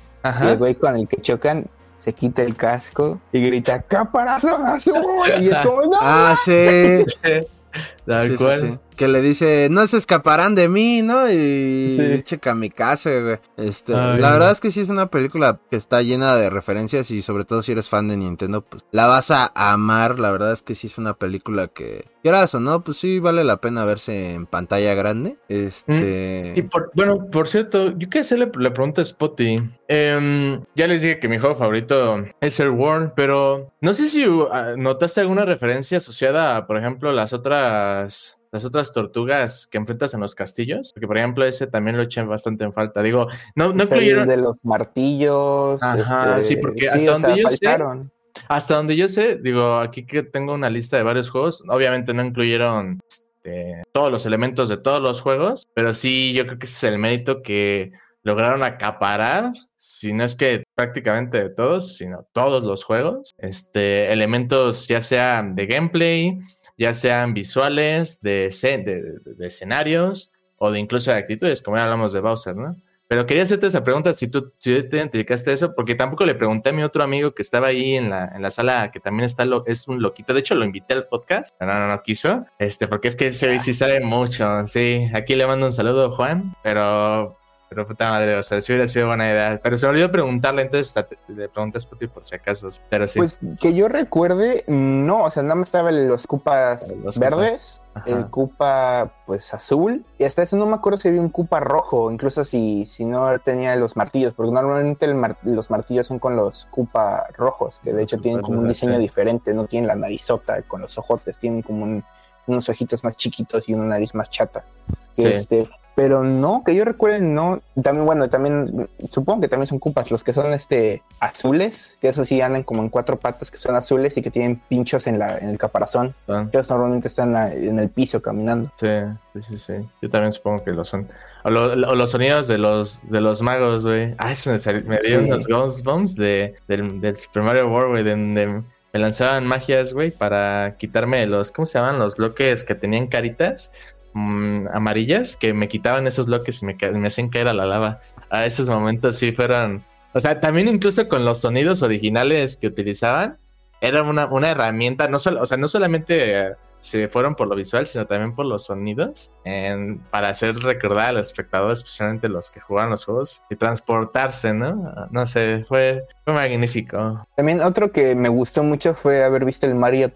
y 0.41 0.47
el 0.47 0.58
güey 0.58 0.76
con 0.76 0.95
el 0.95 1.06
que 1.08 1.22
chocan 1.22 1.68
se 1.99 2.14
quita 2.14 2.41
el 2.41 2.56
casco 2.56 3.20
y 3.34 3.45
grita 3.45 3.82
¡Caparazón 3.82 4.66
azul! 4.66 4.95
Y 5.39 5.49
es 5.49 5.56
como 5.58 5.91
Ah, 6.01 6.36
sí. 6.41 7.04
Tal 8.06 8.28
Sí, 8.28 8.38
sí, 8.38 8.43
cual. 8.43 8.60
sí. 8.62 8.78
Que 8.96 9.08
le 9.08 9.22
dice, 9.22 9.68
no 9.72 9.86
se 9.88 9.98
escaparán 9.98 10.56
de 10.56 10.70
mí, 10.70 11.02
¿no? 11.02 11.30
Y 11.32 11.98
Sí. 11.98 12.22
checa 12.24 12.54
mi 12.56 12.70
casa, 12.70 13.10
güey. 13.20 13.38
Este, 13.58 13.96
Ay. 13.96 14.20
la 14.22 14.32
verdad 14.32 14.52
es 14.52 14.60
que 14.60 14.70
sí 14.72 14.82
es 14.82 14.89
una 14.89 15.08
película 15.10 15.60
que 15.70 15.76
está 15.78 16.02
llena 16.02 16.36
de 16.36 16.50
referencias 16.50 17.10
y 17.12 17.22
sobre 17.22 17.46
todo 17.46 17.62
si 17.62 17.72
eres 17.72 17.89
fan 17.89 18.08
de 18.08 18.18
Nintendo, 18.18 18.62
pues 18.62 18.84
la 18.91 19.08
vas 19.08 19.32
a 19.32 19.52
amar. 19.56 20.20
La 20.20 20.32
verdad 20.32 20.52
es 20.52 20.62
que 20.62 20.76
sí 20.76 20.88
es 20.88 20.98
una 20.98 21.16
película 21.16 21.68
que, 21.68 22.06
quieras 22.22 22.56
o 22.56 22.60
no, 22.60 22.84
pues 22.84 22.98
sí 22.98 23.20
vale 23.20 23.44
la 23.44 23.58
pena 23.58 23.84
verse 23.86 24.34
en 24.34 24.46
pantalla 24.46 24.94
grande. 24.94 25.38
Este... 25.50 26.54
Y 26.56 26.62
por- 26.64 26.91
bueno, 26.96 27.28
por 27.32 27.48
cierto, 27.48 27.89
yo 27.98 28.08
quería 28.10 28.22
hacerle 28.22 28.50
la 28.56 28.74
pregunta 28.74 29.02
a 29.02 29.06
Spotty. 29.06 29.62
Em, 29.88 30.64
ya 30.76 30.88
les 30.88 31.02
dije 31.02 31.20
que 31.20 31.28
mi 31.28 31.38
juego 31.38 31.56
favorito 31.56 32.24
es 32.41 32.60
el 32.60 32.70
World, 32.70 33.12
pero 33.16 33.72
no 33.82 33.94
sé 33.94 34.08
si 34.08 34.26
uh, 34.28 34.48
notaste 34.78 35.20
alguna 35.22 35.46
referencia 35.46 35.98
asociada 35.98 36.56
a, 36.58 36.66
por 36.68 36.78
ejemplo, 36.78 37.12
las 37.12 37.34
otras. 37.34 38.39
Las 38.54 38.64
otras 38.66 38.93
tortugas 38.93 39.68
que 39.68 39.80
enfrentas 39.80 40.14
en 40.14 40.22
los 40.22 40.36
castillos. 40.36 40.91
Porque, 40.93 41.08
por 41.08 41.18
ejemplo, 41.18 41.43
ese 41.43 41.66
también 41.66 41.97
lo 41.97 42.04
eché 42.04 42.22
bastante 42.22 42.64
en 42.64 42.72
falta. 42.72 43.01
Digo, 43.01 43.28
no, 43.56 43.74
no 43.74 43.84
Está 43.84 43.95
el 43.95 44.04
incluyeron. 44.04 44.28
de 44.30 44.38
los 44.38 44.56
martillos. 44.64 45.82
Ajá, 45.82 46.38
este, 46.38 46.56
sí, 46.56 46.62
porque 46.62 46.88
hasta 46.88 46.97
o 46.97 47.18
sea, 47.18 47.28
donde 47.30 47.41
yo 47.41 47.49
sé, 47.49 47.58
faltaron. 47.66 48.12
Hasta 48.47 48.76
donde 48.76 48.95
yo 48.95 49.10
sé, 49.10 49.38
digo, 49.38 49.80
aquí 49.80 50.06
que 50.06 50.24
tengo 50.24 50.54
una 50.54 50.70
lista 50.70 50.97
de 50.97 51.04
varios 51.04 51.30
juegos, 51.30 51.64
obviamente 51.68 52.14
no 52.14 52.24
incluyeron 52.24 52.99
este, 53.10 53.84
todos 53.91 54.12
los 54.12 54.26
elementos 54.26 54.70
de 54.70 54.78
todos 54.78 55.01
los 55.01 55.22
juegos, 55.22 55.68
pero 55.74 55.93
sí 55.93 56.34
yo 56.34 56.45
creo 56.45 56.60
que 56.60 56.66
ese 56.66 56.88
es 56.88 56.93
el 56.93 56.99
mérito 56.99 57.41
que 57.41 57.91
lograron 58.24 58.64
acaparar, 58.64 59.51
si 59.78 60.14
no 60.14 60.24
es 60.24 60.36
que 60.36 60.64
prácticamente 60.76 61.43
de 61.43 61.49
todos, 61.49 61.97
sino 61.97 62.26
todos 62.32 62.64
los 62.64 62.84
juegos, 62.84 63.34
este, 63.38 64.12
elementos 64.12 64.88
ya 64.88 65.01
sean 65.01 65.56
de 65.56 65.66
gameplay, 65.66 66.39
ya 66.78 66.93
sean 66.93 67.34
visuales, 67.34 68.21
de, 68.21 68.49
de, 68.61 69.03
de- 69.36 69.47
escenarios 69.47 70.32
o 70.57 70.71
de 70.71 70.80
incluso 70.80 71.11
de 71.11 71.17
actitudes, 71.17 71.61
como 71.61 71.78
ya 71.78 71.84
hablamos 71.84 72.13
de 72.13 72.19
Bowser, 72.21 72.55
¿no? 72.55 72.76
Pero 73.07 73.26
quería 73.26 73.43
hacerte 73.43 73.67
esa 73.67 73.84
pregunta 73.84 74.13
si 74.13 74.28
tú, 74.28 74.53
si 74.57 74.82
te 74.84 74.97
identificaste 74.97 75.51
a 75.51 75.53
eso, 75.53 75.76
porque 75.76 75.93
tampoco 75.93 76.26
le 76.26 76.34
pregunté 76.34 76.69
a 76.69 76.74
mi 76.74 76.82
otro 76.84 77.03
amigo 77.03 77.36
que 77.36 77.43
estaba 77.43 77.67
ahí 77.67 77.95
en 77.95 78.09
la, 78.09 78.32
en 78.34 78.41
la 78.41 78.49
sala, 78.49 78.89
que 78.91 78.99
también 78.99 79.26
está 79.26 79.45
lo, 79.45 79.65
es 79.67 79.88
un 79.88 80.01
loquito. 80.01 80.34
De 80.34 80.39
hecho, 80.39 80.55
lo 80.55 80.65
invité 80.65 80.95
al 80.95 81.07
podcast, 81.07 81.53
pero 81.59 81.74
no, 81.74 81.80
no, 81.82 81.88
no 81.89 82.01
quiso. 82.01 82.45
Este, 82.57 82.88
porque 82.88 83.09
es 83.09 83.15
que 83.15 83.28
ese 83.28 83.47
güey 83.47 83.59
sí 83.59 83.74
sabe 83.74 83.99
mucho. 83.99 84.65
Sí, 84.67 85.05
aquí 85.13 85.36
le 85.36 85.45
mando 85.45 85.65
un 85.67 85.74
saludo, 85.74 86.11
Juan, 86.15 86.55
pero. 86.63 87.38
Pero 87.74 87.88
puta 87.88 88.09
madre, 88.09 88.36
o 88.36 88.43
sea, 88.43 88.61
sí 88.61 88.71
hubiera 88.71 88.88
sido 88.88 89.07
buena 89.07 89.30
idea. 89.30 89.59
Pero 89.63 89.78
se 89.78 89.88
olvidó 89.88 90.11
preguntarle, 90.11 90.61
entonces 90.63 90.93
le 91.28 91.49
pregunté 91.49 91.78
a 91.78 91.82
Spotty 91.82 92.07
por 92.07 92.24
si 92.24 92.36
acaso. 92.36 92.67
Pero 92.89 93.07
sí. 93.07 93.19
Pues 93.19 93.39
que 93.59 93.74
yo 93.74 93.88
recuerde, 93.88 94.63
no, 94.67 95.24
o 95.24 95.32
sea, 95.32 95.43
nada 95.43 95.55
más 95.55 95.69
estaba 95.69 95.91
los 95.91 96.28
cupas 96.28 96.93
Los 97.03 97.17
verdes, 97.17 97.82
el 98.05 98.28
cupa 98.28 99.11
pues 99.26 99.53
azul, 99.53 100.05
y 100.17 100.24
hasta 100.26 100.43
eso 100.43 100.57
no 100.57 100.65
me 100.65 100.76
acuerdo 100.76 100.99
si 100.99 101.07
había 101.07 101.21
un 101.21 101.30
cupa 101.30 101.59
rojo, 101.59 102.11
incluso 102.11 102.43
si, 102.43 102.86
si 102.86 103.05
no 103.05 103.39
tenía 103.39 103.76
los 103.76 103.95
martillos, 103.95 104.34
porque 104.34 104.51
normalmente 104.51 105.05
el 105.05 105.15
mar- 105.15 105.38
los 105.43 105.69
martillos 105.71 106.07
son 106.07 106.19
con 106.19 106.36
los 106.36 106.65
cupa 106.65 107.28
rojos, 107.38 107.80
que 107.84 107.93
de 107.93 108.03
hecho 108.03 108.19
tienen 108.19 108.41
como 108.41 108.59
un 108.59 108.67
diseño 108.67 108.99
diferente, 108.99 109.53
no 109.53 109.65
tienen 109.65 109.88
la 109.88 109.95
narizota 109.95 110.61
con 110.63 110.82
los 110.82 110.97
ojotes, 110.97 111.38
tienen 111.39 111.61
como 111.61 111.84
un- 111.86 112.03
unos 112.47 112.67
ojitos 112.67 113.03
más 113.03 113.15
chiquitos 113.15 113.69
y 113.69 113.74
una 113.74 113.86
nariz 113.86 114.13
más 114.13 114.30
chata. 114.30 114.65
Sí. 115.13 115.26
Este, 115.28 115.69
pero 115.96 116.24
no, 116.24 116.64
que 116.66 116.74
yo 116.76 116.86
recuerde, 116.86 117.20
no. 117.22 117.62
También, 117.82 118.06
bueno, 118.06 118.30
también 118.30 118.89
supongo 119.10 119.41
que 119.41 119.48
también 119.48 119.68
son 119.68 119.80
cupas 119.80 120.10
los 120.12 120.24
que 120.24 120.34
son 120.34 120.52
este 120.54 121.02
azules, 121.20 121.98
que 122.02 122.08
esos 122.08 122.28
sí 122.28 122.41
andan 122.41 122.64
como 122.64 122.82
en 122.82 122.89
cuatro 122.89 123.18
patas, 123.20 123.50
que 123.52 123.58
son 123.58 123.76
azules 123.76 124.18
y 124.18 124.22
que 124.22 124.32
tienen 124.32 124.62
pinchos 124.68 125.08
en, 125.08 125.20
la, 125.20 125.38
en 125.38 125.50
el 125.50 125.58
caparazón. 125.58 126.14
Ah, 126.28 126.46
Ellos 126.52 126.70
normalmente 126.70 127.08
están 127.08 127.30
en, 127.30 127.34
la- 127.34 127.54
en 127.54 127.80
el 127.80 127.89
piso 127.89 128.22
caminando. 128.22 128.72
Sí, 128.80 128.88
sí, 129.34 129.39
sí, 129.41 129.58
sí. 129.58 129.74
Yo 130.02 130.10
también 130.10 130.32
supongo 130.32 130.64
que 130.64 130.72
lo 130.72 130.84
son. 130.86 131.08
O, 131.44 131.50
lo- 131.50 131.72
o 131.74 131.96
los 131.96 132.12
sonidos 132.12 132.48
de 132.48 132.58
los, 132.58 133.08
de 133.10 133.22
los 133.22 133.41
magos, 133.41 133.86
güey. 133.86 134.16
Ah, 134.18 134.32
eso 134.32 134.52
me, 134.52 134.80
me 134.84 134.98
dio 135.00 135.20
Sí. 135.20 135.26
unos 135.26 135.48
Goosebumps 135.48 136.16
de, 136.16 136.56
del, 136.68 137.02
del 137.02 137.16
Super 137.16 137.44
Mario 137.44 137.70
World, 137.70 137.89
güey, 137.91 138.04
donde 138.04 138.62
me 138.94 139.00
lanzaban 139.00 139.48
magias, 139.48 139.91
güey, 139.91 140.12
para 140.12 140.76
quitarme 140.78 141.26
los, 141.26 141.52
¿cómo 141.52 141.66
se 141.66 141.80
llaman? 141.80 141.98
Los 141.98 142.16
bloques 142.16 142.64
que 142.64 142.76
tenían 142.76 143.08
caritas 143.08 143.72
mm, 144.14 144.68
amarillas, 144.74 145.36
que 145.38 145.53
me 145.53 145.68
quitaban 145.68 146.07
esos 146.07 146.28
bloques 146.28 146.61
y 146.61 146.66
me, 146.66 146.78
me 146.93 147.07
hacían 147.07 147.30
caer 147.30 147.47
a 147.47 147.53
la 147.53 147.66
lava. 147.66 147.99
A 148.30 148.45
esos 148.45 148.68
momentos 148.68 149.18
sí 149.18 149.32
fueron... 149.32 149.84
O 150.14 150.20
sea, 150.20 150.39
también 150.39 150.68
incluso 150.68 151.07
con 151.09 151.26
los 151.26 151.39
sonidos 151.39 151.82
originales 151.82 152.55
que 152.57 152.68
utilizaban, 152.68 153.38
era 153.82 154.03
una, 154.03 154.28
una 154.28 154.51
herramienta, 154.51 155.07
no 155.07 155.20
solo, 155.20 155.41
o 155.41 155.45
sea, 155.45 155.57
no 155.57 155.68
solamente 155.68 156.53
se 156.80 157.07
fueron 157.07 157.36
por 157.36 157.47
lo 157.47 157.55
visual, 157.55 157.88
sino 157.88 158.05
también 158.05 158.36
por 158.36 158.45
los 158.45 158.66
sonidos, 158.66 159.34
en- 159.45 159.99
para 160.11 160.30
hacer 160.30 160.55
recordar 160.57 161.07
a 161.07 161.11
los 161.14 161.28
espectadores, 161.28 161.80
especialmente 161.80 162.28
los 162.30 162.51
que 162.51 162.59
jugaban 162.59 162.91
los 162.91 163.05
juegos, 163.05 163.43
y 163.49 163.55
transportarse, 163.55 164.53
¿no? 164.53 165.07
No 165.09 165.26
sé, 165.26 165.66
fue, 165.68 166.03
fue 166.26 166.34
magnífico. 166.34 167.26
También 167.36 167.61
otro 167.61 167.91
que 167.91 168.16
me 168.16 168.30
gustó 168.30 168.64
mucho 168.64 168.93
fue 168.95 169.24
haber 169.24 169.45
visto 169.45 169.66
el 169.66 169.76
Mario 169.76 170.11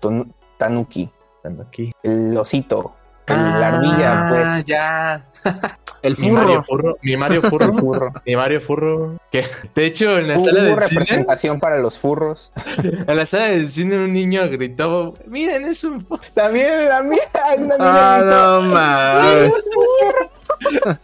Tanuki, 0.57 1.09
aquí. 1.67 1.91
el 2.03 2.37
osito, 2.37 2.93
el- 3.27 3.59
la 3.59 3.67
ardilla, 3.67 4.27
pues. 4.29 4.45
Ah, 4.45 4.59
ya. 4.65 5.25
El 6.03 6.15
Mi 6.19 6.31
Mario 6.31 6.61
furro. 6.61 6.83
Furro. 6.83 6.97
Mi 7.01 7.17
Mario 7.17 7.41
El 7.43 7.49
Furro. 7.49 7.73
furro. 7.73 8.13
mi 8.25 8.35
Mario 8.35 8.61
Furro. 8.61 9.17
Que, 9.31 9.45
de 9.73 9.85
hecho, 9.85 10.17
en 10.19 10.27
la 10.27 10.35
Hubo 10.35 10.45
sala 10.45 10.63
del 10.63 10.79
cine, 10.81 10.99
representación 10.99 11.59
para 11.59 11.79
los 11.79 11.97
furros. 11.97 12.51
en 12.83 13.17
la 13.17 13.25
sala 13.25 13.47
del 13.47 13.67
cine 13.67 13.97
un 13.97 14.13
niño 14.13 14.47
gritó, 14.49 15.17
miren, 15.25 15.65
es 15.65 15.83
un 15.83 16.01
furro. 16.01 16.21
También 16.33 16.87
la 16.87 17.01
mía. 17.03 17.19
Ah, 17.33 18.21
no 18.23 18.61
mames. 18.61 19.53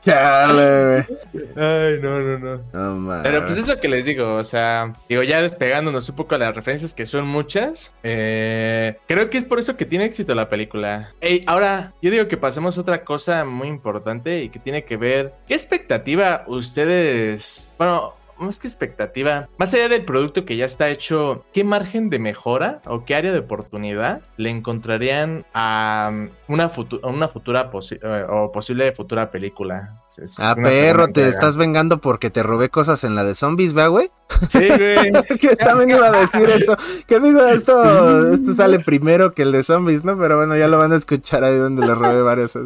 Chale, 0.00 1.04
güey. 1.32 1.44
Ay, 1.56 1.98
no, 2.00 2.20
no, 2.20 2.38
no. 2.38 2.60
No 2.72 2.94
mames. 2.96 3.22
Pero 3.24 3.44
pues 3.44 3.58
es 3.58 3.66
lo 3.66 3.80
que 3.80 3.88
les 3.88 4.06
digo, 4.06 4.34
o 4.36 4.44
sea, 4.44 4.92
digo, 5.08 5.22
ya 5.22 5.42
despegándonos 5.42 6.08
un 6.08 6.16
poco 6.16 6.36
de 6.38 6.44
las 6.44 6.54
referencias 6.54 6.94
que 6.94 7.06
son 7.06 7.26
muchas, 7.26 7.92
eh, 8.02 8.96
creo 9.06 9.30
que 9.30 9.38
es 9.38 9.44
por 9.44 9.58
eso 9.58 9.76
que 9.76 9.84
tiene 9.86 10.04
éxito 10.04 10.34
la 10.34 10.48
película. 10.48 11.10
Ey, 11.20 11.44
ahora, 11.46 11.92
yo 12.02 12.10
digo 12.10 12.28
que 12.28 12.36
pasemos 12.36 12.78
a 12.78 12.82
otra 12.82 13.04
cosa 13.04 13.44
muy 13.50 13.68
importante 13.68 14.42
y 14.42 14.48
que 14.48 14.58
tiene 14.58 14.84
que 14.84 14.96
ver, 14.96 15.34
¿qué 15.46 15.54
expectativa 15.54 16.44
ustedes, 16.46 17.70
bueno, 17.78 18.14
más 18.40 18.58
que 18.58 18.66
expectativa, 18.68 19.48
más 19.58 19.72
allá 19.74 19.88
del 19.88 20.04
producto 20.04 20.44
que 20.44 20.56
ya 20.56 20.64
está 20.64 20.88
hecho, 20.90 21.44
¿qué 21.52 21.64
margen 21.64 22.10
de 22.10 22.18
mejora 22.18 22.80
o 22.86 23.04
qué 23.04 23.14
área 23.14 23.32
de 23.32 23.38
oportunidad 23.40 24.20
le 24.36 24.50
encontrarían 24.50 25.44
a 25.54 26.10
um, 26.12 26.28
una, 26.48 26.70
futu- 26.70 27.00
a 27.02 27.08
una 27.08 27.28
futura 27.28 27.70
posi- 27.72 27.98
eh, 28.02 28.26
o 28.28 28.52
posible 28.52 28.92
futura 28.92 29.30
película? 29.30 30.00
Es 30.16 30.38
Ah, 30.40 30.54
perro, 30.54 31.08
te 31.08 31.28
estás 31.28 31.56
vengando 31.56 32.00
porque 32.00 32.30
te 32.30 32.42
robé 32.42 32.68
cosas 32.70 33.04
en 33.04 33.14
la 33.14 33.24
de 33.24 33.34
zombies, 33.34 33.76
¿va, 33.76 33.86
güey? 33.88 34.10
Sí, 34.48 34.58
güey. 34.68 35.12
que 35.38 35.56
también 35.56 35.90
iba 35.90 36.06
a 36.08 36.12
decir 36.12 36.48
eso. 36.50 36.76
Que 37.06 37.18
digo, 37.20 37.40
esto, 37.46 38.32
esto 38.34 38.54
sale 38.54 38.78
primero 38.80 39.32
que 39.32 39.42
el 39.42 39.52
de 39.52 39.62
zombies, 39.62 40.04
¿no? 40.04 40.18
Pero 40.18 40.36
bueno, 40.36 40.56
ya 40.56 40.68
lo 40.68 40.78
van 40.78 40.92
a 40.92 40.96
escuchar 40.96 41.44
ahí 41.44 41.56
donde 41.56 41.86
le 41.86 41.94
robé 41.94 42.22
varias. 42.22 42.56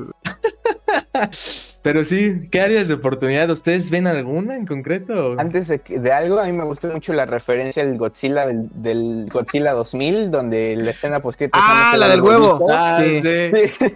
Pero 1.82 2.04
sí, 2.04 2.48
¿qué 2.50 2.60
áreas 2.60 2.86
de 2.88 2.94
oportunidad? 2.94 3.50
¿Ustedes 3.50 3.90
ven 3.90 4.06
alguna 4.06 4.54
en 4.56 4.66
concreto? 4.66 5.34
Antes 5.38 5.66
de, 5.68 6.12
algo, 6.12 6.38
a 6.38 6.44
mí 6.44 6.52
me 6.52 6.64
gustó 6.64 6.88
mucho 6.88 7.12
la 7.12 7.26
referencia 7.26 7.84
del 7.84 7.98
Godzilla 7.98 8.46
del, 8.46 8.68
del 8.74 9.28
Godzilla 9.32 9.72
2000, 9.72 10.30
donde 10.30 10.76
la 10.76 10.90
escena 10.92 11.20
pues 11.20 11.36
que 11.36 11.48
Ah, 11.52 11.94
la 11.98 12.08
del 12.08 12.20
huevo. 12.22 12.66
Ah, 12.70 12.98
Sí. 13.02 13.20
sí. 13.22 13.86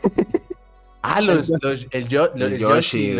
Ah, 1.08 1.20
los, 1.20 1.48
los- 1.62 1.86
el, 1.92 2.08
yo, 2.08 2.32
El 2.34 2.40
los- 2.40 2.52
el 2.52 2.58
Yoshi, 2.58 3.16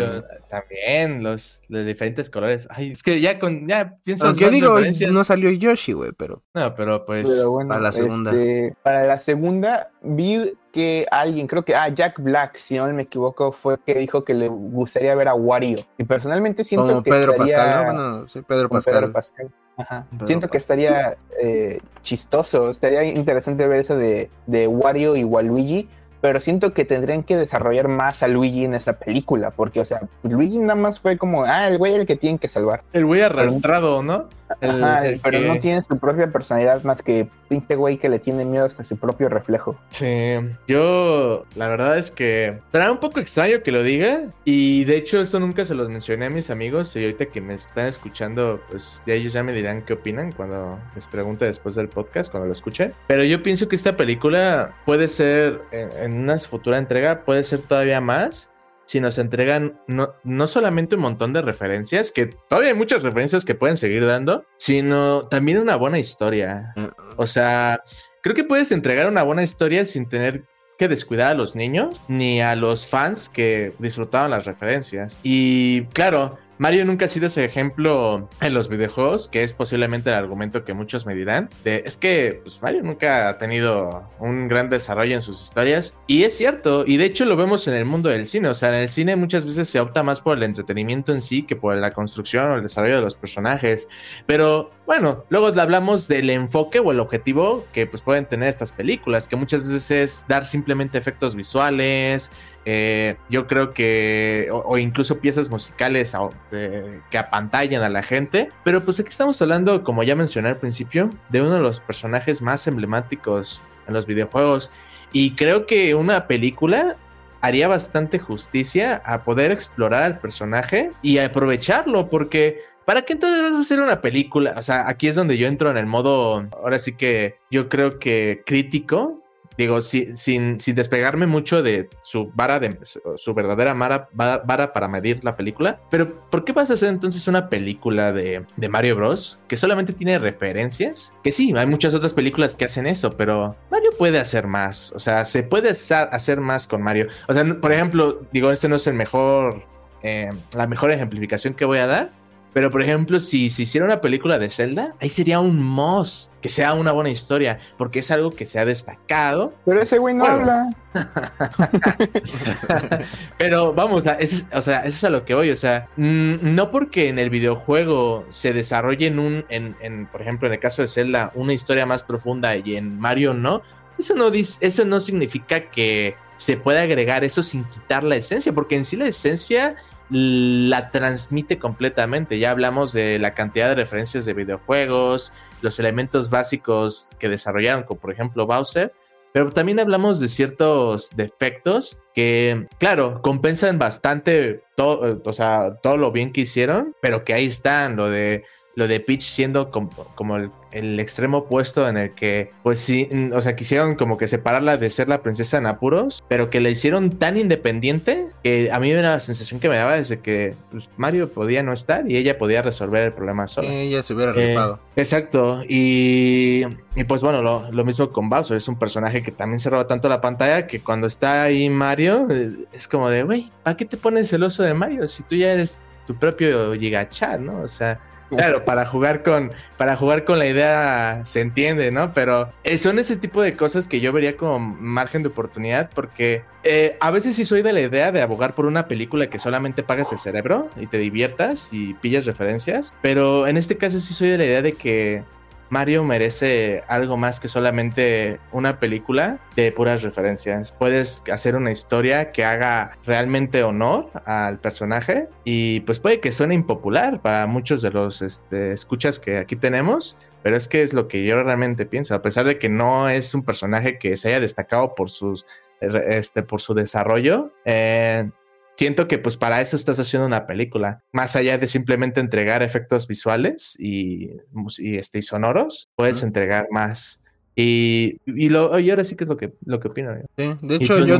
también, 0.49 1.23
los 1.23 1.61
de 1.69 1.85
diferentes 1.85 2.29
colores. 2.29 2.67
Ay, 2.69 2.91
es 2.91 3.01
que 3.01 3.21
ya 3.21 3.39
con, 3.39 3.65
ya 3.65 3.95
piensas 4.03 4.27
Aunque 4.27 4.49
digo, 4.49 4.77
no 5.09 5.23
salió 5.23 5.49
Yoshi, 5.51 5.93
güey, 5.93 6.11
pero. 6.11 6.43
No, 6.53 6.75
pero 6.75 7.05
pues, 7.05 7.29
Pero 7.29 7.51
bueno, 7.51 7.69
para 7.69 7.79
la 7.79 7.91
segunda. 7.93 8.31
este, 8.31 8.75
para 8.83 9.03
la 9.07 9.21
segunda, 9.21 9.89
vi 10.01 10.51
que 10.77 11.07
alguien, 11.09 11.47
creo 11.47 11.65
que, 11.65 11.75
ah, 11.75 11.89
Jack 11.89 12.19
Black, 12.21 12.55
si 12.57 12.75
no 12.75 12.85
me 12.93 13.01
equivoco, 13.01 13.51
fue 13.51 13.79
que 13.83 13.95
dijo 13.95 14.23
que 14.23 14.35
le 14.35 14.47
gustaría 14.47 15.15
ver 15.15 15.27
a 15.27 15.33
Wario. 15.33 15.79
Y 15.97 16.03
personalmente 16.03 16.63
siento 16.63 16.87
Como 16.87 17.01
que 17.01 17.09
Pedro 17.09 17.31
estaría- 17.31 17.55
Pascal, 17.57 17.77
¿no? 17.77 17.91
Bueno, 17.91 18.27
sí, 18.27 18.41
Pedro 18.43 18.69
Pascal. 18.69 18.93
Pedro 18.93 19.11
Pascal. 19.11 19.49
Ajá. 19.75 20.05
Pedro 20.11 20.27
Siento 20.27 20.47
que 20.49 20.57
estaría 20.57 21.17
eh, 21.41 21.79
chistoso, 22.03 22.69
estaría 22.69 23.03
interesante 23.05 23.67
ver 23.67 23.79
eso 23.79 23.97
de, 23.97 24.29
de 24.45 24.67
Wario 24.67 25.15
y 25.15 25.23
Waluigi, 25.23 25.89
pero 26.27 26.41
siento 26.41 26.73
que 26.73 26.83
tendrían 26.83 27.23
que 27.23 27.37
desarrollar 27.37 27.87
más 27.87 28.21
a 28.21 28.27
Luigi 28.27 28.65
en 28.65 28.73
esa 28.73 28.99
película, 28.99 29.51
porque, 29.51 29.79
o 29.79 29.85
sea, 29.85 30.01
Luigi 30.23 30.59
nada 30.59 30.75
más 30.75 30.99
fue 30.99 31.17
como, 31.17 31.45
ah, 31.45 31.69
el 31.69 31.77
güey 31.77 31.93
el 31.95 32.05
que 32.05 32.17
tienen 32.17 32.37
que 32.37 32.49
salvar. 32.49 32.83
el 32.91 33.05
güey 33.05 33.21
arrastrado, 33.21 34.03
¿no? 34.03 34.27
El- 34.61 34.81
Ajá, 34.83 35.05
el 35.05 35.19
pero 35.21 35.39
que- 35.39 35.47
no 35.47 35.59
tiene 35.59 35.81
su 35.81 35.97
propia 35.97 36.31
personalidad 36.31 36.81
más 36.83 37.01
que 37.01 37.27
pinche 37.49 37.75
güey 37.75 37.97
que 37.97 38.07
le 38.09 38.19
tiene 38.19 38.43
miedo 38.45 38.65
hasta 38.65 38.83
su 38.83 38.95
propio 38.97 39.27
reflejo. 39.29 39.77
Sí, 39.89 40.35
yo 40.67 41.45
la 41.55 41.67
verdad 41.69 41.97
es 41.97 42.11
que 42.11 42.57
será 42.71 42.91
un 42.91 42.99
poco 42.99 43.19
extraño 43.19 43.61
que 43.63 43.71
lo 43.71 43.83
diga 43.83 44.21
y 44.45 44.83
de 44.85 44.97
hecho 44.97 45.19
esto 45.21 45.39
nunca 45.39 45.63
se 45.65 45.75
los 45.75 45.89
mencioné 45.89 46.25
a 46.25 46.29
mis 46.29 46.49
amigos 46.49 46.95
y 46.95 47.01
ahorita 47.03 47.25
que 47.27 47.41
me 47.41 47.53
están 47.55 47.87
escuchando 47.87 48.61
pues 48.69 49.01
ya 49.05 49.13
ellos 49.15 49.33
ya 49.33 49.43
me 49.43 49.51
dirán 49.53 49.81
qué 49.83 49.93
opinan 49.93 50.31
cuando 50.31 50.77
les 50.95 51.07
pregunte 51.07 51.43
después 51.45 51.75
del 51.75 51.89
podcast, 51.89 52.31
cuando 52.31 52.47
lo 52.47 52.53
escuchen. 52.53 52.93
Pero 53.07 53.23
yo 53.23 53.43
pienso 53.43 53.67
que 53.67 53.75
esta 53.75 53.97
película 53.97 54.73
puede 54.85 55.07
ser 55.09 55.61
en, 55.71 55.89
en 56.03 56.16
una 56.19 56.37
futura 56.37 56.77
entrega 56.77 57.23
puede 57.23 57.43
ser 57.43 57.61
todavía 57.61 58.01
más 58.01 58.53
si 58.87 59.01
nos 59.01 59.17
entregan 59.17 59.79
no, 59.87 60.13
no, 60.23 60.47
solamente 60.47 60.95
un 60.95 61.01
montón 61.01 61.33
de 61.33 61.41
referencias, 61.41 62.09
que 62.09 62.27
todavía 62.47 62.71
hay 62.71 62.77
muchas 62.77 63.03
referencias 63.03 63.43
que 63.43 63.53
pueden 63.53 63.75
seguir 63.75 64.05
dando, 64.05 64.45
sino 64.57 65.23
también 65.23 65.59
una 65.59 65.75
buena 65.75 65.99
historia. 65.99 66.73
Mm. 66.75 66.85
O 67.17 67.27
sea, 67.27 67.83
creo 68.23 68.33
que 68.33 68.45
puedes 68.45 68.71
entregar 68.71 69.09
una 69.09 69.23
buena 69.23 69.43
historia 69.43 69.83
sin 69.83 70.07
tener 70.07 70.45
que 70.77 70.87
descuidar 70.87 71.31
a 71.31 71.33
los 71.33 71.55
niños 71.55 72.01
ni 72.07 72.39
a 72.39 72.55
los 72.55 72.85
fans 72.85 73.29
que 73.29 73.73
disfrutaban 73.79 74.31
las 74.31 74.45
referencias. 74.45 75.19
Y 75.21 75.85
claro, 75.87 76.37
Mario 76.59 76.85
nunca 76.85 77.05
ha 77.05 77.07
sido 77.07 77.27
ese 77.27 77.45
ejemplo 77.45 78.27
en 78.41 78.53
los 78.53 78.67
videojuegos, 78.67 79.27
que 79.27 79.43
es 79.43 79.53
posiblemente 79.53 80.09
el 80.09 80.15
argumento 80.15 80.65
que 80.65 80.73
muchos 80.73 81.05
me 81.05 81.13
dirán. 81.13 81.49
Es 81.63 81.97
que 81.97 82.39
pues, 82.43 82.61
Mario 82.61 82.83
nunca 82.83 83.29
ha 83.29 83.37
tenido 83.37 84.09
un 84.19 84.47
gran 84.47 84.69
desarrollo 84.69 85.15
en 85.15 85.21
sus 85.21 85.41
historias. 85.41 85.97
Y 86.07 86.23
es 86.23 86.35
cierto, 86.35 86.83
y 86.85 86.97
de 86.97 87.05
hecho 87.05 87.25
lo 87.25 87.35
vemos 87.35 87.67
en 87.67 87.75
el 87.75 87.85
mundo 87.85 88.09
del 88.09 88.25
cine. 88.25 88.47
O 88.49 88.53
sea, 88.53 88.69
en 88.69 88.75
el 88.75 88.89
cine 88.89 89.15
muchas 89.15 89.45
veces 89.45 89.69
se 89.69 89.79
opta 89.79 90.03
más 90.03 90.21
por 90.21 90.37
el 90.37 90.43
entretenimiento 90.43 91.13
en 91.13 91.21
sí 91.21 91.43
que 91.43 91.55
por 91.55 91.75
la 91.77 91.91
construcción 91.91 92.51
o 92.51 92.55
el 92.55 92.63
desarrollo 92.63 92.95
de 92.97 93.01
los 93.01 93.15
personajes. 93.15 93.87
Pero 94.25 94.71
bueno, 94.87 95.25
luego 95.29 95.47
hablamos 95.47 96.07
del 96.07 96.29
enfoque 96.29 96.79
o 96.79 96.91
el 96.91 96.99
objetivo 96.99 97.65
que 97.73 97.85
pues, 97.85 98.01
pueden 98.01 98.25
tener 98.25 98.49
estas 98.49 98.71
películas, 98.71 99.27
que 99.27 99.35
muchas 99.35 99.63
veces 99.63 99.91
es 99.91 100.25
dar 100.27 100.45
simplemente 100.45 100.97
efectos 100.97 101.35
visuales, 101.35 102.31
eh, 102.69 103.15
yo 103.29 103.47
creo 103.47 103.73
que, 103.73 104.49
o, 104.51 104.77
incluso 104.77 105.19
piezas 105.19 105.49
musicales 105.49 106.13
este, 106.35 107.01
que 107.09 107.17
apantallan 107.17 107.81
a 107.81 107.87
la 107.87 108.03
gente. 108.03 108.49
Pero 108.65 108.83
pues 108.83 108.99
aquí 108.99 109.07
estamos 109.07 109.41
hablando, 109.41 109.85
como 109.85 110.03
ya 110.03 110.17
mencioné 110.17 110.49
al 110.49 110.57
principio, 110.57 111.09
de 111.29 111.41
uno 111.41 111.53
de 111.53 111.61
los 111.61 111.79
personajes 111.79 112.41
más 112.41 112.67
emblemáticos 112.67 113.63
en 113.87 113.93
los 113.93 114.05
videojuegos. 114.05 114.69
Y 115.13 115.33
creo 115.35 115.65
que 115.65 115.95
una 115.95 116.27
película 116.27 116.97
haría 117.39 117.69
bastante 117.69 118.19
justicia 118.19 119.01
a 119.05 119.23
poder 119.23 119.53
explorar 119.53 120.03
al 120.03 120.19
personaje 120.19 120.91
y 121.01 121.19
aprovecharlo, 121.19 122.09
porque 122.09 122.59
¿para 122.83 123.03
qué 123.03 123.13
entonces 123.13 123.43
vas 123.43 123.55
a 123.55 123.59
hacer 123.61 123.79
una 123.79 124.01
película? 124.01 124.55
O 124.57 124.61
sea, 124.61 124.89
aquí 124.89 125.07
es 125.07 125.15
donde 125.15 125.37
yo 125.37 125.47
entro 125.47 125.71
en 125.71 125.77
el 125.77 125.85
modo, 125.85 126.45
ahora 126.51 126.79
sí 126.79 126.97
que 126.97 127.37
yo 127.49 127.69
creo 127.69 127.97
que 127.97 128.43
crítico, 128.45 129.23
digo, 129.57 129.81
sin, 129.81 130.15
sin 130.15 130.57
despegarme 130.75 131.25
mucho 131.25 131.63
de 131.63 131.89
su 132.01 132.31
vara, 132.35 132.59
de 132.59 132.77
su 133.15 133.33
verdadera 133.33 133.73
vara, 133.73 134.09
vara, 134.13 134.73
para 134.73 134.87
medir 134.87 135.23
la 135.23 135.35
película. 135.35 135.79
Pero, 135.89 136.19
¿por 136.29 136.43
qué 136.43 136.53
vas 136.53 136.69
a 136.69 136.75
hacer 136.75 136.89
entonces 136.89 137.27
una 137.27 137.49
película 137.49 138.13
de, 138.13 138.45
de, 138.55 138.69
Mario 138.69 138.95
Bros. 138.95 139.39
que 139.47 139.57
solamente 139.57 139.93
tiene 139.93 140.19
referencias? 140.19 141.15
Que 141.23 141.31
sí, 141.31 141.53
hay 141.55 141.67
muchas 141.67 141.93
otras 141.93 142.13
películas 142.13 142.55
que 142.55 142.65
hacen 142.65 142.85
eso, 142.85 143.11
pero 143.11 143.55
Mario 143.71 143.91
puede 143.97 144.19
hacer 144.19 144.47
más. 144.47 144.91
O 144.93 144.99
sea, 144.99 145.25
se 145.25 145.43
puede 145.43 145.69
hacer 145.69 146.41
más 146.41 146.67
con 146.67 146.81
Mario. 146.81 147.07
O 147.27 147.33
sea, 147.33 147.43
por 147.59 147.71
ejemplo, 147.71 148.21
digo, 148.31 148.51
este 148.51 148.69
no 148.69 148.75
es 148.75 148.87
el 148.87 148.93
mejor, 148.93 149.63
eh, 150.03 150.29
la 150.55 150.67
mejor 150.67 150.91
ejemplificación 150.91 151.53
que 151.53 151.65
voy 151.65 151.79
a 151.79 151.87
dar, 151.87 152.11
pero, 152.57 152.71
por 152.71 152.81
ejemplo, 152.81 153.19
si 153.19 153.51
se 153.51 153.61
hiciera 153.61 153.85
una 153.85 154.01
película 154.01 154.39
de 154.39 154.49
Zelda, 154.49 154.95
ahí 154.99 155.09
sería 155.09 155.39
un 155.39 155.61
must 155.61 156.33
que 156.41 156.49
sea 156.49 156.73
una 156.73 156.91
buena 156.91 157.11
historia, 157.11 157.59
porque 157.77 157.99
es 157.99 158.09
algo 158.09 158.31
que 158.31 158.47
se 158.47 158.57
ha 158.57 158.65
destacado. 158.65 159.53
Pero 159.63 159.79
ese 159.79 159.99
güey 159.99 160.15
no 160.15 160.25
habla. 160.25 160.73
Pero 163.37 163.75
vamos, 163.75 164.07
eso, 164.07 164.43
o 164.51 164.61
sea, 164.63 164.79
eso 164.79 164.87
es 164.87 165.03
a 165.03 165.11
lo 165.11 165.23
que 165.23 165.35
voy. 165.35 165.51
O 165.51 165.55
sea, 165.55 165.87
mm, 165.97 166.55
no 166.55 166.71
porque 166.71 167.09
en 167.09 167.19
el 167.19 167.29
videojuego 167.29 168.25
se 168.29 168.53
desarrolle 168.53 169.05
en 169.05 169.19
un, 169.19 169.45
en, 169.49 170.07
por 170.07 170.23
ejemplo, 170.23 170.47
en 170.47 170.55
el 170.55 170.59
caso 170.59 170.81
de 170.81 170.87
Zelda, 170.87 171.31
una 171.35 171.53
historia 171.53 171.85
más 171.85 172.01
profunda 172.01 172.55
y 172.55 172.75
en 172.75 172.99
Mario 172.99 173.35
no, 173.35 173.61
eso 173.99 174.15
no, 174.15 174.31
eso 174.33 174.83
no 174.83 174.99
significa 174.99 175.69
que 175.69 176.15
se 176.37 176.57
pueda 176.57 176.81
agregar 176.81 177.23
eso 177.23 177.43
sin 177.43 177.65
quitar 177.65 178.03
la 178.03 178.15
esencia, 178.15 178.51
porque 178.51 178.77
en 178.77 178.83
sí 178.83 178.95
la 178.95 179.07
esencia 179.07 179.75
la 180.09 180.89
transmite 180.91 181.59
completamente. 181.59 182.39
Ya 182.39 182.51
hablamos 182.51 182.93
de 182.93 183.19
la 183.19 183.33
cantidad 183.33 183.69
de 183.69 183.75
referencias 183.75 184.25
de 184.25 184.33
videojuegos, 184.33 185.33
los 185.61 185.79
elementos 185.79 186.29
básicos 186.29 187.09
que 187.19 187.29
desarrollaron, 187.29 187.83
como 187.83 187.99
por 187.99 188.11
ejemplo 188.11 188.45
Bowser, 188.45 188.93
pero 189.33 189.51
también 189.51 189.79
hablamos 189.79 190.19
de 190.19 190.29
ciertos 190.29 191.15
defectos 191.15 192.01
que, 192.15 192.67
claro, 192.79 193.21
compensan 193.21 193.77
bastante 193.77 194.63
todo, 194.75 195.21
o 195.23 195.33
sea, 195.33 195.75
todo 195.83 195.97
lo 195.97 196.11
bien 196.11 196.31
que 196.31 196.41
hicieron, 196.41 196.95
pero 197.01 197.23
que 197.23 197.33
ahí 197.33 197.45
están, 197.45 197.97
lo 197.97 198.09
de 198.09 198.43
lo 198.77 198.87
de 198.87 198.99
Peach 198.99 199.23
siendo 199.23 199.71
como, 199.71 199.89
como 200.13 200.37
el, 200.37 200.99
extremo 200.99 201.39
opuesto 201.39 201.89
en 201.89 201.97
el 201.97 202.13
que, 202.13 202.51
pues 202.61 202.79
sí, 202.79 203.09
mm, 203.11 203.33
o 203.33 203.41
sea, 203.41 203.55
quisieron 203.55 203.95
como 203.95 204.19
que 204.19 204.27
separarla 204.27 204.77
de 204.77 204.91
ser 204.91 205.09
la 205.09 205.23
princesa 205.23 205.57
en 205.57 205.65
apuros, 205.65 206.23
pero 206.27 206.51
que 206.51 206.61
la 206.61 206.69
hicieron 206.69 207.09
tan 207.09 207.37
independiente 207.37 208.27
que 208.43 208.69
a 208.71 208.79
mí 208.79 208.91
era 208.91 209.01
la 209.01 209.19
sensación 209.19 209.59
que 209.59 209.67
me 209.67 209.77
daba 209.77 209.95
desde 209.95 210.19
que 210.19 210.53
pues, 210.69 210.89
Mario 210.95 211.33
podía 211.33 211.63
no 211.63 211.73
estar 211.73 212.09
y 212.09 212.17
ella 212.17 212.37
podía 212.37 212.61
resolver 212.61 213.07
el 213.07 213.13
problema 213.13 213.47
sola. 213.47 213.67
ella 213.67 214.03
se 214.03 214.13
hubiera 214.13 214.33
eh, 214.35 214.55
Exacto, 214.95 215.63
y, 215.67 216.61
y 216.95 217.03
pues 217.05 217.23
bueno, 217.23 217.41
lo, 217.41 217.71
lo, 217.71 217.83
mismo 217.83 218.11
con 218.11 218.29
Bowser, 218.29 218.57
es 218.57 218.67
un 218.67 218.77
personaje 218.77 219.23
que 219.23 219.31
también 219.31 219.57
se 219.57 219.71
roba 219.71 219.87
tanto 219.87 220.07
la 220.07 220.21
pantalla 220.21 220.67
que 220.67 220.81
cuando 220.81 221.07
está 221.07 221.43
ahí 221.43 221.67
Mario, 221.67 222.27
eh, 222.29 222.51
es 222.73 222.87
como 222.87 223.09
de, 223.09 223.23
güey, 223.23 223.51
¿para 223.63 223.75
qué 223.75 223.85
te 223.85 223.97
pones 223.97 224.29
celoso 224.29 224.61
de 224.61 224.75
Mario 224.75 225.07
si 225.07 225.23
tú 225.23 225.35
ya 225.35 225.53
eres 225.53 225.81
tu 226.07 226.15
propio 226.15 226.73
Gigachat, 226.73 227.39
¿no? 227.39 227.61
O 227.61 227.67
sea, 227.67 227.99
Claro, 228.29 228.65
para 228.65 228.85
jugar 228.85 229.23
con, 229.23 229.51
para 229.77 229.95
jugar 229.95 230.25
con 230.25 230.39
la 230.39 230.47
idea 230.47 231.21
se 231.23 231.41
entiende, 231.41 231.91
¿no? 231.91 232.13
Pero 232.13 232.51
eh, 232.63 232.77
son 232.77 232.99
ese 232.99 233.15
tipo 233.15 233.41
de 233.41 233.55
cosas 233.55 233.87
que 233.87 234.01
yo 234.01 234.11
vería 234.11 234.35
como 234.35 234.59
margen 234.59 235.23
de 235.23 235.29
oportunidad, 235.29 235.89
porque 235.95 236.43
eh, 236.63 236.97
a 236.99 237.11
veces 237.11 237.35
sí 237.37 237.45
soy 237.45 237.61
de 237.61 237.71
la 237.71 237.81
idea 237.81 238.11
de 238.11 238.21
abogar 238.21 238.53
por 238.53 238.65
una 238.65 238.87
película 238.87 239.29
que 239.29 239.39
solamente 239.39 239.83
pagas 239.83 240.11
el 240.11 240.19
cerebro 240.19 240.69
y 240.75 240.87
te 240.87 240.97
diviertas 240.97 241.71
y 241.71 241.93
pillas 241.95 242.25
referencias, 242.25 242.93
pero 243.01 243.47
en 243.47 243.55
este 243.55 243.77
caso 243.77 243.99
sí 243.99 244.13
soy 244.13 244.29
de 244.29 244.37
la 244.37 244.45
idea 244.45 244.61
de 244.61 244.73
que 244.73 245.23
Mario 245.69 246.03
merece 246.03 246.83
algo 246.87 247.17
más 247.17 247.39
que 247.39 247.47
solamente 247.47 248.39
una 248.51 248.79
película 248.79 249.39
de 249.55 249.71
puras 249.71 250.03
referencias. 250.03 250.71
Puedes 250.73 251.23
hacer 251.31 251.55
una 251.55 251.71
historia 251.71 252.31
que 252.31 252.43
haga 252.43 252.97
realmente 253.05 253.63
honor 253.63 254.09
al 254.25 254.59
personaje 254.59 255.27
y 255.43 255.81
pues 255.81 255.99
puede 255.99 256.19
que 256.19 256.31
suene 256.31 256.55
impopular 256.55 257.21
para 257.21 257.47
muchos 257.47 257.81
de 257.81 257.91
los 257.91 258.21
este, 258.21 258.73
escuchas 258.73 259.19
que 259.19 259.37
aquí 259.37 259.55
tenemos, 259.55 260.17
pero 260.43 260.55
es 260.55 260.67
que 260.67 260.81
es 260.81 260.93
lo 260.93 261.07
que 261.07 261.25
yo 261.25 261.41
realmente 261.43 261.85
pienso, 261.85 262.15
a 262.15 262.21
pesar 262.21 262.45
de 262.45 262.57
que 262.57 262.69
no 262.69 263.09
es 263.09 263.33
un 263.33 263.43
personaje 263.43 263.99
que 263.99 264.15
se 264.17 264.29
haya 264.29 264.39
destacado 264.39 264.95
por 264.95 265.09
sus 265.09 265.45
este, 265.81 266.41
por 266.41 266.59
su 266.59 266.73
desarrollo, 266.73 267.51
eh, 267.65 268.29
siento 268.77 269.07
que 269.07 269.17
pues 269.17 269.35
para 269.35 269.59
eso 269.59 269.75
estás 269.75 269.99
haciendo 269.99 270.27
una 270.27 270.45
película, 270.45 271.03
más 271.11 271.35
allá 271.35 271.57
de 271.57 271.67
simplemente 271.67 272.21
entregar 272.21 272.63
efectos 272.63 273.07
visuales 273.07 273.75
y, 273.79 274.29
y, 274.77 274.97
este, 274.97 275.21
sonoros, 275.21 275.89
puedes 275.95 276.23
entregar 276.23 276.67
más. 276.71 277.23
Y, 277.59 278.21
y, 278.27 278.49
lo, 278.49 278.77
y 278.77 278.91
ahora 278.91 279.03
sí 279.03 279.15
que 279.15 279.23
es 279.23 279.27
lo 279.27 279.35
que, 279.35 279.51
lo 279.65 279.79
que 279.79 279.87
opino. 279.87 280.13
Sí, 280.37 280.53
de 280.61 280.75
hecho 280.75 280.99
yo, 280.99 281.19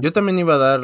yo 0.00 0.12
también 0.12 0.40
iba 0.40 0.56
a 0.56 0.58
dar 0.58 0.80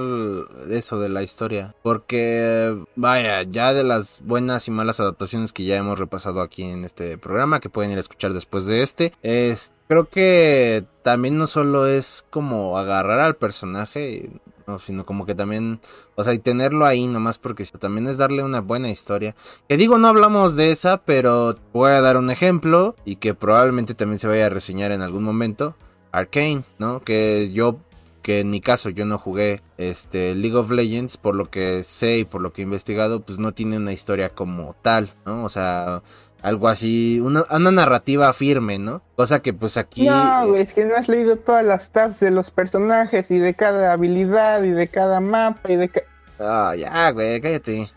eso 0.71 1.01
de 1.01 1.09
la 1.09 1.25
historia, 1.25 1.75
porque 1.83 2.79
vaya, 2.95 3.43
ya 3.43 3.75
de 3.75 3.83
las 3.83 4.23
buenas 4.25 4.69
y 4.69 4.71
malas 4.71 5.01
adaptaciones 5.01 5.53
que 5.53 5.65
ya 5.65 5.77
hemos 5.77 5.99
repasado 5.99 6.41
aquí 6.43 6.63
en 6.63 6.85
este 6.85 7.19
programa, 7.19 7.59
que 7.59 7.71
pueden 7.71 7.91
ir 7.91 7.99
a 7.99 8.03
escuchar 8.03 8.35
después 8.35 8.67
de 8.67 8.85
este, 8.85 9.13
es, 9.23 9.73
creo 9.89 10.09
que 10.09 10.85
también 11.03 11.39
no 11.39 11.49
solo 11.49 11.89
es 11.89 12.25
como 12.31 12.79
agarrar 12.79 13.19
al 13.19 13.35
personaje, 13.35 14.31
no, 14.67 14.79
sino 14.79 15.05
como 15.05 15.27
que 15.27 15.35
también, 15.35 15.81
o 16.15 16.25
sea, 16.25 16.35
y 16.35 16.39
tenerlo 16.39 16.87
ahí 16.87 17.07
nomás 17.07 17.39
porque 17.39 17.65
también 17.65 18.09
es 18.09 18.17
darle 18.17 18.43
una 18.43 18.61
buena 18.61 18.91
historia. 18.91 19.35
Que 19.69 19.77
digo, 19.77 19.99
no 19.99 20.09
hablamos 20.09 20.57
de 20.57 20.71
esa, 20.71 20.99
pero 21.05 21.57
voy 21.73 21.91
a 21.91 22.01
dar 22.01 22.17
un 22.17 22.31
ejemplo 22.31 22.95
y 23.05 23.17
que 23.17 23.35
probablemente 23.35 23.95
también 23.95 24.19
se 24.19 24.29
vaya 24.29 24.47
a 24.47 24.51
reseñar 24.51 24.93
en 24.93 25.03
algún 25.03 25.25
momento. 25.25 25.77
Arcane, 26.13 26.63
¿no? 26.79 27.03
Que 27.03 27.51
yo, 27.53 27.79
que 28.23 28.41
en 28.41 28.51
mi 28.51 28.61
caso 28.61 28.89
yo 28.89 29.05
no 29.05 29.19
jugué 29.19 29.63
este 29.79 30.35
League 30.35 30.57
of 30.57 30.71
Legends, 30.71 31.17
por 31.17 31.35
lo 31.35 31.51
que 31.51 31.83
sé 31.83 32.19
y 32.19 32.25
por 32.25 32.41
lo 32.41 32.53
que 32.53 32.63
he 32.63 32.65
investigado, 32.65 33.21
pues 33.21 33.39
no 33.39 33.53
tiene 33.53 33.77
una 33.77 33.93
historia 33.93 34.29
como 34.31 34.77
tal, 34.81 35.11
¿no? 35.27 35.45
O 35.45 35.49
sea, 35.49 36.03
algo 36.45 36.69
así, 36.69 37.21
una, 37.21 37.47
narrativa 37.71 38.31
firme, 38.35 38.79
¿no? 38.79 39.01
Cosa 39.17 39.41
que 39.41 39.55
pues 39.55 39.79
aquí... 39.79 40.07
No, 40.07 40.49
güey, 40.49 40.61
es 40.61 40.75
que 40.75 40.85
no 40.85 40.95
has 40.95 41.09
leído 41.09 41.37
todas 41.37 41.65
las 41.65 41.91
tabs 41.91 42.21
de 42.21 42.31
los 42.31 42.51
personajes 42.51 43.31
y 43.31 43.39
de 43.39 43.55
cada 43.55 43.95
habilidad 43.95 44.63
y 44.63 44.71
de 44.71 44.89
cada 44.89 45.21
mapa 45.21 45.73
y 45.73 45.77
de... 45.77 45.91
Ah, 46.39 46.75
ya, 46.77 47.11
güey, 47.13 47.41
cállate. 47.41 47.91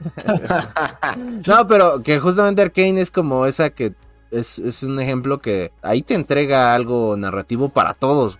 no, 1.46 1.66
pero 1.66 2.02
que 2.02 2.18
justamente 2.18 2.62
Arkane 2.62 3.02
es 3.02 3.10
como 3.10 3.44
esa 3.44 3.68
que 3.68 3.92
es, 4.30 4.58
es, 4.58 4.82
un 4.82 4.98
ejemplo 4.98 5.40
que 5.40 5.70
ahí 5.82 6.00
te 6.00 6.14
entrega 6.14 6.74
algo 6.74 7.18
narrativo 7.18 7.68
para 7.68 7.92
todos. 7.92 8.38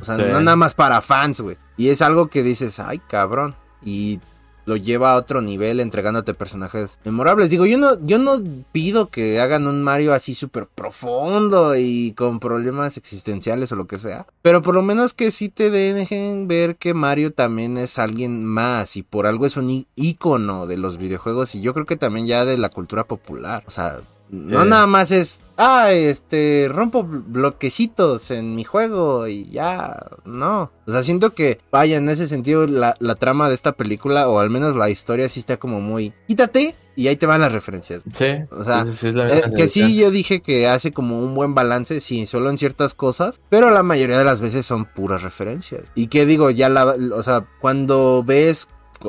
o 0.00 0.04
sea, 0.04 0.16
no 0.16 0.40
nada 0.40 0.56
más 0.56 0.74
para 0.74 1.00
fans, 1.00 1.40
güey. 1.40 1.56
Y 1.76 1.88
es 1.88 2.02
algo 2.02 2.28
que 2.28 2.44
dices, 2.44 2.78
ay, 2.78 3.00
cabrón. 3.00 3.56
Y 3.82 4.20
lo 4.66 4.76
lleva 4.76 5.12
a 5.12 5.16
otro 5.16 5.40
nivel 5.40 5.80
entregándote 5.80 6.34
personajes 6.34 7.00
memorables. 7.04 7.48
Digo, 7.50 7.64
yo 7.64 7.78
no, 7.78 7.98
yo 8.04 8.18
no 8.18 8.42
pido 8.72 9.08
que 9.08 9.40
hagan 9.40 9.66
un 9.66 9.82
Mario 9.82 10.12
así 10.12 10.34
súper 10.34 10.66
profundo 10.66 11.76
y 11.76 12.12
con 12.12 12.40
problemas 12.40 12.96
existenciales 12.96 13.72
o 13.72 13.76
lo 13.76 13.86
que 13.86 13.98
sea. 13.98 14.26
Pero 14.42 14.62
por 14.62 14.74
lo 14.74 14.82
menos 14.82 15.14
que 15.14 15.30
sí 15.30 15.48
te 15.48 15.70
dejen 15.70 16.48
ver 16.48 16.76
que 16.76 16.94
Mario 16.94 17.32
también 17.32 17.78
es 17.78 17.98
alguien 17.98 18.44
más 18.44 18.96
y 18.96 19.02
por 19.02 19.26
algo 19.26 19.46
es 19.46 19.56
un 19.56 19.86
ícono 19.94 20.66
de 20.66 20.76
los 20.76 20.98
videojuegos 20.98 21.54
y 21.54 21.62
yo 21.62 21.72
creo 21.72 21.86
que 21.86 21.96
también 21.96 22.26
ya 22.26 22.44
de 22.44 22.58
la 22.58 22.68
cultura 22.68 23.04
popular. 23.04 23.62
O 23.66 23.70
sea, 23.70 24.00
no 24.30 24.64
nada 24.64 24.86
más 24.86 25.10
es, 25.10 25.40
ah, 25.56 25.92
este, 25.92 26.68
rompo 26.70 27.04
bloquecitos 27.04 28.30
en 28.30 28.54
mi 28.54 28.64
juego 28.64 29.26
y 29.26 29.46
ya, 29.50 29.96
no. 30.24 30.70
O 30.86 30.92
sea, 30.92 31.02
siento 31.02 31.34
que, 31.34 31.58
vaya, 31.70 31.96
en 31.96 32.08
ese 32.08 32.26
sentido, 32.26 32.66
la, 32.66 32.94
trama 33.16 33.48
de 33.48 33.54
esta 33.54 33.72
película, 33.72 34.28
o 34.28 34.40
al 34.40 34.50
menos 34.50 34.76
la 34.76 34.90
historia, 34.90 35.28
sí 35.28 35.40
está 35.40 35.56
como 35.56 35.80
muy, 35.80 36.12
quítate 36.26 36.74
y 36.96 37.08
ahí 37.08 37.16
te 37.16 37.26
van 37.26 37.40
las 37.40 37.52
referencias. 37.52 38.02
Sí. 38.12 38.26
O 38.50 38.64
sea, 38.64 38.84
eh, 38.86 39.44
que 39.54 39.68
sí, 39.68 39.96
yo 39.96 40.10
dije 40.10 40.40
que 40.40 40.66
hace 40.66 40.92
como 40.92 41.20
un 41.20 41.34
buen 41.34 41.54
balance, 41.54 42.00
sí, 42.00 42.26
solo 42.26 42.50
en 42.50 42.56
ciertas 42.56 42.94
cosas, 42.94 43.40
pero 43.48 43.70
la 43.70 43.82
mayoría 43.82 44.18
de 44.18 44.24
las 44.24 44.40
veces 44.40 44.66
son 44.66 44.86
puras 44.86 45.22
referencias. 45.22 45.82
Y 45.94 46.08
que 46.08 46.26
digo, 46.26 46.50
ya 46.50 46.68
la, 46.68 46.84
o 46.86 47.22
sea, 47.22 47.46
cuando 47.60 48.24
ves, 48.24 48.68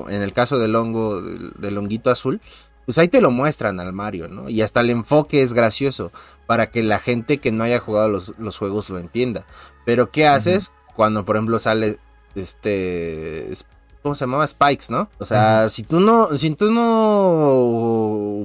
en 0.10 0.22
el 0.22 0.34
caso 0.34 0.60
del 0.60 0.76
hongo, 0.76 1.22
del 1.22 1.78
honguito 1.78 2.12
azul, 2.12 2.42
pues 2.88 2.98
ahí 3.00 3.10
te 3.10 3.20
lo 3.20 3.32
muestran 3.32 3.82
al 3.82 3.92
Mario, 3.92 4.30
¿no? 4.30 4.48
Y 4.48 4.62
hasta 4.62 4.80
el 4.80 4.90
enfoque 4.90 5.42
es 5.42 5.54
gracioso 5.54 6.14
para 6.46 6.72
que 6.72 6.84
la 6.84 7.00
gente 7.00 7.38
que 7.38 7.52
no 7.52 7.66
haya 7.66 7.82
jugado 7.82 8.08
los, 8.08 8.58
juegos 8.58 8.90
lo 8.90 8.98
entienda. 8.98 9.46
Pero 9.86 10.10
¿qué 10.10 10.26
haces 10.26 10.72
cuando, 10.96 11.26
por 11.26 11.36
ejemplo, 11.36 11.60
sale 11.60 12.00
este... 12.34 13.52
¿Cómo 14.02 14.16
se 14.16 14.24
llamaba? 14.24 14.48
Spikes, 14.48 14.86
¿no? 14.90 15.10
O 15.20 15.26
sea, 15.26 15.68
si 15.68 15.84
tú 15.84 16.00
no, 16.00 16.34
si 16.38 16.52
tú 16.52 16.72
no 16.72 17.56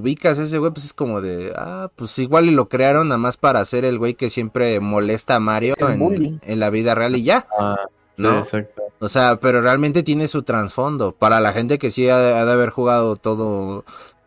ubicas 0.00 0.38
ese 0.38 0.58
güey, 0.58 0.72
pues 0.72 0.86
es 0.86 0.92
como 0.92 1.20
de, 1.20 1.52
ah, 1.56 1.88
pues 1.94 2.18
igual 2.18 2.48
y 2.48 2.50
lo 2.50 2.68
crearon 2.68 3.06
nada 3.08 3.18
más 3.18 3.36
para 3.36 3.60
hacer 3.60 3.84
el 3.84 3.96
güey 3.96 4.14
que 4.14 4.28
siempre 4.28 4.80
molesta 4.80 5.36
a 5.36 5.40
Mario 5.40 5.76
en, 5.78 6.40
en, 6.42 6.58
la 6.58 6.68
vida 6.70 6.96
real 6.96 7.14
y 7.14 7.22
ya. 7.22 7.46
Ah, 7.56 7.76
¿no? 8.16 8.40
exacto. 8.40 8.82
O 8.98 9.08
sea, 9.08 9.40
pero 9.40 9.60
realmente 9.60 10.02
tiene 10.02 10.26
su 10.26 10.42
trasfondo. 10.42 11.12
Para 11.12 11.40
la 11.40 11.52
gente 11.52 11.78
que 11.78 11.90
sí 11.90 12.08
ha 12.08 12.18
de 12.18 12.50
haber 12.50 12.70
jugado 12.70 13.16
todo 13.16 13.84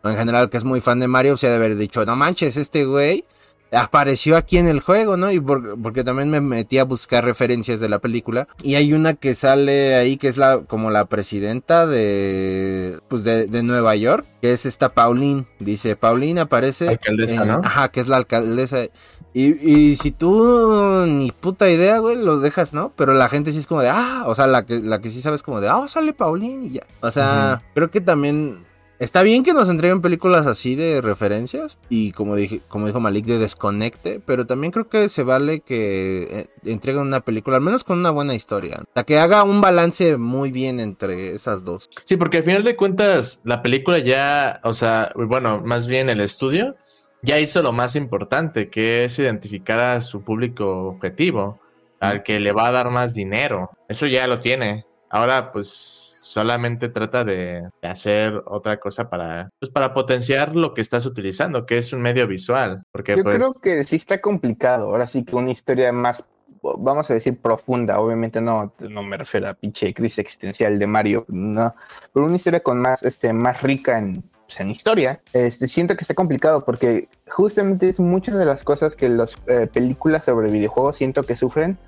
en 0.08 0.16
general 0.16 0.50
que 0.50 0.56
es 0.56 0.64
muy 0.64 0.80
fan 0.80 0.98
de 0.98 1.08
Mario, 1.08 1.36
se 1.36 1.46
ha 1.46 1.50
de 1.50 1.56
haber 1.56 1.76
dicho, 1.76 2.04
no 2.04 2.16
manches, 2.16 2.56
este 2.56 2.84
güey 2.84 3.24
apareció 3.72 4.36
aquí 4.36 4.58
en 4.58 4.68
el 4.68 4.80
juego, 4.80 5.16
¿no? 5.16 5.30
Y 5.30 5.40
porque 5.40 6.04
también 6.04 6.30
me 6.30 6.40
metí 6.40 6.78
a 6.78 6.84
buscar 6.84 7.24
referencias 7.24 7.80
de 7.80 7.88
la 7.88 7.98
película. 7.98 8.48
Y 8.62 8.76
hay 8.76 8.92
una 8.92 9.14
que 9.14 9.34
sale 9.34 9.94
ahí 9.96 10.16
que 10.16 10.28
es 10.28 10.36
la 10.36 10.60
como 10.60 10.90
la 10.90 11.06
presidenta 11.06 11.86
de 11.86 13.00
pues 13.08 13.24
de, 13.24 13.62
Nueva 13.62 13.96
York, 13.96 14.24
que 14.40 14.52
es 14.52 14.66
esta 14.66 14.90
Pauline. 14.90 15.46
Dice, 15.58 15.96
Pauline 15.96 16.40
aparece. 16.40 16.88
Alcaldesa, 16.88 17.44
¿no? 17.44 17.60
Ajá, 17.64 17.90
que 17.90 18.00
es 18.00 18.08
la 18.08 18.16
alcaldesa. 18.16 18.84
Y, 19.32 19.52
y, 19.70 19.96
si 19.96 20.12
tú 20.12 21.04
ni 21.06 21.30
puta 21.30 21.68
idea, 21.68 21.98
güey, 21.98 22.16
lo 22.16 22.38
dejas, 22.38 22.72
¿no? 22.72 22.92
Pero 22.96 23.12
la 23.12 23.28
gente 23.28 23.52
sí 23.52 23.58
es 23.58 23.66
como 23.66 23.82
de, 23.82 23.90
ah, 23.90 24.24
o 24.26 24.34
sea, 24.34 24.46
la 24.46 24.64
que, 24.64 24.80
la 24.80 25.02
que 25.02 25.10
sí 25.10 25.20
sabes 25.20 25.42
como 25.42 25.60
de, 25.60 25.68
ah, 25.68 25.84
sale 25.88 26.14
Pauline 26.14 26.64
y 26.64 26.70
ya. 26.70 26.86
O 27.02 27.10
sea, 27.10 27.62
creo 27.74 27.90
que 27.90 28.00
también 28.00 28.64
Está 28.98 29.22
bien 29.22 29.44
que 29.44 29.52
nos 29.52 29.68
entreguen 29.68 30.00
películas 30.00 30.46
así 30.46 30.74
de 30.74 31.02
referencias 31.02 31.78
y 31.90 32.12
como 32.12 32.34
dije, 32.34 32.60
como 32.68 32.86
dijo 32.86 32.98
Malik 32.98 33.26
de 33.26 33.38
desconecte, 33.38 34.20
pero 34.24 34.46
también 34.46 34.72
creo 34.72 34.88
que 34.88 35.10
se 35.10 35.22
vale 35.22 35.60
que 35.60 36.22
eh, 36.30 36.46
entreguen 36.64 37.02
una 37.02 37.20
película 37.20 37.56
al 37.56 37.62
menos 37.62 37.84
con 37.84 37.98
una 37.98 38.10
buena 38.10 38.34
historia, 38.34 38.82
sea, 38.94 39.04
que 39.04 39.18
haga 39.18 39.44
un 39.44 39.60
balance 39.60 40.16
muy 40.16 40.50
bien 40.50 40.80
entre 40.80 41.34
esas 41.34 41.62
dos. 41.64 41.90
Sí, 42.04 42.16
porque 42.16 42.38
al 42.38 42.44
final 42.44 42.64
de 42.64 42.76
cuentas 42.76 43.42
la 43.44 43.62
película 43.62 43.98
ya, 43.98 44.60
o 44.64 44.72
sea, 44.72 45.12
bueno, 45.14 45.60
más 45.62 45.86
bien 45.86 46.08
el 46.08 46.20
estudio 46.20 46.76
ya 47.22 47.38
hizo 47.38 47.60
lo 47.60 47.72
más 47.72 47.96
importante, 47.96 48.70
que 48.70 49.04
es 49.04 49.18
identificar 49.18 49.78
a 49.78 50.00
su 50.00 50.22
público 50.22 50.88
objetivo, 50.88 51.60
al 52.00 52.22
que 52.22 52.40
le 52.40 52.52
va 52.52 52.68
a 52.68 52.72
dar 52.72 52.90
más 52.90 53.14
dinero. 53.14 53.70
Eso 53.88 54.06
ya 54.06 54.26
lo 54.26 54.40
tiene. 54.40 54.86
Ahora 55.10 55.50
pues 55.50 56.15
solamente 56.26 56.88
trata 56.88 57.24
de, 57.24 57.68
hacer 57.82 58.42
otra 58.46 58.78
cosa 58.78 59.08
para, 59.08 59.50
pues, 59.60 59.70
para 59.70 59.94
potenciar 59.94 60.56
lo 60.56 60.74
que 60.74 60.80
estás 60.80 61.06
utilizando, 61.06 61.66
que 61.66 61.78
es 61.78 61.92
un 61.92 62.02
medio 62.02 62.26
visual. 62.26 62.82
Porque, 62.90 63.16
Yo 63.16 63.22
pues, 63.22 63.36
creo 63.36 63.52
que 63.62 63.84
sí 63.84 63.96
está 63.96 64.20
complicado. 64.20 64.88
Ahora 64.88 65.06
sí 65.06 65.24
que 65.24 65.36
una 65.36 65.50
historia 65.50 65.92
más, 65.92 66.24
vamos 66.62 67.08
a 67.10 67.14
decir, 67.14 67.38
profunda. 67.38 68.00
Obviamente 68.00 68.40
no, 68.40 68.72
no 68.80 69.02
me 69.02 69.16
refiero 69.16 69.48
a 69.48 69.54
pinche 69.54 69.94
crisis 69.94 70.18
existencial 70.18 70.78
de 70.78 70.86
Mario, 70.86 71.24
no. 71.28 71.74
Pero 72.12 72.26
una 72.26 72.36
historia 72.36 72.60
con 72.60 72.80
más, 72.80 73.02
este, 73.04 73.32
más 73.32 73.62
rica 73.62 73.98
en, 73.98 74.24
pues, 74.46 74.60
en 74.60 74.70
historia, 74.70 75.20
este, 75.32 75.68
siento 75.68 75.96
que 75.96 76.02
está 76.02 76.14
complicado 76.14 76.64
porque 76.64 77.08
justamente 77.28 77.88
es 77.88 78.00
muchas 78.00 78.36
de 78.36 78.44
las 78.44 78.64
cosas 78.64 78.96
que 78.96 79.08
las 79.08 79.36
eh, 79.46 79.68
películas 79.72 80.24
sobre 80.24 80.50
videojuegos 80.50 80.96
siento 80.96 81.22
que 81.22 81.36
sufren, 81.36 81.78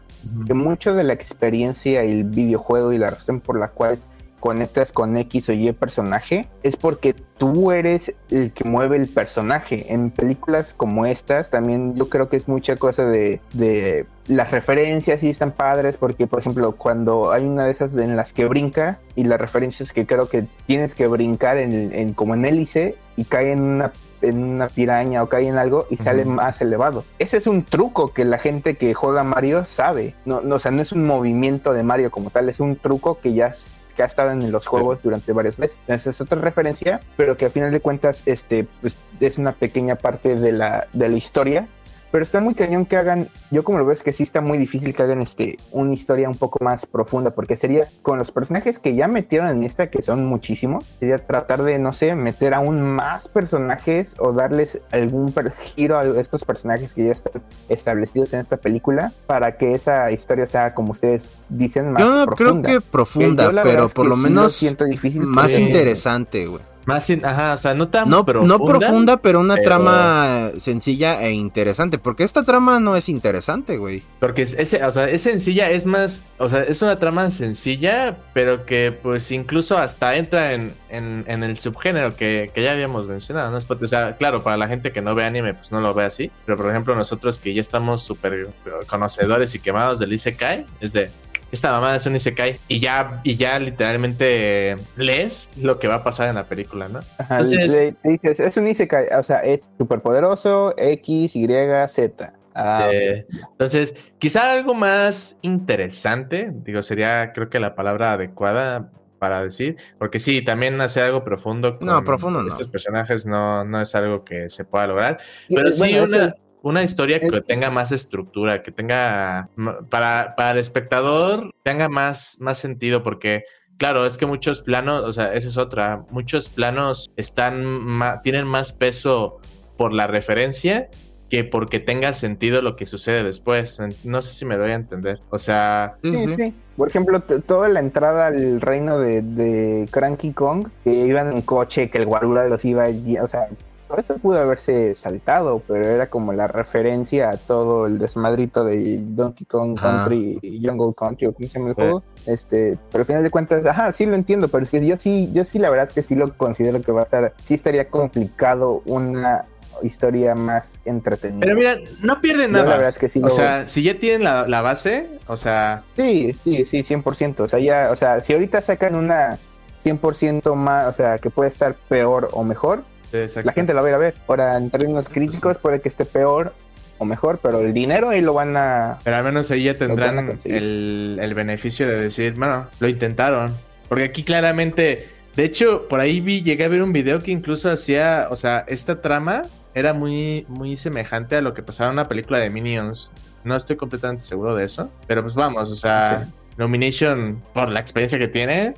que 0.46 0.54
mucho 0.54 0.94
de 0.94 1.04
la 1.04 1.12
experiencia 1.12 2.04
y 2.04 2.10
el 2.10 2.24
videojuego 2.24 2.92
y 2.92 2.98
la 2.98 3.10
razón 3.10 3.40
por 3.40 3.58
la 3.58 3.68
cual 3.68 3.98
conectas 4.40 4.92
con 4.92 5.16
X 5.16 5.48
o 5.48 5.52
Y 5.52 5.72
personaje, 5.72 6.48
es 6.62 6.76
porque 6.76 7.14
tú 7.38 7.72
eres 7.72 8.14
el 8.30 8.52
que 8.52 8.64
mueve 8.64 8.96
el 8.96 9.08
personaje. 9.08 9.92
En 9.92 10.10
películas 10.10 10.74
como 10.74 11.06
estas, 11.06 11.50
también 11.50 11.94
yo 11.94 12.08
creo 12.08 12.28
que 12.28 12.36
es 12.36 12.48
mucha 12.48 12.76
cosa 12.76 13.04
de, 13.04 13.40
de 13.52 14.06
las 14.26 14.50
referencias 14.50 15.22
y 15.22 15.30
están 15.30 15.52
padres, 15.52 15.96
porque 15.96 16.26
por 16.26 16.40
ejemplo, 16.40 16.72
cuando 16.72 17.32
hay 17.32 17.44
una 17.44 17.64
de 17.64 17.70
esas 17.70 17.96
en 17.96 18.16
las 18.16 18.32
que 18.32 18.46
brinca, 18.46 18.98
y 19.14 19.24
las 19.24 19.40
referencias 19.40 19.92
que 19.92 20.06
creo 20.06 20.28
que 20.28 20.46
tienes 20.66 20.94
que 20.94 21.06
brincar 21.06 21.58
en, 21.58 21.92
en 21.92 22.12
como 22.12 22.34
en 22.34 22.44
hélice 22.44 22.96
y 23.16 23.24
cae 23.24 23.52
en 23.52 23.62
una 23.62 23.92
en 24.22 24.42
una 24.42 24.68
piraña 24.68 25.22
o 25.22 25.28
cae 25.28 25.48
en 25.48 25.58
algo 25.58 25.86
y 25.90 25.96
sale 25.96 26.24
más 26.24 26.60
elevado. 26.60 27.04
Ese 27.18 27.36
es 27.36 27.46
un 27.46 27.64
truco 27.64 28.12
que 28.12 28.24
la 28.24 28.38
gente 28.38 28.76
que 28.76 28.94
juega 28.94 29.22
Mario 29.22 29.64
sabe. 29.64 30.14
No, 30.24 30.40
no, 30.40 30.56
o 30.56 30.58
sea, 30.60 30.70
no 30.70 30.82
es 30.82 30.92
un 30.92 31.04
movimiento 31.04 31.72
de 31.72 31.82
Mario 31.82 32.10
como 32.10 32.30
tal, 32.30 32.48
es 32.48 32.60
un 32.60 32.76
truco 32.76 33.20
que 33.20 33.34
ya 33.34 33.54
que 33.98 34.04
ha 34.04 34.06
estado 34.06 34.30
en 34.30 34.52
los 34.52 34.64
juegos 34.64 35.02
durante 35.02 35.32
varias 35.32 35.58
veces. 35.58 35.80
Esa 35.88 36.10
es 36.10 36.20
otra 36.20 36.40
referencia, 36.40 37.00
pero 37.16 37.36
que 37.36 37.46
a 37.46 37.50
final 37.50 37.72
de 37.72 37.80
cuentas 37.80 38.22
este, 38.26 38.64
pues, 38.80 38.96
es 39.18 39.38
una 39.38 39.50
pequeña 39.50 39.96
parte 39.96 40.36
de 40.36 40.52
la, 40.52 40.86
de 40.92 41.08
la 41.08 41.16
historia 41.16 41.66
pero 42.10 42.24
está 42.24 42.40
muy 42.40 42.54
cañón 42.54 42.86
que 42.86 42.96
hagan, 42.96 43.28
yo 43.50 43.64
como 43.64 43.78
lo 43.78 43.84
veo 43.84 43.94
es 43.94 44.02
que 44.02 44.12
sí 44.12 44.22
está 44.22 44.40
muy 44.40 44.58
difícil 44.58 44.94
que 44.94 45.02
hagan 45.02 45.22
este, 45.22 45.58
una 45.72 45.92
historia 45.92 46.28
un 46.28 46.36
poco 46.36 46.62
más 46.64 46.86
profunda, 46.86 47.30
porque 47.30 47.56
sería 47.56 47.88
con 48.02 48.18
los 48.18 48.30
personajes 48.30 48.78
que 48.78 48.94
ya 48.94 49.08
metieron 49.08 49.48
en 49.48 49.62
esta, 49.62 49.90
que 49.90 50.02
son 50.02 50.24
muchísimos, 50.24 50.86
sería 50.98 51.18
tratar 51.18 51.62
de, 51.62 51.78
no 51.78 51.92
sé, 51.92 52.14
meter 52.14 52.54
aún 52.54 52.80
más 52.82 53.28
personajes 53.28 54.16
o 54.18 54.32
darles 54.32 54.80
algún 54.90 55.34
giro 55.76 55.98
a 55.98 56.04
estos 56.20 56.44
personajes 56.44 56.94
que 56.94 57.06
ya 57.06 57.12
están 57.12 57.42
establecidos 57.68 58.32
en 58.32 58.40
esta 58.40 58.56
película, 58.56 59.12
para 59.26 59.56
que 59.56 59.74
esa 59.74 60.10
historia 60.10 60.46
sea, 60.46 60.74
como 60.74 60.92
ustedes 60.92 61.30
dicen, 61.48 61.92
más 61.92 62.02
yo 62.02 62.26
no 62.26 62.26
creo 62.26 62.62
que 62.62 62.80
profunda, 62.80 63.52
pero 63.62 63.88
por 63.88 64.06
lo 64.06 64.16
menos 64.16 64.52
siento 64.52 64.84
difícil 64.84 65.22
más 65.22 65.58
interesante, 65.58 66.46
güey. 66.46 66.62
Más, 66.88 67.10
ajá, 67.22 67.52
o 67.52 67.56
sea, 67.58 67.74
no 67.74 67.88
tan 67.88 68.08
no, 68.08 68.24
profunda. 68.24 68.56
No 68.56 68.64
profunda, 68.64 69.16
pero 69.18 69.40
una 69.40 69.56
trama 69.56 70.52
sencilla 70.56 71.20
e 71.20 71.32
interesante. 71.32 71.98
Porque 71.98 72.24
esta 72.24 72.44
trama 72.44 72.80
no 72.80 72.96
es 72.96 73.10
interesante, 73.10 73.76
güey. 73.76 74.02
Porque 74.20 74.40
es, 74.40 74.54
o 74.56 74.90
sea, 74.90 75.06
es 75.06 75.20
sencilla, 75.20 75.70
es 75.70 75.84
más, 75.84 76.24
o 76.38 76.48
sea, 76.48 76.62
es 76.62 76.80
una 76.80 76.98
trama 76.98 77.28
sencilla, 77.28 78.16
pero 78.32 78.64
que 78.64 78.90
pues 79.02 79.30
incluso 79.32 79.76
hasta 79.76 80.16
entra 80.16 80.54
en, 80.54 80.72
en, 80.88 81.42
el 81.42 81.58
subgénero 81.58 82.16
que, 82.16 82.50
que, 82.54 82.62
ya 82.62 82.72
habíamos 82.72 83.06
mencionado, 83.06 83.50
¿no? 83.50 83.58
O 83.58 83.86
sea, 83.86 84.16
claro, 84.16 84.42
para 84.42 84.56
la 84.56 84.66
gente 84.66 84.90
que 84.90 85.02
no 85.02 85.14
ve 85.14 85.24
anime, 85.24 85.52
pues 85.52 85.70
no 85.70 85.82
lo 85.82 85.92
ve 85.92 86.06
así. 86.06 86.30
Pero 86.46 86.56
por 86.56 86.70
ejemplo, 86.70 86.94
nosotros 86.94 87.38
que 87.38 87.52
ya 87.52 87.60
estamos 87.60 88.02
súper 88.02 88.48
conocedores 88.86 89.54
y 89.54 89.58
quemados 89.58 89.98
del 89.98 90.14
Isekai, 90.14 90.64
es 90.80 90.94
de, 90.94 91.10
esta 91.52 91.70
mamada 91.70 91.96
es 91.96 92.06
un 92.06 92.16
Isekai 92.16 92.58
y 92.68 92.80
ya, 92.80 93.20
y 93.24 93.36
ya 93.36 93.58
literalmente 93.58 94.76
lees 94.96 95.52
lo 95.56 95.78
que 95.78 95.88
va 95.88 95.96
a 95.96 96.04
pasar 96.04 96.28
en 96.28 96.36
la 96.36 96.44
película, 96.44 96.88
¿no? 96.88 97.00
Entonces, 97.18 97.94
es 98.04 98.56
un 98.56 98.68
Isekai, 98.68 99.08
o 99.18 99.22
sea, 99.22 99.40
es 99.40 99.60
súper 99.78 100.00
poderoso, 100.00 100.74
X, 100.76 101.36
Y, 101.36 101.46
Z. 101.88 102.32
Ah, 102.54 102.90
entonces, 102.90 103.94
quizá 104.18 104.52
algo 104.52 104.74
más 104.74 105.38
interesante, 105.42 106.50
digo, 106.52 106.82
sería 106.82 107.32
creo 107.32 107.48
que 107.48 107.60
la 107.60 107.76
palabra 107.76 108.14
adecuada 108.14 108.90
para 109.20 109.42
decir, 109.42 109.76
porque 109.98 110.18
sí, 110.18 110.42
también 110.42 110.80
hacer 110.80 111.04
algo 111.04 111.24
profundo 111.24 111.78
con 111.78 111.86
no, 111.86 112.02
profundo 112.04 112.46
estos 112.46 112.68
personajes 112.68 113.26
no, 113.26 113.64
no 113.64 113.80
es 113.80 113.94
algo 113.94 114.24
que 114.24 114.48
se 114.48 114.64
pueda 114.64 114.88
lograr, 114.88 115.18
pero 115.48 115.72
sí 115.72 115.98
una 115.98 116.34
una 116.68 116.82
historia 116.82 117.18
que 117.18 117.40
tenga 117.40 117.70
más 117.70 117.92
estructura, 117.92 118.62
que 118.62 118.70
tenga 118.70 119.48
para, 119.88 120.34
para 120.36 120.50
el 120.50 120.58
espectador 120.58 121.50
tenga 121.62 121.88
más, 121.88 122.36
más 122.40 122.58
sentido, 122.58 123.02
porque 123.02 123.44
claro, 123.78 124.04
es 124.04 124.18
que 124.18 124.26
muchos 124.26 124.60
planos, 124.60 125.02
o 125.04 125.12
sea, 125.12 125.32
esa 125.32 125.48
es 125.48 125.56
otra, 125.56 126.04
muchos 126.10 126.50
planos 126.50 127.10
están 127.16 128.20
tienen 128.22 128.46
más 128.46 128.72
peso 128.72 129.40
por 129.78 129.94
la 129.94 130.06
referencia 130.06 130.90
que 131.30 131.44
porque 131.44 131.78
tenga 131.78 132.12
sentido 132.12 132.62
lo 132.62 132.76
que 132.76 132.86
sucede 132.86 133.22
después. 133.22 133.80
No 134.04 134.22
sé 134.22 134.34
si 134.34 134.44
me 134.44 134.56
doy 134.56 134.70
a 134.70 134.76
entender. 134.76 135.20
O 135.30 135.36
sea... 135.36 135.96
Sí, 136.02 136.34
sí. 136.34 136.54
Por 136.76 136.88
ejemplo, 136.88 137.20
toda 137.20 137.68
la 137.68 137.80
entrada 137.80 138.28
al 138.28 138.62
reino 138.62 138.98
de, 138.98 139.20
de 139.20 139.86
Cranky 139.90 140.32
Kong, 140.32 140.68
que 140.84 140.90
iban 140.90 141.30
en 141.30 141.42
coche, 141.42 141.90
que 141.90 141.98
el 141.98 142.06
guarura 142.06 142.48
los 142.48 142.64
iba... 142.64 142.86
O 143.22 143.26
sea, 143.26 143.48
eso 143.96 144.18
pudo 144.18 144.38
haberse 144.38 144.94
saltado, 144.94 145.62
pero 145.66 145.86
era 145.86 146.10
como 146.10 146.32
la 146.32 146.46
referencia 146.46 147.30
a 147.30 147.36
todo 147.36 147.86
el 147.86 147.98
desmadrito 147.98 148.64
de 148.64 149.00
Donkey 149.02 149.46
Kong 149.46 149.78
Country 149.80 150.38
y 150.42 150.66
Jungle 150.66 150.92
Country, 150.96 151.28
o 151.28 151.32
como 151.32 151.48
se 151.48 151.58
llama 151.58 151.70
el 151.70 151.74
juego. 151.74 152.02
Este, 152.26 152.78
pero 152.90 153.02
al 153.02 153.06
final 153.06 153.22
de 153.22 153.30
cuentas, 153.30 153.64
ajá, 153.64 153.90
sí 153.92 154.04
lo 154.04 154.14
entiendo, 154.14 154.48
pero 154.48 154.62
es 154.62 154.70
que 154.70 154.84
yo 154.84 154.96
sí, 154.98 155.30
yo 155.32 155.44
sí 155.44 155.58
la 155.58 155.70
verdad 155.70 155.86
es 155.86 155.92
que 155.92 156.02
sí 156.02 156.14
lo 156.14 156.36
considero 156.36 156.82
que 156.82 156.92
va 156.92 157.00
a 157.00 157.04
estar, 157.04 157.34
sí 157.44 157.54
estaría 157.54 157.88
complicado 157.88 158.82
una 158.84 159.46
historia 159.82 160.34
más 160.34 160.80
entretenida. 160.84 161.40
Pero 161.40 161.56
mira, 161.56 161.76
no 162.02 162.20
pierden 162.20 162.52
nada. 162.52 162.64
la 162.64 162.76
verdad 162.76 162.88
es 162.90 162.98
que 162.98 163.08
sí 163.08 163.20
o 163.22 163.30
sea, 163.30 163.68
si 163.68 163.82
ya 163.82 163.98
tienen 163.98 164.24
la, 164.24 164.62
base, 164.62 165.08
o 165.26 165.36
sea... 165.36 165.84
Sí, 165.96 166.36
sí, 166.44 166.64
sí, 166.64 166.78
100%. 166.82 167.40
O 167.40 167.48
sea, 167.48 167.58
ya, 167.58 167.90
o 167.90 167.96
sea, 167.96 168.20
si 168.20 168.32
ahorita 168.32 168.60
sacan 168.60 168.94
una 168.94 169.38
100% 169.82 170.54
más, 170.54 170.88
o 170.88 170.92
sea, 170.92 171.18
que 171.18 171.30
puede 171.30 171.48
estar 171.48 171.74
peor 171.88 172.28
o 172.32 172.44
mejor, 172.44 172.84
la 173.12 173.52
gente 173.52 173.74
la 173.74 173.82
va 173.82 173.88
a 173.88 173.90
ir 173.90 173.94
a 173.94 173.98
ver. 173.98 174.14
Ahora, 174.26 174.56
en 174.56 174.70
términos 174.70 175.08
críticos, 175.08 175.56
puede 175.58 175.80
que 175.80 175.88
esté 175.88 176.04
peor 176.04 176.52
o 176.98 177.04
mejor, 177.04 177.38
pero 177.42 177.60
el 177.60 177.72
dinero 177.72 178.10
ahí 178.10 178.20
lo 178.20 178.34
van 178.34 178.56
a. 178.56 178.98
Pero 179.04 179.16
al 179.16 179.24
menos 179.24 179.50
ahí 179.50 179.64
ya 179.64 179.74
tendrán 179.74 180.38
el, 180.44 181.18
el, 181.20 181.34
beneficio 181.34 181.86
de 181.86 181.96
decir, 181.96 182.34
bueno, 182.34 182.66
lo 182.80 182.88
intentaron. 182.88 183.54
Porque 183.88 184.04
aquí 184.04 184.22
claramente, 184.24 185.08
de 185.36 185.44
hecho, 185.44 185.88
por 185.88 186.00
ahí 186.00 186.20
vi, 186.20 186.42
llegué 186.42 186.64
a 186.64 186.68
ver 186.68 186.82
un 186.82 186.92
video 186.92 187.22
que 187.22 187.30
incluso 187.30 187.70
hacía, 187.70 188.26
o 188.30 188.36
sea, 188.36 188.64
esta 188.68 189.00
trama 189.00 189.42
era 189.74 189.92
muy, 189.92 190.44
muy 190.48 190.76
semejante 190.76 191.36
a 191.36 191.40
lo 191.40 191.54
que 191.54 191.62
pasaba 191.62 191.90
en 191.90 191.94
una 191.94 192.08
película 192.08 192.38
de 192.38 192.50
Minions. 192.50 193.12
No 193.44 193.56
estoy 193.56 193.76
completamente 193.76 194.24
seguro 194.24 194.54
de 194.54 194.64
eso, 194.64 194.90
pero 195.06 195.22
pues 195.22 195.34
vamos, 195.34 195.70
o 195.70 195.74
sea, 195.74 196.28
Nomination, 196.56 197.40
por 197.54 197.68
la 197.68 197.78
experiencia 197.80 198.18
que 198.18 198.28
tiene, 198.28 198.74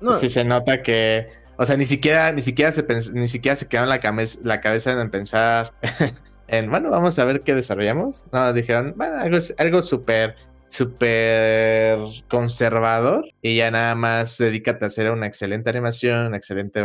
no. 0.00 0.12
sí 0.12 0.28
se 0.28 0.44
nota 0.44 0.82
que 0.82 1.28
o 1.56 1.64
sea, 1.64 1.76
ni 1.76 1.84
siquiera, 1.84 2.32
ni 2.32 2.42
siquiera 2.42 2.72
se 2.72 2.84
ni 3.12 3.28
siquiera 3.28 3.56
se 3.56 3.68
quedó 3.68 3.84
en 3.84 3.88
la, 3.88 4.00
cabeza, 4.00 4.40
la 4.42 4.60
cabeza 4.60 5.00
en 5.00 5.10
pensar 5.10 5.72
en, 6.48 6.70
bueno, 6.70 6.90
vamos 6.90 7.18
a 7.18 7.24
ver 7.24 7.42
qué 7.42 7.54
desarrollamos. 7.54 8.26
No, 8.32 8.52
dijeron, 8.52 8.94
bueno, 8.96 9.18
algo, 9.18 9.38
algo 9.58 9.82
súper, 9.82 10.36
súper 10.68 11.98
conservador 12.28 13.24
y 13.42 13.56
ya 13.56 13.70
nada 13.70 13.94
más 13.94 14.38
dedícate 14.38 14.84
a 14.84 14.88
hacer 14.88 15.10
una 15.10 15.26
excelente 15.26 15.70
animación, 15.70 16.26
una 16.26 16.36
excelente 16.36 16.82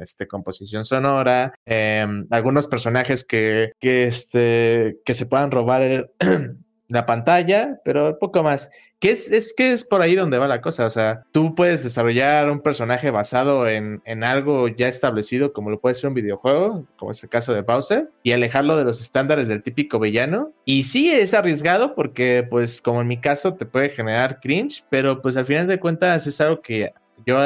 este, 0.00 0.26
composición 0.26 0.84
sonora, 0.84 1.52
em, 1.66 2.26
algunos 2.30 2.66
personajes 2.66 3.24
que, 3.24 3.72
que, 3.78 4.04
este, 4.04 4.98
que 5.04 5.14
se 5.14 5.26
puedan 5.26 5.50
robar 5.50 6.10
la 6.88 7.06
pantalla, 7.06 7.78
pero 7.84 8.18
poco 8.18 8.42
más. 8.42 8.70
¿Qué 8.98 9.10
es, 9.10 9.30
es, 9.30 9.52
que 9.54 9.72
es 9.72 9.84
por 9.84 10.00
ahí 10.00 10.14
donde 10.14 10.38
va 10.38 10.48
la 10.48 10.62
cosa. 10.62 10.86
O 10.86 10.90
sea, 10.90 11.22
tú 11.30 11.54
puedes 11.54 11.84
desarrollar 11.84 12.50
un 12.50 12.60
personaje 12.60 13.10
basado 13.10 13.68
en, 13.68 14.00
en, 14.06 14.24
algo 14.24 14.68
ya 14.68 14.88
establecido, 14.88 15.52
como 15.52 15.70
lo 15.70 15.80
puede 15.80 15.94
ser 15.94 16.08
un 16.08 16.14
videojuego, 16.14 16.86
como 16.96 17.10
es 17.10 17.22
el 17.22 17.28
caso 17.28 17.52
de 17.52 17.60
Bowser, 17.60 18.10
y 18.22 18.32
alejarlo 18.32 18.76
de 18.76 18.84
los 18.84 19.00
estándares 19.02 19.48
del 19.48 19.62
típico 19.62 19.98
villano. 19.98 20.52
Y 20.64 20.84
sí 20.84 21.10
es 21.10 21.34
arriesgado 21.34 21.94
porque, 21.94 22.46
pues, 22.48 22.80
como 22.80 23.02
en 23.02 23.08
mi 23.08 23.20
caso, 23.20 23.54
te 23.54 23.66
puede 23.66 23.90
generar 23.90 24.40
cringe, 24.40 24.84
pero 24.88 25.20
pues 25.20 25.36
al 25.36 25.44
final 25.44 25.66
de 25.66 25.78
cuentas 25.78 26.26
es 26.26 26.40
algo 26.40 26.62
que 26.62 26.92
yo, 27.26 27.36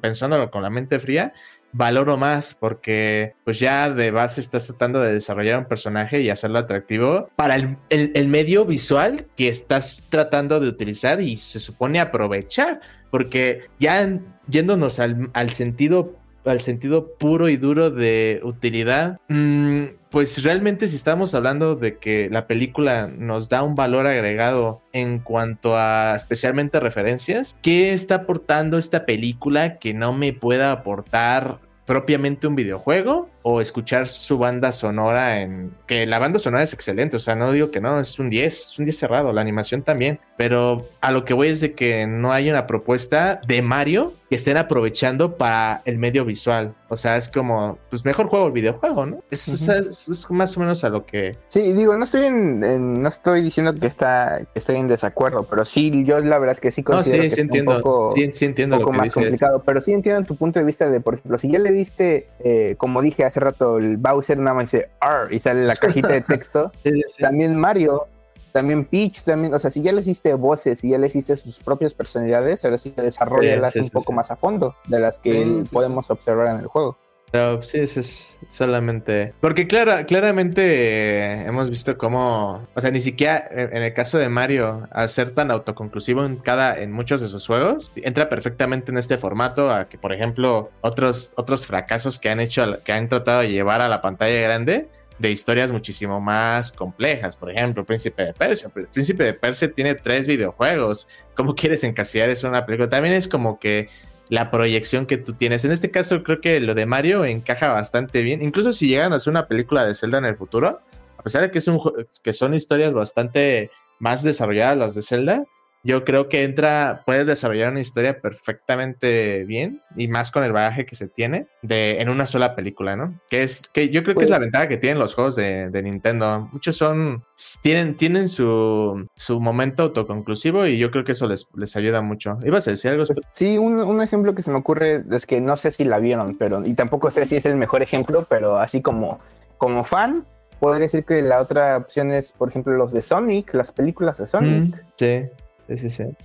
pensándolo 0.00 0.50
con 0.52 0.62
la 0.62 0.70
mente 0.70 1.00
fría, 1.00 1.32
valoro 1.72 2.16
más 2.16 2.54
porque 2.54 3.34
pues 3.44 3.60
ya 3.60 3.90
de 3.90 4.10
base 4.10 4.40
estás 4.40 4.66
tratando 4.66 5.00
de 5.00 5.12
desarrollar 5.12 5.58
un 5.58 5.66
personaje 5.66 6.20
y 6.20 6.30
hacerlo 6.30 6.58
atractivo 6.58 7.30
para 7.36 7.56
el, 7.56 8.28
medio 8.28 8.64
visual 8.64 9.26
que 9.36 9.48
estás 9.48 10.06
tratando 10.08 10.60
de 10.60 10.68
utilizar 10.68 11.20
y 11.20 11.36
se 11.36 11.60
supone 11.60 12.00
aprovechar 12.00 12.80
porque 13.10 13.62
ya 13.78 14.18
yéndonos 14.48 15.00
al, 15.00 15.30
al 15.32 15.50
sentido 15.50 16.19
al 16.44 16.60
sentido 16.60 17.14
puro 17.14 17.48
y 17.48 17.56
duro 17.56 17.90
de 17.90 18.40
utilidad, 18.42 19.18
mm, 19.28 19.84
pues 20.10 20.42
realmente 20.42 20.88
si 20.88 20.96
estamos 20.96 21.34
hablando 21.34 21.76
de 21.76 21.98
que 21.98 22.28
la 22.30 22.46
película 22.46 23.08
nos 23.16 23.48
da 23.48 23.62
un 23.62 23.74
valor 23.74 24.06
agregado 24.06 24.82
en 24.92 25.20
cuanto 25.20 25.76
a 25.76 26.14
especialmente 26.16 26.80
referencias, 26.80 27.56
¿qué 27.62 27.92
está 27.92 28.16
aportando 28.16 28.76
esta 28.76 29.06
película 29.06 29.78
que 29.78 29.94
no 29.94 30.12
me 30.12 30.32
pueda 30.32 30.72
aportar 30.72 31.60
propiamente 31.86 32.46
un 32.46 32.56
videojuego 32.56 33.29
o 33.42 33.60
escuchar 33.60 34.06
su 34.06 34.38
banda 34.38 34.72
sonora 34.72 35.40
en 35.40 35.72
que 35.86 36.06
la 36.06 36.18
banda 36.18 36.38
sonora 36.38 36.62
es 36.62 36.72
excelente, 36.72 37.16
o 37.16 37.20
sea, 37.20 37.34
no 37.34 37.52
digo 37.52 37.70
que 37.70 37.80
no, 37.80 37.98
es 38.00 38.18
un 38.18 38.30
10, 38.30 38.46
es 38.52 38.78
un 38.78 38.84
10 38.84 38.96
cerrado, 38.96 39.32
la 39.32 39.40
animación 39.40 39.82
también, 39.82 40.20
pero 40.36 40.86
a 41.00 41.10
lo 41.12 41.24
que 41.24 41.34
voy 41.34 41.48
es 41.48 41.60
de 41.60 41.72
que 41.72 42.06
no 42.06 42.32
hay 42.32 42.50
una 42.50 42.66
propuesta 42.66 43.40
de 43.46 43.62
Mario 43.62 44.12
que 44.28 44.34
estén 44.36 44.56
aprovechando 44.56 45.36
para 45.36 45.82
el 45.84 45.98
medio 45.98 46.24
visual, 46.24 46.74
o 46.88 46.96
sea, 46.96 47.16
es 47.16 47.28
como, 47.28 47.78
pues 47.88 48.04
mejor 48.04 48.28
juego 48.28 48.46
el 48.46 48.52
videojuego, 48.52 49.06
¿no? 49.06 49.22
Es, 49.30 49.48
es, 49.48 50.30
más 50.30 50.56
o 50.56 50.60
menos 50.60 50.84
a 50.84 50.90
lo 50.90 51.06
que... 51.06 51.36
Sí, 51.48 51.72
digo, 51.72 51.96
no 51.96 52.04
estoy 52.04 52.24
en, 52.24 53.00
no 53.02 53.08
estoy 53.08 53.42
diciendo 53.42 53.74
que 53.74 53.86
está 53.86 54.40
que 54.52 54.58
estoy 54.58 54.76
en 54.76 54.88
desacuerdo, 54.88 55.46
pero 55.48 55.64
sí, 55.64 56.04
yo 56.04 56.20
la 56.20 56.38
verdad 56.38 56.54
es 56.54 56.60
que 56.60 56.72
sí 56.72 56.82
considero 56.82 57.34
que 57.34 57.40
entiendo, 57.40 57.76
un 57.76 57.82
poco, 57.82 58.12
sí, 58.12 58.44
entiendo 58.44 58.76
un 58.76 58.82
poco 58.82 58.92
más 58.92 59.12
complicado, 59.12 59.62
pero 59.64 59.80
sí 59.80 59.92
entiendo 59.92 60.22
tu 60.22 60.36
punto 60.36 60.58
de 60.58 60.64
vista 60.64 60.88
de, 60.88 61.00
por 61.00 61.14
ejemplo, 61.14 61.38
si 61.38 61.50
ya 61.50 61.58
le 61.58 61.72
diste, 61.72 62.28
eh, 62.40 62.74
como 62.76 63.02
dije 63.02 63.24
hace 63.30 63.40
rato, 63.40 63.78
el 63.78 63.96
Bowser 63.96 64.38
nada 64.38 64.54
más 64.54 64.70
dice 64.70 64.90
R 65.00 65.34
y 65.34 65.40
sale 65.40 65.64
la 65.64 65.76
cajita 65.76 66.08
de 66.08 66.20
texto. 66.20 66.70
También 67.18 67.58
Mario, 67.58 68.06
también 68.52 68.84
Peach, 68.84 69.22
también, 69.22 69.54
o 69.54 69.58
sea, 69.58 69.70
si 69.70 69.82
ya 69.82 69.92
le 69.92 70.00
hiciste 70.00 70.34
voces, 70.34 70.82
y 70.84 70.90
ya 70.90 70.98
le 70.98 71.06
hiciste 71.06 71.36
sus 71.36 71.60
propias 71.60 71.94
personalidades, 71.94 72.64
ahora 72.64 72.78
sí 72.78 72.90
que 72.90 73.02
desarrollalas 73.02 73.76
un 73.76 73.88
poco 73.90 74.12
más 74.12 74.30
a 74.30 74.36
fondo 74.36 74.74
de 74.88 74.98
las 74.98 75.18
que 75.18 75.64
podemos 75.72 76.10
observar 76.10 76.48
en 76.54 76.60
el 76.60 76.66
juego. 76.66 76.98
Pero 77.30 77.62
sí, 77.62 77.78
eso 77.78 78.00
es 78.00 78.40
solamente. 78.48 79.32
Porque 79.40 79.66
claro, 79.66 80.04
claramente 80.06 80.62
eh, 80.62 81.46
hemos 81.46 81.70
visto 81.70 81.96
cómo. 81.96 82.66
O 82.74 82.80
sea, 82.80 82.90
ni 82.90 83.00
siquiera 83.00 83.48
en 83.50 83.82
el 83.82 83.92
caso 83.92 84.18
de 84.18 84.28
Mario, 84.28 84.88
al 84.90 85.08
ser 85.08 85.30
tan 85.30 85.50
autoconclusivo 85.50 86.24
en 86.24 86.36
cada, 86.36 86.78
en 86.80 86.90
muchos 86.90 87.20
de 87.20 87.28
sus 87.28 87.46
juegos, 87.46 87.92
entra 87.96 88.28
perfectamente 88.28 88.90
en 88.90 88.98
este 88.98 89.16
formato. 89.16 89.70
A 89.70 89.88
que, 89.88 89.98
por 89.98 90.12
ejemplo, 90.12 90.70
otros, 90.80 91.34
otros 91.36 91.66
fracasos 91.66 92.18
que 92.18 92.30
han 92.30 92.40
hecho, 92.40 92.82
que 92.84 92.92
han 92.92 93.08
tratado 93.08 93.42
de 93.42 93.50
llevar 93.50 93.80
a 93.80 93.88
la 93.88 94.02
pantalla 94.02 94.40
grande 94.40 94.88
de 95.20 95.30
historias 95.30 95.70
muchísimo 95.70 96.20
más 96.20 96.72
complejas. 96.72 97.36
Por 97.36 97.50
ejemplo, 97.50 97.84
Príncipe 97.84 98.24
de 98.24 98.32
Persia. 98.32 98.70
Príncipe 98.70 99.24
de 99.24 99.34
Persia 99.34 99.70
tiene 99.72 99.94
tres 99.94 100.26
videojuegos. 100.26 101.06
¿Cómo 101.36 101.54
quieres 101.54 101.84
encasillar 101.84 102.30
eso 102.30 102.46
en 102.46 102.54
una 102.54 102.64
película? 102.66 102.88
También 102.88 103.14
es 103.14 103.28
como 103.28 103.58
que 103.58 103.88
la 104.30 104.50
proyección 104.50 105.06
que 105.06 105.18
tú 105.18 105.34
tienes. 105.34 105.64
En 105.64 105.72
este 105.72 105.90
caso, 105.90 106.22
creo 106.22 106.40
que 106.40 106.60
lo 106.60 106.74
de 106.74 106.86
Mario 106.86 107.24
encaja 107.24 107.72
bastante 107.72 108.22
bien. 108.22 108.42
Incluso 108.42 108.72
si 108.72 108.86
llegan 108.88 109.12
a 109.12 109.16
hacer 109.16 109.32
una 109.32 109.48
película 109.48 109.84
de 109.84 109.92
Zelda 109.92 110.18
en 110.18 110.24
el 110.24 110.36
futuro, 110.36 110.80
a 111.18 111.22
pesar 111.22 111.42
de 111.42 111.50
que, 111.50 111.58
es 111.58 111.66
un, 111.66 111.80
que 112.22 112.32
son 112.32 112.54
historias 112.54 112.94
bastante 112.94 113.70
más 113.98 114.22
desarrolladas 114.22 114.78
las 114.78 114.94
de 114.94 115.02
Zelda, 115.02 115.44
yo 115.82 116.04
creo 116.04 116.28
que 116.28 116.44
entra, 116.44 117.02
puede 117.06 117.24
desarrollar 117.24 117.70
una 117.70 117.80
historia 117.80 118.20
perfectamente 118.20 119.44
bien 119.44 119.80
y 119.96 120.08
más 120.08 120.30
con 120.30 120.44
el 120.44 120.52
bagaje 120.52 120.84
que 120.84 120.94
se 120.94 121.08
tiene 121.08 121.46
de, 121.62 122.00
en 122.00 122.10
una 122.10 122.26
sola 122.26 122.54
película, 122.54 122.96
¿no? 122.96 123.18
Que 123.30 123.42
es, 123.42 123.68
que 123.72 123.88
yo 123.88 124.02
creo 124.02 124.14
que 124.14 124.24
es 124.24 124.30
la 124.30 124.36
pues 124.36 124.46
ventaja 124.46 124.68
que 124.68 124.76
tienen 124.76 124.98
los 124.98 125.14
juegos 125.14 125.36
de, 125.36 125.80
Nintendo. 125.82 126.48
Muchos 126.52 126.76
son, 126.76 127.24
tienen, 127.62 127.96
tienen 127.96 128.28
su, 128.28 129.08
su, 129.16 129.40
momento 129.40 129.84
autoconclusivo 129.84 130.66
y 130.66 130.76
yo 130.76 130.90
creo 130.90 131.04
que 131.04 131.12
eso 131.12 131.26
les, 131.26 131.48
les 131.54 131.74
ayuda 131.76 132.02
mucho. 132.02 132.38
¿Ibas 132.44 132.68
a 132.68 132.72
decir 132.72 132.90
algo? 132.90 133.04
Pues 133.04 133.20
sí, 133.32 133.56
un, 133.56 133.80
un, 133.80 134.02
ejemplo 134.02 134.34
que 134.34 134.42
se 134.42 134.50
me 134.50 134.58
ocurre 134.58 135.02
es 135.10 135.24
que 135.24 135.40
no 135.40 135.56
sé 135.56 135.70
si 135.70 135.84
la 135.84 135.98
vieron, 135.98 136.36
pero, 136.36 136.64
y 136.66 136.74
tampoco 136.74 137.10
sé 137.10 137.24
si 137.26 137.36
es 137.36 137.46
el 137.46 137.56
mejor 137.56 137.82
ejemplo, 137.82 138.26
pero 138.28 138.58
así 138.58 138.82
como, 138.82 139.18
como 139.56 139.84
fan, 139.84 140.26
podría 140.58 140.82
decir 140.82 141.04
que 141.04 141.22
la 141.22 141.40
otra 141.40 141.78
opción 141.78 142.12
es, 142.12 142.32
por 142.32 142.50
ejemplo, 142.50 142.74
los 142.74 142.92
de 142.92 143.00
Sonic, 143.00 143.54
las 143.54 143.72
películas 143.72 144.18
de 144.18 144.26
Sonic. 144.26 144.62
Mm, 144.62 144.80
sí. 144.98 145.30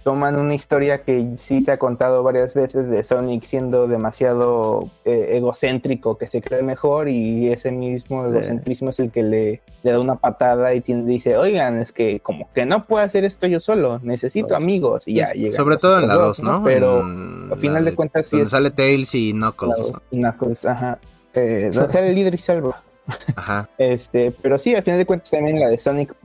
Toman 0.04 0.38
una 0.38 0.56
historia 0.56 1.04
que 1.04 1.34
sí 1.38 1.62
se 1.62 1.72
ha 1.72 1.78
contado 1.78 2.24
varias 2.24 2.54
veces 2.54 2.88
de 2.88 3.04
Sonic 3.04 3.44
siendo 3.44 3.88
demasiado 3.88 4.90
eh, 5.04 5.32
egocéntrico, 5.34 6.18
que 6.18 6.28
se 6.28 6.42
cree 6.42 6.64
mejor 6.64 7.10
y 7.10 7.50
ese 7.50 7.72
mismo 7.72 8.26
egocentrismo 8.26 8.90
es 8.90 9.00
el 9.00 9.12
que 9.12 9.24
le, 9.24 9.62
le 9.84 9.92
da 9.92 10.00
una 10.00 10.16
patada 10.16 10.74
y 10.74 10.82
dice, 10.82 11.38
oigan, 11.38 11.80
es 11.80 11.92
que 11.92 12.20
como 12.20 12.52
que 12.54 12.66
no 12.66 12.86
puedo 12.86 13.04
hacer 13.04 13.24
esto 13.24 13.48
yo 13.48 13.60
solo, 13.60 14.00
necesito 14.04 14.50
pues, 14.50 14.62
amigos 14.62 15.08
y 15.08 15.16
ya 15.16 15.32
llega. 15.32 15.56
Sobre 15.56 15.78
todo 15.78 16.00
en 16.00 16.08
la 16.08 16.16
2, 16.16 16.44
¿no? 16.44 16.64
Pero 16.64 17.00
al 17.02 17.60
final 17.60 17.86
de 17.86 17.96
cuentas 17.96 18.28
sí. 18.28 18.46
sale 18.48 18.72
Tails 18.72 19.14
y 19.16 19.32
Knuckles. 19.32 19.94
y 20.12 20.18
Knuckles, 20.18 20.66
ajá. 20.66 21.00
Eh, 21.34 21.72
sale 21.90 22.10
el 22.10 22.16
líder 22.16 22.34
y 22.34 22.38
salva. 22.38 22.82
Ajá. 23.36 23.70
Este, 23.78 24.34
pero 24.42 24.58
sí, 24.58 24.74
al 24.76 24.84
final 24.84 25.00
de 25.00 25.06
cuentas 25.06 25.30
también 25.30 25.60
la 25.60 25.70
de 25.70 25.78
Sonic 25.78 26.16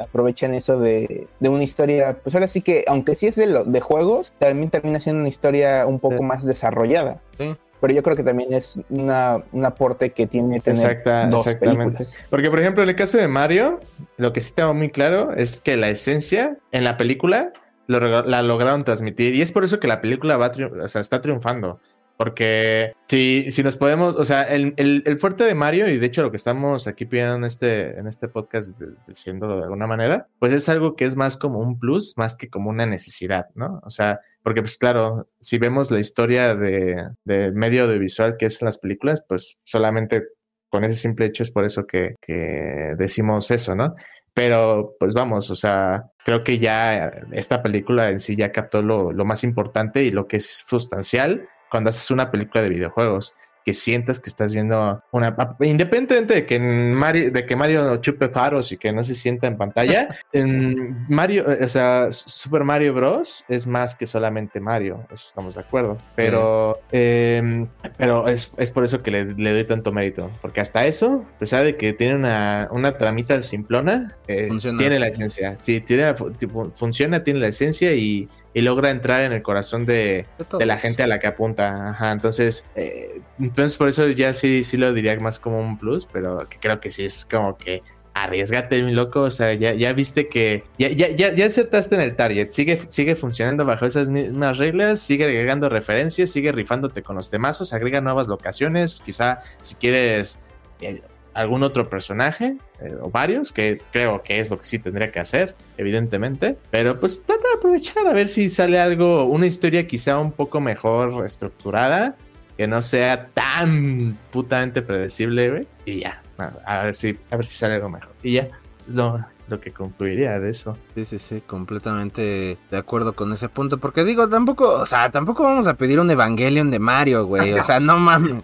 aprovechan 0.00 0.54
eso 0.54 0.78
de, 0.78 1.26
una 1.40 1.62
historia, 1.62 2.16
pues 2.22 2.34
ahora 2.34 2.48
sí 2.48 2.60
que, 2.60 2.84
aunque 2.86 3.14
sí 3.14 3.26
es 3.26 3.36
de, 3.36 3.64
de 3.64 3.80
juegos, 3.80 4.32
también 4.38 4.70
termina 4.70 5.00
siendo 5.00 5.20
una 5.20 5.28
historia 5.28 5.86
un 5.86 5.98
poco 5.98 6.22
más 6.22 6.44
desarrollada. 6.44 7.20
Sí. 7.38 7.56
pero 7.80 7.94
yo 7.94 8.02
creo 8.02 8.16
que 8.16 8.24
también 8.24 8.52
es 8.52 8.80
una, 8.88 9.42
un 9.52 9.64
aporte 9.64 10.10
que 10.10 10.26
tiene 10.26 10.58
tener 10.60 10.78
Exacta, 10.78 11.26
dos 11.28 11.46
exactamente. 11.46 11.98
películas. 11.98 12.18
Porque, 12.30 12.50
por 12.50 12.60
ejemplo, 12.60 12.82
en 12.82 12.88
el 12.88 12.96
caso 12.96 13.18
de 13.18 13.28
Mario, 13.28 13.80
lo 14.16 14.32
que 14.32 14.40
sí 14.40 14.52
tengo 14.54 14.74
muy 14.74 14.90
claro 14.90 15.32
es 15.32 15.60
que 15.60 15.76
la 15.76 15.88
esencia 15.88 16.56
en 16.72 16.84
la 16.84 16.96
película 16.96 17.52
lo 17.86 18.22
la 18.26 18.42
lograron 18.42 18.84
transmitir 18.84 19.34
y 19.34 19.40
es 19.40 19.50
por 19.50 19.64
eso 19.64 19.80
que 19.80 19.88
la 19.88 20.00
película 20.02 20.36
va 20.36 20.52
o 20.82 20.88
sea, 20.88 21.00
está 21.00 21.22
triunfando. 21.22 21.80
Porque 22.18 22.92
si, 23.08 23.50
si 23.52 23.62
nos 23.62 23.76
podemos, 23.76 24.16
o 24.16 24.24
sea, 24.24 24.42
el, 24.42 24.74
el- 24.76 25.04
el 25.06 25.18
fuerte 25.20 25.44
de 25.44 25.54
Mario, 25.54 25.88
y 25.88 25.98
de 25.98 26.06
hecho 26.06 26.22
lo 26.22 26.30
que 26.32 26.36
estamos 26.36 26.86
aquí 26.88 27.06
pidiendo 27.06 27.36
en 27.36 27.44
este, 27.44 27.96
en 27.98 28.08
este 28.08 28.26
podcast, 28.28 28.76
de- 28.78 28.94
diciéndolo 29.06 29.56
de 29.58 29.62
alguna 29.62 29.86
manera, 29.86 30.26
pues 30.40 30.52
es 30.52 30.68
algo 30.68 30.96
que 30.96 31.04
es 31.04 31.14
más 31.16 31.36
como 31.36 31.60
un 31.60 31.78
plus, 31.78 32.14
más 32.18 32.36
que 32.36 32.50
como 32.50 32.70
una 32.70 32.86
necesidad, 32.86 33.46
¿no? 33.54 33.80
O 33.84 33.90
sea, 33.90 34.20
porque 34.42 34.62
pues 34.62 34.78
claro, 34.78 35.28
si 35.40 35.58
vemos 35.58 35.90
la 35.92 36.00
historia 36.00 36.54
de, 36.56 37.02
del 37.24 37.52
medio 37.54 37.84
audiovisual 37.84 38.36
que 38.36 38.46
es 38.46 38.60
las 38.62 38.78
películas, 38.78 39.22
pues 39.28 39.60
solamente 39.64 40.24
con 40.70 40.82
ese 40.84 40.96
simple 40.96 41.26
hecho 41.26 41.44
es 41.44 41.50
por 41.52 41.64
eso 41.64 41.86
que, 41.86 42.16
que 42.20 42.94
decimos 42.98 43.50
eso, 43.52 43.74
¿no? 43.76 43.94
Pero 44.34 44.96
pues 44.98 45.14
vamos, 45.14 45.50
o 45.50 45.54
sea, 45.54 46.04
creo 46.24 46.42
que 46.44 46.58
ya 46.58 47.08
esta 47.32 47.62
película 47.62 48.10
en 48.10 48.18
sí 48.18 48.36
ya 48.36 48.52
captó 48.52 48.82
lo, 48.82 49.12
lo 49.12 49.24
más 49.24 49.44
importante 49.44 50.02
y 50.04 50.10
lo 50.10 50.26
que 50.28 50.36
es 50.38 50.64
sustancial 50.66 51.48
cuando 51.70 51.90
haces 51.90 52.10
una 52.10 52.30
película 52.30 52.62
de 52.62 52.70
videojuegos, 52.70 53.34
que 53.68 53.74
sientas 53.74 54.18
que 54.18 54.30
estás 54.30 54.54
viendo 54.54 55.02
una... 55.10 55.36
Independientemente 55.60 56.36
de 56.36 56.46
que, 56.46 56.58
Mario, 56.58 57.30
de 57.30 57.44
que 57.44 57.54
Mario 57.54 57.98
chupe 57.98 58.30
faros 58.30 58.72
y 58.72 58.78
que 58.78 58.94
no 58.94 59.04
se 59.04 59.14
sienta 59.14 59.46
en 59.46 59.58
pantalla, 59.58 60.08
en 60.32 61.04
Mario, 61.10 61.52
eh, 61.52 61.58
o 61.62 61.68
sea, 61.68 62.10
Super 62.10 62.64
Mario 62.64 62.94
Bros. 62.94 63.44
es 63.46 63.66
más 63.66 63.94
que 63.94 64.06
solamente 64.06 64.58
Mario, 64.58 65.04
eso 65.10 65.26
estamos 65.28 65.54
de 65.54 65.60
acuerdo. 65.60 65.98
Pero, 66.16 66.80
eh, 66.92 67.66
pero 67.98 68.26
es, 68.26 68.50
es 68.56 68.70
por 68.70 68.84
eso 68.84 69.02
que 69.02 69.10
le, 69.10 69.24
le 69.26 69.52
doy 69.52 69.64
tanto 69.64 69.92
mérito, 69.92 70.30
porque 70.40 70.62
hasta 70.62 70.86
eso, 70.86 71.26
a 71.36 71.38
pesar 71.38 71.62
de 71.62 71.76
que 71.76 71.92
tiene 71.92 72.14
una, 72.14 72.68
una 72.72 72.96
tramita 72.96 73.42
simplona, 73.42 74.16
eh, 74.28 74.48
tiene 74.78 74.98
la 74.98 75.08
esencia. 75.08 75.58
Sí, 75.58 75.82
tiene 75.82 76.14
tipo, 76.38 76.70
funciona, 76.70 77.22
tiene 77.22 77.40
la 77.40 77.48
esencia 77.48 77.92
y, 77.92 78.30
y 78.54 78.60
logra 78.62 78.90
entrar 78.90 79.22
en 79.22 79.32
el 79.32 79.42
corazón 79.42 79.86
de, 79.86 80.26
de 80.58 80.66
la 80.66 80.78
gente 80.78 81.02
a 81.02 81.06
la 81.06 81.18
que 81.18 81.26
apunta. 81.26 81.90
Ajá, 81.90 82.12
entonces, 82.12 82.64
eh, 82.74 83.20
entonces 83.38 83.76
por 83.76 83.88
eso 83.88 84.08
ya 84.08 84.32
sí, 84.32 84.64
sí 84.64 84.76
lo 84.76 84.92
diría 84.92 85.18
más 85.20 85.38
como 85.38 85.60
un 85.60 85.78
plus, 85.78 86.06
pero 86.06 86.38
que 86.48 86.58
creo 86.58 86.80
que 86.80 86.90
sí 86.90 87.04
es 87.04 87.24
como 87.24 87.56
que 87.56 87.82
arriesgate, 88.14 88.82
mi 88.82 88.92
loco. 88.92 89.22
O 89.22 89.30
sea, 89.30 89.54
ya, 89.54 89.74
ya 89.74 89.92
viste 89.92 90.28
que 90.28 90.64
ya, 90.78 90.88
ya, 90.88 91.08
ya, 91.10 91.32
ya 91.34 91.46
acertaste 91.46 91.94
en 91.94 92.02
el 92.02 92.16
target. 92.16 92.50
Sigue, 92.50 92.80
sigue 92.88 93.14
funcionando 93.14 93.64
bajo 93.64 93.86
esas 93.86 94.10
mismas 94.10 94.58
reglas, 94.58 95.00
sigue 95.00 95.24
agregando 95.24 95.68
referencias, 95.68 96.30
sigue 96.30 96.52
rifándote 96.52 97.02
con 97.02 97.16
los 97.16 97.30
temazos, 97.30 97.72
agrega 97.72 98.00
nuevas 98.00 98.28
locaciones. 98.28 99.02
Quizá 99.04 99.40
si 99.60 99.74
quieres 99.76 100.40
eh, 100.80 101.02
algún 101.34 101.62
otro 101.62 101.88
personaje 101.88 102.56
eh, 102.80 102.94
o 103.00 103.10
varios, 103.10 103.52
que 103.52 103.80
creo 103.92 104.22
que 104.22 104.40
es 104.40 104.50
lo 104.50 104.58
que 104.58 104.64
sí 104.64 104.78
tendría 104.78 105.10
que 105.12 105.20
hacer, 105.20 105.54
evidentemente. 105.76 106.56
Pero 106.70 106.98
pues 106.98 107.24
trata 107.24 107.42
de 107.42 107.58
aprovechar 107.58 108.06
a 108.06 108.12
ver 108.12 108.28
si 108.28 108.48
sale 108.48 108.78
algo, 108.78 109.24
una 109.24 109.46
historia 109.46 109.86
quizá 109.86 110.18
un 110.18 110.32
poco 110.32 110.60
mejor 110.60 111.24
estructurada, 111.24 112.16
que 112.56 112.66
no 112.66 112.82
sea 112.82 113.28
tan 113.28 114.18
putamente 114.32 114.82
predecible. 114.82 115.66
Y 115.84 116.00
ya, 116.00 116.22
a 116.66 116.84
ver 116.84 116.94
si, 116.96 117.16
a 117.30 117.36
ver 117.36 117.46
si 117.46 117.56
sale 117.56 117.74
algo 117.74 117.88
mejor. 117.88 118.12
Y 118.22 118.34
ya, 118.34 118.48
es 118.86 118.94
lo, 118.94 119.24
lo 119.48 119.60
que 119.60 119.70
concluiría 119.70 120.38
de 120.38 120.50
eso. 120.50 120.76
Sí, 120.94 121.04
sí, 121.04 121.18
sí, 121.18 121.42
completamente 121.46 122.58
de 122.70 122.76
acuerdo 122.76 123.12
con 123.12 123.32
ese 123.32 123.48
punto. 123.48 123.78
Porque 123.78 124.04
digo, 124.04 124.28
tampoco, 124.28 124.74
o 124.74 124.86
sea, 124.86 125.10
tampoco 125.10 125.42
vamos 125.42 125.66
a 125.66 125.74
pedir 125.74 126.00
un 126.00 126.10
Evangelion 126.10 126.70
de 126.70 126.78
Mario, 126.78 127.26
güey. 127.26 127.52
O 127.54 127.62
sea, 127.62 127.80
no 127.80 127.98
mames. 127.98 128.42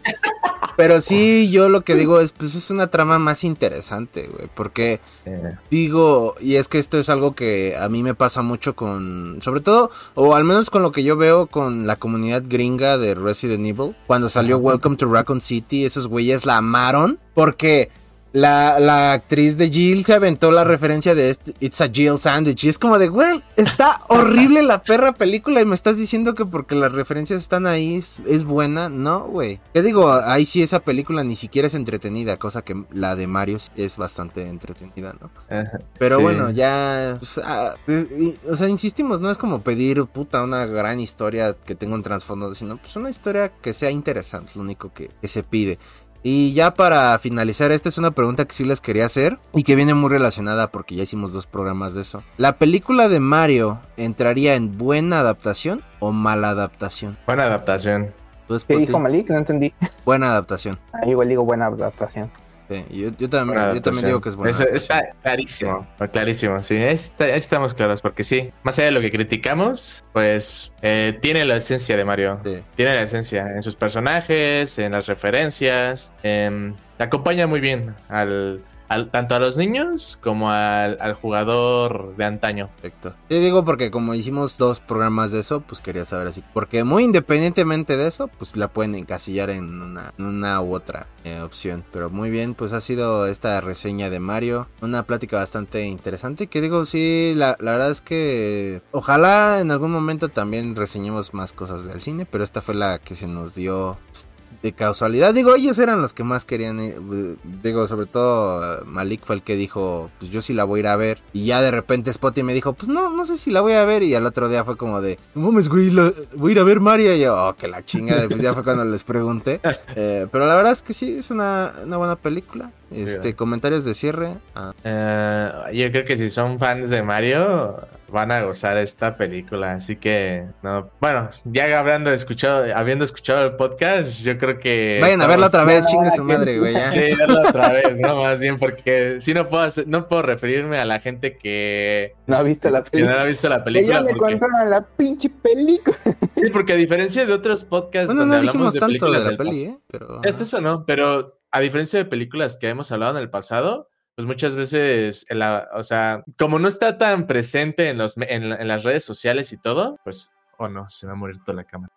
Pero 0.76 1.00
sí, 1.00 1.50
yo 1.52 1.68
lo 1.68 1.82
que 1.82 1.94
digo 1.94 2.18
es, 2.20 2.32
pues 2.32 2.56
es 2.56 2.68
una 2.70 2.88
trama 2.88 3.18
más 3.20 3.44
interesante, 3.44 4.26
güey. 4.26 4.48
Porque 4.52 5.00
Eh, 5.24 5.52
digo, 5.70 6.34
y 6.40 6.56
es 6.56 6.66
que 6.68 6.78
esto 6.78 6.98
es 6.98 7.08
algo 7.08 7.34
que 7.34 7.76
a 7.76 7.88
mí 7.88 8.02
me 8.02 8.14
pasa 8.14 8.42
mucho 8.42 8.74
con, 8.74 9.38
sobre 9.40 9.60
todo, 9.60 9.90
o 10.14 10.34
al 10.34 10.44
menos 10.44 10.70
con 10.70 10.82
lo 10.82 10.90
que 10.90 11.04
yo 11.04 11.16
veo 11.16 11.46
con 11.46 11.86
la 11.86 11.96
comunidad 11.96 12.42
gringa 12.46 12.98
de 12.98 13.14
Resident 13.14 13.64
Evil. 13.64 13.94
Cuando 14.06 14.28
salió 14.28 14.58
Welcome 14.58 14.96
to 14.96 15.06
Raccoon 15.06 15.40
City, 15.40 15.84
esos 15.84 16.08
güeyes 16.08 16.44
la 16.44 16.56
amaron 16.56 17.18
porque 17.34 17.90
la, 18.34 18.80
la 18.80 19.12
actriz 19.12 19.56
de 19.56 19.70
Jill 19.70 20.04
se 20.04 20.12
aventó 20.12 20.50
la 20.50 20.64
referencia 20.64 21.14
de 21.14 21.30
este, 21.30 21.54
It's 21.60 21.80
a 21.80 21.88
Jill 21.88 22.18
Sandwich. 22.18 22.64
Y 22.64 22.68
es 22.68 22.80
como 22.80 22.98
de, 22.98 23.06
güey, 23.06 23.40
está 23.56 24.00
horrible 24.08 24.62
la 24.64 24.82
perra 24.82 25.12
película 25.12 25.60
y 25.60 25.64
me 25.64 25.76
estás 25.76 25.96
diciendo 25.98 26.34
que 26.34 26.44
porque 26.44 26.74
las 26.74 26.90
referencias 26.90 27.40
están 27.40 27.66
ahí 27.68 27.94
es, 27.94 28.20
es 28.26 28.42
buena. 28.42 28.88
No, 28.88 29.20
güey. 29.28 29.60
Te 29.72 29.82
digo, 29.82 30.12
ahí 30.12 30.44
sí 30.46 30.62
esa 30.62 30.80
película 30.80 31.22
ni 31.22 31.36
siquiera 31.36 31.68
es 31.68 31.74
entretenida, 31.74 32.36
cosa 32.36 32.62
que 32.62 32.84
la 32.92 33.14
de 33.14 33.28
Mario 33.28 33.58
es 33.76 33.96
bastante 33.96 34.48
entretenida, 34.48 35.14
¿no? 35.20 35.30
ajá, 35.48 35.78
Pero 35.98 36.16
sí. 36.16 36.22
bueno, 36.24 36.50
ya. 36.50 37.16
O 37.22 37.24
sea, 37.24 37.74
y- 37.86 38.34
o 38.50 38.56
sea, 38.56 38.68
insistimos, 38.68 39.20
no 39.20 39.30
es 39.30 39.38
como 39.38 39.62
pedir 39.62 40.04
puta 40.06 40.42
una 40.42 40.66
gran 40.66 40.98
historia 40.98 41.54
que 41.54 41.76
tenga 41.76 41.94
un 41.94 42.02
trasfondo, 42.02 42.52
sino 42.56 42.78
pues 42.78 42.96
una 42.96 43.10
historia 43.10 43.52
que 43.62 43.72
sea 43.72 43.90
interesante, 43.92 44.50
es 44.50 44.56
lo 44.56 44.62
único 44.62 44.92
que, 44.92 45.08
que 45.20 45.28
se 45.28 45.44
pide. 45.44 45.78
Y 46.26 46.54
ya 46.54 46.72
para 46.72 47.18
finalizar, 47.18 47.70
esta 47.70 47.90
es 47.90 47.98
una 47.98 48.10
pregunta 48.10 48.46
que 48.46 48.54
sí 48.54 48.64
les 48.64 48.80
quería 48.80 49.04
hacer 49.04 49.38
y 49.52 49.62
que 49.62 49.76
viene 49.76 49.92
muy 49.92 50.08
relacionada 50.08 50.68
porque 50.68 50.94
ya 50.94 51.02
hicimos 51.02 51.34
dos 51.34 51.46
programas 51.46 51.92
de 51.92 52.00
eso. 52.00 52.22
¿La 52.38 52.56
película 52.56 53.10
de 53.10 53.20
Mario 53.20 53.78
entraría 53.98 54.54
en 54.54 54.78
buena 54.78 55.20
adaptación 55.20 55.82
o 55.98 56.12
mala 56.12 56.48
adaptación? 56.48 57.18
Buena 57.26 57.44
adaptación. 57.44 58.14
¿Tú, 58.48 58.56
¿Qué 58.66 58.78
dijo 58.78 58.98
Malik? 58.98 59.28
No 59.28 59.36
entendí. 59.36 59.74
Buena 60.06 60.30
adaptación. 60.30 60.78
Ah, 60.94 61.06
igual 61.06 61.28
digo 61.28 61.44
buena 61.44 61.66
adaptación. 61.66 62.30
Sí, 62.68 62.84
yo, 62.90 63.10
yo 63.18 63.28
también, 63.28 63.58
yo 63.74 64.06
digo 64.06 64.20
que 64.22 64.30
es 64.30 64.34
Eso 64.34 64.40
adaptación. 64.42 64.74
está 64.74 65.02
clarísimo, 65.22 65.86
clarísimo, 66.12 66.62
sí, 66.62 66.76
está- 66.76 67.28
estamos 67.28 67.74
claros, 67.74 68.00
porque 68.00 68.24
sí, 68.24 68.50
más 68.62 68.78
allá 68.78 68.86
de 68.86 68.92
lo 68.92 69.00
que 69.02 69.10
criticamos, 69.10 70.02
pues 70.14 70.72
eh, 70.80 71.18
tiene 71.20 71.44
la 71.44 71.56
esencia 71.56 71.94
de 71.96 72.04
Mario. 72.06 72.40
Sí. 72.42 72.62
Tiene 72.74 72.94
la 72.94 73.02
esencia 73.02 73.46
en 73.54 73.62
sus 73.62 73.76
personajes, 73.76 74.78
en 74.78 74.92
las 74.92 75.06
referencias. 75.06 76.12
em, 76.22 76.74
acompaña 76.98 77.46
muy 77.46 77.60
bien 77.60 77.94
al, 78.08 78.62
al- 78.88 79.10
tanto 79.10 79.34
a 79.34 79.40
los 79.40 79.56
niños 79.56 80.18
como 80.22 80.50
al, 80.50 80.98
al 81.00 81.14
jugador 81.14 82.16
de 82.16 82.24
antaño. 82.24 82.68
Perfecto. 82.80 83.14
Te 83.28 83.40
digo 83.40 83.64
porque 83.64 83.90
como 83.90 84.14
hicimos 84.14 84.58
dos 84.58 84.80
programas 84.80 85.30
de 85.30 85.40
eso, 85.40 85.60
pues 85.60 85.80
quería 85.80 86.04
saber 86.04 86.28
así. 86.28 86.42
Porque 86.52 86.84
muy 86.84 87.04
independientemente 87.04 87.96
de 87.96 88.06
eso, 88.08 88.28
pues 88.28 88.56
la 88.56 88.68
pueden 88.68 88.94
encasillar 88.94 89.50
en 89.50 89.80
una, 89.80 90.12
una 90.18 90.60
u 90.60 90.74
otra 90.74 91.06
eh, 91.24 91.40
opción. 91.40 91.84
Pero 91.92 92.10
muy 92.10 92.30
bien, 92.30 92.54
pues 92.54 92.72
ha 92.72 92.80
sido 92.80 93.26
esta 93.26 93.60
reseña 93.60 94.10
de 94.10 94.20
Mario. 94.20 94.68
Una 94.82 95.02
plática 95.04 95.36
bastante 95.38 95.82
interesante. 95.84 96.46
Que 96.46 96.60
digo, 96.60 96.84
sí, 96.84 97.32
la, 97.36 97.56
la 97.60 97.72
verdad 97.72 97.90
es 97.90 98.00
que 98.00 98.82
ojalá 98.92 99.60
en 99.60 99.70
algún 99.70 99.90
momento 99.90 100.28
también 100.28 100.76
reseñemos 100.76 101.34
más 101.34 101.52
cosas 101.52 101.84
del 101.84 102.00
cine. 102.00 102.26
Pero 102.30 102.44
esta 102.44 102.62
fue 102.62 102.74
la 102.74 102.98
que 102.98 103.14
se 103.14 103.26
nos 103.26 103.54
dio 103.54 103.96
pues, 104.10 104.26
de 104.62 104.72
casualidad. 104.72 105.34
Digo, 105.34 105.54
ellos 105.54 105.78
eran 105.78 106.00
los 106.02 106.12
que 106.14 106.24
más 106.24 106.44
querían. 106.44 106.80
ir, 106.80 106.96
eh, 107.12 107.36
Digo, 107.62 107.86
sobre 107.88 108.06
todo 108.06 108.74
eh, 108.74 108.84
Malik 108.86 109.22
fue 109.24 109.36
el 109.36 109.42
que 109.42 109.56
dijo, 109.56 110.10
pues 110.18 110.30
yo 110.30 110.40
sí 110.42 110.54
la 110.54 110.64
voy 110.64 110.78
a 110.78 110.80
ir 110.80 110.86
a 110.88 110.96
ver. 110.96 111.18
Y 111.32 111.46
ya 111.46 111.60
de 111.60 111.70
repente 111.70 112.12
Spotty 112.12 112.42
me 112.42 112.54
dijo, 112.54 112.72
pues 112.72 112.88
no, 112.88 113.10
no 113.10 113.24
sé 113.24 113.36
si 113.36 113.50
la 113.50 113.60
voy 113.60 113.74
a 113.74 113.84
ver. 113.84 114.02
Y 114.02 114.14
al 114.14 114.26
otro 114.26 114.48
día 114.48 114.64
fue 114.64 114.76
como 114.76 115.00
de, 115.00 115.18
no 115.34 115.42
mames, 115.50 115.68
güey, 115.68 115.90
la- 115.90 116.12
voy 116.36 116.50
a 116.50 116.52
ir 116.52 116.58
a 116.60 116.64
ver 116.64 116.80
Mario. 116.80 117.14
Y 117.14 117.20
yo, 117.20 117.36
oh, 117.48 117.54
que 117.54 117.68
la 117.68 117.84
chinga. 117.84 118.24
Pues 118.28 118.40
ya 118.40 118.54
fue 118.54 118.64
cuando 118.64 118.84
les 118.84 119.04
pregunté. 119.04 119.60
Eh, 119.96 120.26
pero 120.32 120.46
la 120.46 120.54
verdad 120.56 120.72
es 120.72 120.82
que 120.82 120.92
sí, 120.92 121.16
es 121.18 121.30
una, 121.30 121.72
una 121.84 121.96
buena 121.96 122.16
película. 122.16 122.70
Este, 122.94 123.28
Sí. 123.28 123.32
comentarios 123.34 123.84
de 123.84 123.94
cierre. 123.94 124.30
Ah, 124.54 124.72
Eh, 124.84 125.50
yo 125.74 125.90
creo 125.90 126.04
que 126.04 126.16
si 126.16 126.30
son 126.30 126.58
fans 126.58 126.90
de 126.90 127.02
Mario, 127.02 127.76
van 128.12 128.30
a 128.30 128.42
gozar 128.42 128.76
esta 128.78 129.16
película. 129.16 129.72
Así 129.72 129.96
que, 129.96 130.44
no. 130.62 130.88
Bueno, 131.00 131.30
ya 131.44 131.78
hablando 131.78 132.12
escuchado, 132.12 132.64
habiendo 132.76 133.04
escuchado 133.04 133.44
el 133.46 133.52
podcast, 133.56 134.20
yo 134.22 134.38
creo 134.38 134.58
que. 134.60 134.98
Vayan 135.00 135.20
a 135.22 135.26
verla 135.26 135.46
otra 135.46 135.64
vez, 135.64 135.86
chingue 135.86 136.10
su 136.12 136.22
madre, 136.22 136.58
güey. 136.58 136.74
Sí, 136.90 137.00
verla 137.18 137.48
otra 137.48 137.72
vez, 137.72 137.96
no 137.98 138.22
más 138.22 138.40
bien, 138.40 138.58
porque 138.58 139.16
si 139.20 139.34
no 139.34 139.48
puedo, 139.48 139.64
hacer- 139.64 139.88
no 139.88 140.06
puedo 140.06 140.22
referirme 140.22 140.78
a 140.78 140.84
la 140.84 141.00
gente 141.00 141.36
que. 141.36 142.14
No 142.26 142.36
ha 142.36 142.42
visto 142.42 142.70
la 142.70 142.82
que 142.84 142.86
no 142.86 142.90
película. 143.06 143.20
ha 143.20 143.24
visto 143.24 143.48
la 143.48 143.64
película. 143.64 143.94
ya 143.96 144.00
me 144.02 144.14
porque, 144.14 144.38
contaron 144.38 144.70
la 144.70 144.82
pinche 144.96 145.30
película. 145.42 145.96
sí, 146.04 146.50
porque 146.52 146.72
a 146.74 146.76
diferencia 146.76 147.26
de 147.26 147.32
otros 147.32 147.64
podcasts 147.64 148.06
Bueno, 148.06 148.20
donde 148.22 148.36
no 148.36 148.38
hablamos 148.50 148.52
dijimos 148.52 148.74
de 148.74 148.80
tanto 148.80 148.92
de 149.06 149.18
películas 149.18 149.26
la 149.26 149.36
peli, 149.36 149.60
¿eh? 149.62 149.78
Pero... 149.90 150.20
Esto 150.22 150.42
eso 150.44 150.60
no, 150.60 150.84
pero 150.86 151.24
a 151.54 151.60
diferencia 151.60 151.98
de 152.00 152.04
películas 152.04 152.56
que 152.60 152.68
hemos 152.68 152.90
hablado 152.90 153.16
en 153.16 153.22
el 153.22 153.30
pasado, 153.30 153.88
pues 154.16 154.26
muchas 154.26 154.56
veces, 154.56 155.24
en 155.30 155.38
la, 155.38 155.68
o 155.74 155.82
sea, 155.84 156.24
como 156.38 156.58
no 156.58 156.66
está 156.68 156.98
tan 156.98 157.26
presente 157.26 157.88
en, 157.88 157.98
los, 157.98 158.16
me- 158.16 158.32
en, 158.32 158.48
la- 158.50 158.56
en 158.56 158.68
las 158.68 158.82
redes 158.82 159.04
sociales 159.04 159.52
y 159.52 159.58
todo, 159.60 159.96
pues, 160.02 160.34
oh 160.58 160.68
no, 160.68 160.88
se 160.88 161.06
va 161.06 161.12
a 161.12 161.16
morir 161.16 161.36
toda 161.44 161.56
la 161.56 161.64
cámara. 161.64 161.90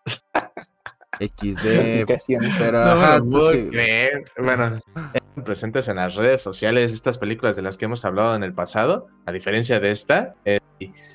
XD. 1.20 2.06
Pero, 2.60 2.84
No 2.84 2.92
ajá, 2.92 3.18
lo 3.18 3.24
tú 3.24 3.30
puedo 3.32 3.52
sí. 3.52 3.70
creer. 3.72 4.32
Bueno, 4.38 4.66
están 5.14 5.44
presentes 5.44 5.88
en 5.88 5.96
las 5.98 6.16
redes 6.16 6.42
sociales 6.42 6.92
estas 6.92 7.18
películas 7.18 7.56
de 7.56 7.62
las 7.64 7.78
que 7.78 7.86
hemos 7.86 8.06
hablado 8.06 8.36
en 8.36 8.44
el 8.44 8.54
pasado, 8.54 9.08
a 9.26 9.32
diferencia 9.32 9.80
de 9.80 9.92
esta. 9.92 10.36
eh, 10.46 10.60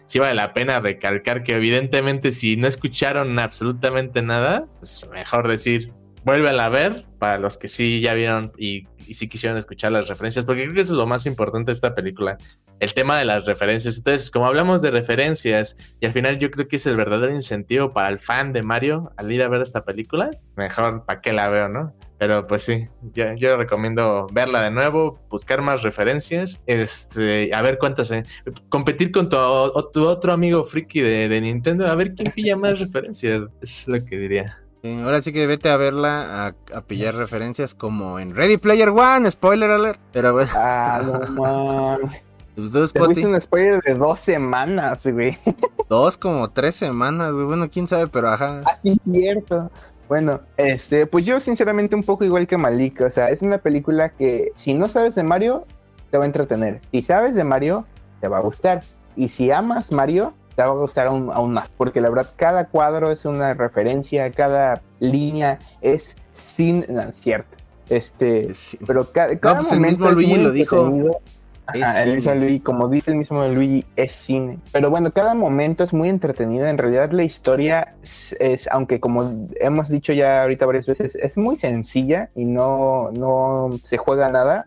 sí 0.07 0.19
vale 0.19 0.35
la 0.35 0.53
pena 0.53 0.81
recalcar 0.81 1.43
que 1.45 1.55
evidentemente 1.55 2.33
si 2.33 2.57
no 2.57 2.67
escucharon 2.67 3.39
absolutamente 3.39 4.21
nada, 4.23 4.67
es 4.83 5.09
mejor 5.13 5.49
decir, 5.49 5.93
vuélvela 6.25 6.67
a 6.67 6.69
ver 6.69 7.05
para 7.19 7.39
los 7.39 7.57
que 7.57 7.69
sí 7.69 8.01
ya 8.01 8.15
vieron 8.15 8.53
y, 8.57 8.87
y 9.07 9.15
sí 9.15 9.29
quisieron 9.29 9.59
escuchar 9.59 9.93
las 9.93 10.09
referencias, 10.09 10.45
porque 10.45 10.63
creo 10.63 10.75
que 10.75 10.81
eso 10.81 10.93
es 10.93 10.99
lo 10.99 11.07
más 11.07 11.27
importante 11.27 11.67
de 11.67 11.73
esta 11.73 11.95
película, 11.95 12.39
el 12.81 12.95
tema 12.95 13.19
de 13.19 13.25
las 13.25 13.45
referencias. 13.45 13.99
Entonces, 13.99 14.31
como 14.31 14.47
hablamos 14.47 14.83
de 14.83 14.91
referencias 14.91 15.77
y 16.01 16.07
al 16.07 16.13
final 16.13 16.39
yo 16.39 16.51
creo 16.51 16.67
que 16.69 16.77
es 16.77 16.87
el 16.87 16.97
verdadero 16.97 17.33
incentivo 17.33 17.93
para 17.93 18.09
el 18.09 18.19
fan 18.19 18.53
de 18.53 18.63
Mario 18.63 19.13
al 19.17 19.31
ir 19.31 19.43
a 19.43 19.49
ver 19.49 19.63
esta 19.63 19.85
película, 19.85 20.31
mejor 20.57 21.05
para 21.05 21.21
qué 21.21 21.33
la 21.33 21.49
veo, 21.49 21.69
¿no? 21.69 21.95
Pero 22.19 22.47
pues 22.47 22.63
sí, 22.63 22.89
yo, 23.15 23.35
yo 23.35 23.57
recomiendo 23.57 24.29
verla 24.33 24.63
de 24.63 24.71
nuevo, 24.71 25.19
buscar 25.29 25.61
más 25.61 25.83
referencias, 25.83 26.61
este, 26.67 27.51
a 27.53 27.63
ver 27.63 27.79
cuántas, 27.79 28.13
eh, 28.13 28.23
competir 28.69 29.11
con 29.11 29.29
tu, 29.29 29.37
otro 29.37 30.33
amigo 30.33 30.63
friki 30.63 31.01
de 31.01 31.41
Nintendo, 31.41 31.85
a 31.87 31.97
ver 31.97 32.15
quién 32.15 32.33
pilla 32.33 32.57
más 32.57 32.79
referencias, 32.79 33.43
es 33.61 33.89
lo 33.89 34.05
que 34.05 34.19
diría. 34.19 34.62
Ahora 34.85 35.23
sí 35.23 35.33
que 35.33 35.47
vete 35.47 35.71
a 35.71 35.77
verla, 35.77 36.47
a, 36.47 36.77
a 36.77 36.81
pillar 36.81 37.15
referencias 37.15 37.73
como 37.75 38.19
en 38.19 38.35
Ready 38.35 38.57
Player 38.57 38.89
One, 38.89 39.31
spoiler 39.31 39.71
alert. 39.71 40.01
Pero 40.13 40.33
bueno, 40.33 40.51
Ah, 40.55 41.01
no 41.05 41.99
los 42.57 42.73
dos, 42.73 42.93
un 42.95 43.41
spoiler 43.41 43.81
de 43.83 43.95
dos 43.95 44.19
semanas, 44.19 44.99
güey. 45.05 45.39
dos 45.89 46.19
como 46.19 46.51
tres 46.51 46.75
semanas, 46.75 47.33
güey. 47.33 47.47
Bueno, 47.47 47.71
quién 47.71 47.87
sabe, 47.87 48.09
pero 48.09 48.29
ajá. 48.29 48.63
Ah, 48.65 48.79
sí, 48.83 48.97
cierto. 49.09 49.71
Bueno, 50.09 50.41
este, 50.57 51.07
pues 51.07 51.25
yo 51.25 51.39
sinceramente 51.39 51.95
un 51.95 52.03
poco 52.03 52.25
igual 52.25 52.47
que 52.47 52.59
Malik, 52.59 53.01
o 53.03 53.11
sea, 53.11 53.31
es 53.31 53.41
una 53.41 53.59
película 53.59 54.11
que 54.11 54.53
si 54.57 54.75
no 54.75 54.89
sabes 54.89 55.15
de 55.15 55.23
Mario, 55.23 55.65
te 56.11 56.19
va 56.19 56.25
a 56.25 56.27
entretener. 56.27 56.81
Si 56.91 57.03
sabes 57.03 57.35
de 57.35 57.45
Mario, 57.45 57.87
te 58.21 58.29
va 58.29 58.39
a 58.39 58.43
gustar. 58.43 58.83
Y 59.17 59.29
si 59.29 59.51
amas 59.51 59.93
Mario, 59.93 60.35
te 60.63 60.69
va 60.69 60.75
a 60.75 60.79
gustar 60.79 61.07
aún, 61.09 61.31
aún 61.33 61.53
más, 61.53 61.71
porque 61.77 62.01
la 62.01 62.09
verdad 62.11 62.31
cada 62.37 62.67
cuadro 62.69 63.11
es 63.11 63.25
una 63.25 63.55
referencia, 63.55 64.31
cada 64.31 64.81
línea 65.01 65.59
es 65.81 66.17
sin, 66.33 66.85
no, 66.89 67.03
es 67.03 67.17
cierto. 67.17 67.57
Este, 67.89 68.55
Sí. 68.55 68.79
pero 68.87 69.11
ca- 69.13 69.37
cada, 69.39 69.59
pues 69.59 69.73
el 69.73 69.81
momento 69.81 69.99
mismo 70.07 70.09
es 70.09 70.15
Luigi 70.15 70.43
lo 70.43 70.51
dijo. 70.51 71.21
Ajá, 71.65 72.03
el 72.05 72.17
mismo. 72.17 72.35
Luigi, 72.35 72.61
como 72.61 72.89
dice 72.89 73.11
el 73.13 73.17
mismo 73.19 73.47
Luigi, 73.47 73.85
es 73.97 74.13
cine. 74.13 74.59
Pero 74.73 74.91
bueno, 74.91 75.11
cada 75.13 75.35
momento 75.35 75.85
es 75.85 75.93
muy 75.93 76.09
entretenido. 76.09 76.67
En 76.67 76.77
realidad 76.77 77.11
la 77.13 77.23
historia 77.23 77.95
es, 78.03 78.35
es- 78.41 78.69
aunque 78.73 78.99
como 79.01 79.47
hemos 79.61 79.89
dicho 79.89 80.13
ya 80.13 80.43
ahorita 80.43 80.67
varias 80.67 80.87
veces, 80.87 81.15
es 81.17 81.37
muy 81.39 81.57
sencilla 81.57 82.31
y 82.35 82.45
no, 82.47 83.11
no 83.13 83.71
se 83.83 83.97
juega 83.97 84.29
nada. 84.29 84.67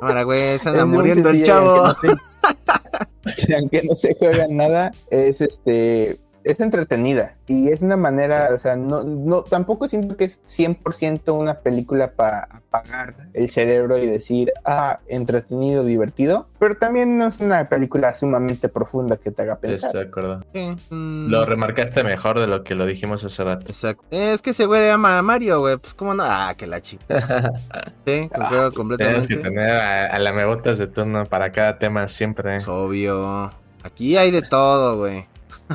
Ahora, 0.00 0.22
güey, 0.24 0.58
se 0.58 0.68
anda 0.70 0.84
muriendo 0.86 1.30
el 1.30 1.42
chavo. 1.42 1.88
No 1.88 1.94
aunque 3.56 3.82
no 3.82 3.96
se 3.96 4.14
juega 4.14 4.46
nada, 4.48 4.92
es 5.10 5.40
este... 5.40 6.18
Es 6.44 6.60
entretenida 6.60 7.34
y 7.46 7.70
es 7.70 7.80
una 7.82 7.96
manera, 7.96 8.50
o 8.54 8.58
sea, 8.58 8.76
no, 8.76 9.02
no, 9.02 9.42
tampoco 9.42 9.88
siento 9.88 10.16
que 10.16 10.24
es 10.24 10.42
100% 10.44 11.32
una 11.32 11.54
película 11.60 12.12
para 12.12 12.44
apagar 12.44 13.14
el 13.32 13.48
cerebro 13.48 13.96
y 13.98 14.06
decir, 14.06 14.52
ah, 14.64 15.00
entretenido, 15.08 15.84
divertido, 15.84 16.46
pero 16.58 16.76
también 16.76 17.16
no 17.16 17.26
es 17.28 17.40
una 17.40 17.68
película 17.68 18.14
sumamente 18.14 18.68
profunda 18.68 19.16
que 19.16 19.30
te 19.30 19.42
haga 19.42 19.56
pensar. 19.56 19.88
Estoy 19.88 20.02
de 20.02 20.08
acuerdo. 20.08 20.44
Sí, 20.52 20.76
mm, 20.90 21.28
Lo 21.30 21.46
remarcaste 21.46 22.04
mejor 22.04 22.38
de 22.38 22.46
lo 22.46 22.62
que 22.62 22.74
lo 22.74 22.84
dijimos 22.84 23.24
hace 23.24 23.42
rato. 23.42 23.66
Exacto. 23.66 24.04
Es 24.10 24.42
que 24.42 24.50
ese 24.50 24.66
güey 24.66 24.90
ama 24.90 25.18
a 25.18 25.22
Mario, 25.22 25.60
güey. 25.60 25.78
Pues 25.78 25.94
cómo 25.94 26.12
no. 26.14 26.24
Ah, 26.26 26.54
que 26.56 26.66
la 26.66 26.80
chica. 26.80 27.04
Sí, 28.06 28.28
concuerdo 28.28 28.70
Tienes 28.70 28.74
completamente. 28.74 29.28
que 29.28 29.36
tener 29.36 29.70
a, 29.70 30.06
a 30.08 30.18
la 30.18 30.32
mebotas 30.32 30.76
de 30.76 30.86
turno 30.88 31.24
para 31.24 31.52
cada 31.52 31.78
tema 31.78 32.06
siempre. 32.06 32.56
Es 32.56 32.68
obvio. 32.68 33.50
Aquí 33.82 34.16
hay 34.18 34.30
de 34.30 34.42
todo, 34.42 34.98
güey. 34.98 35.26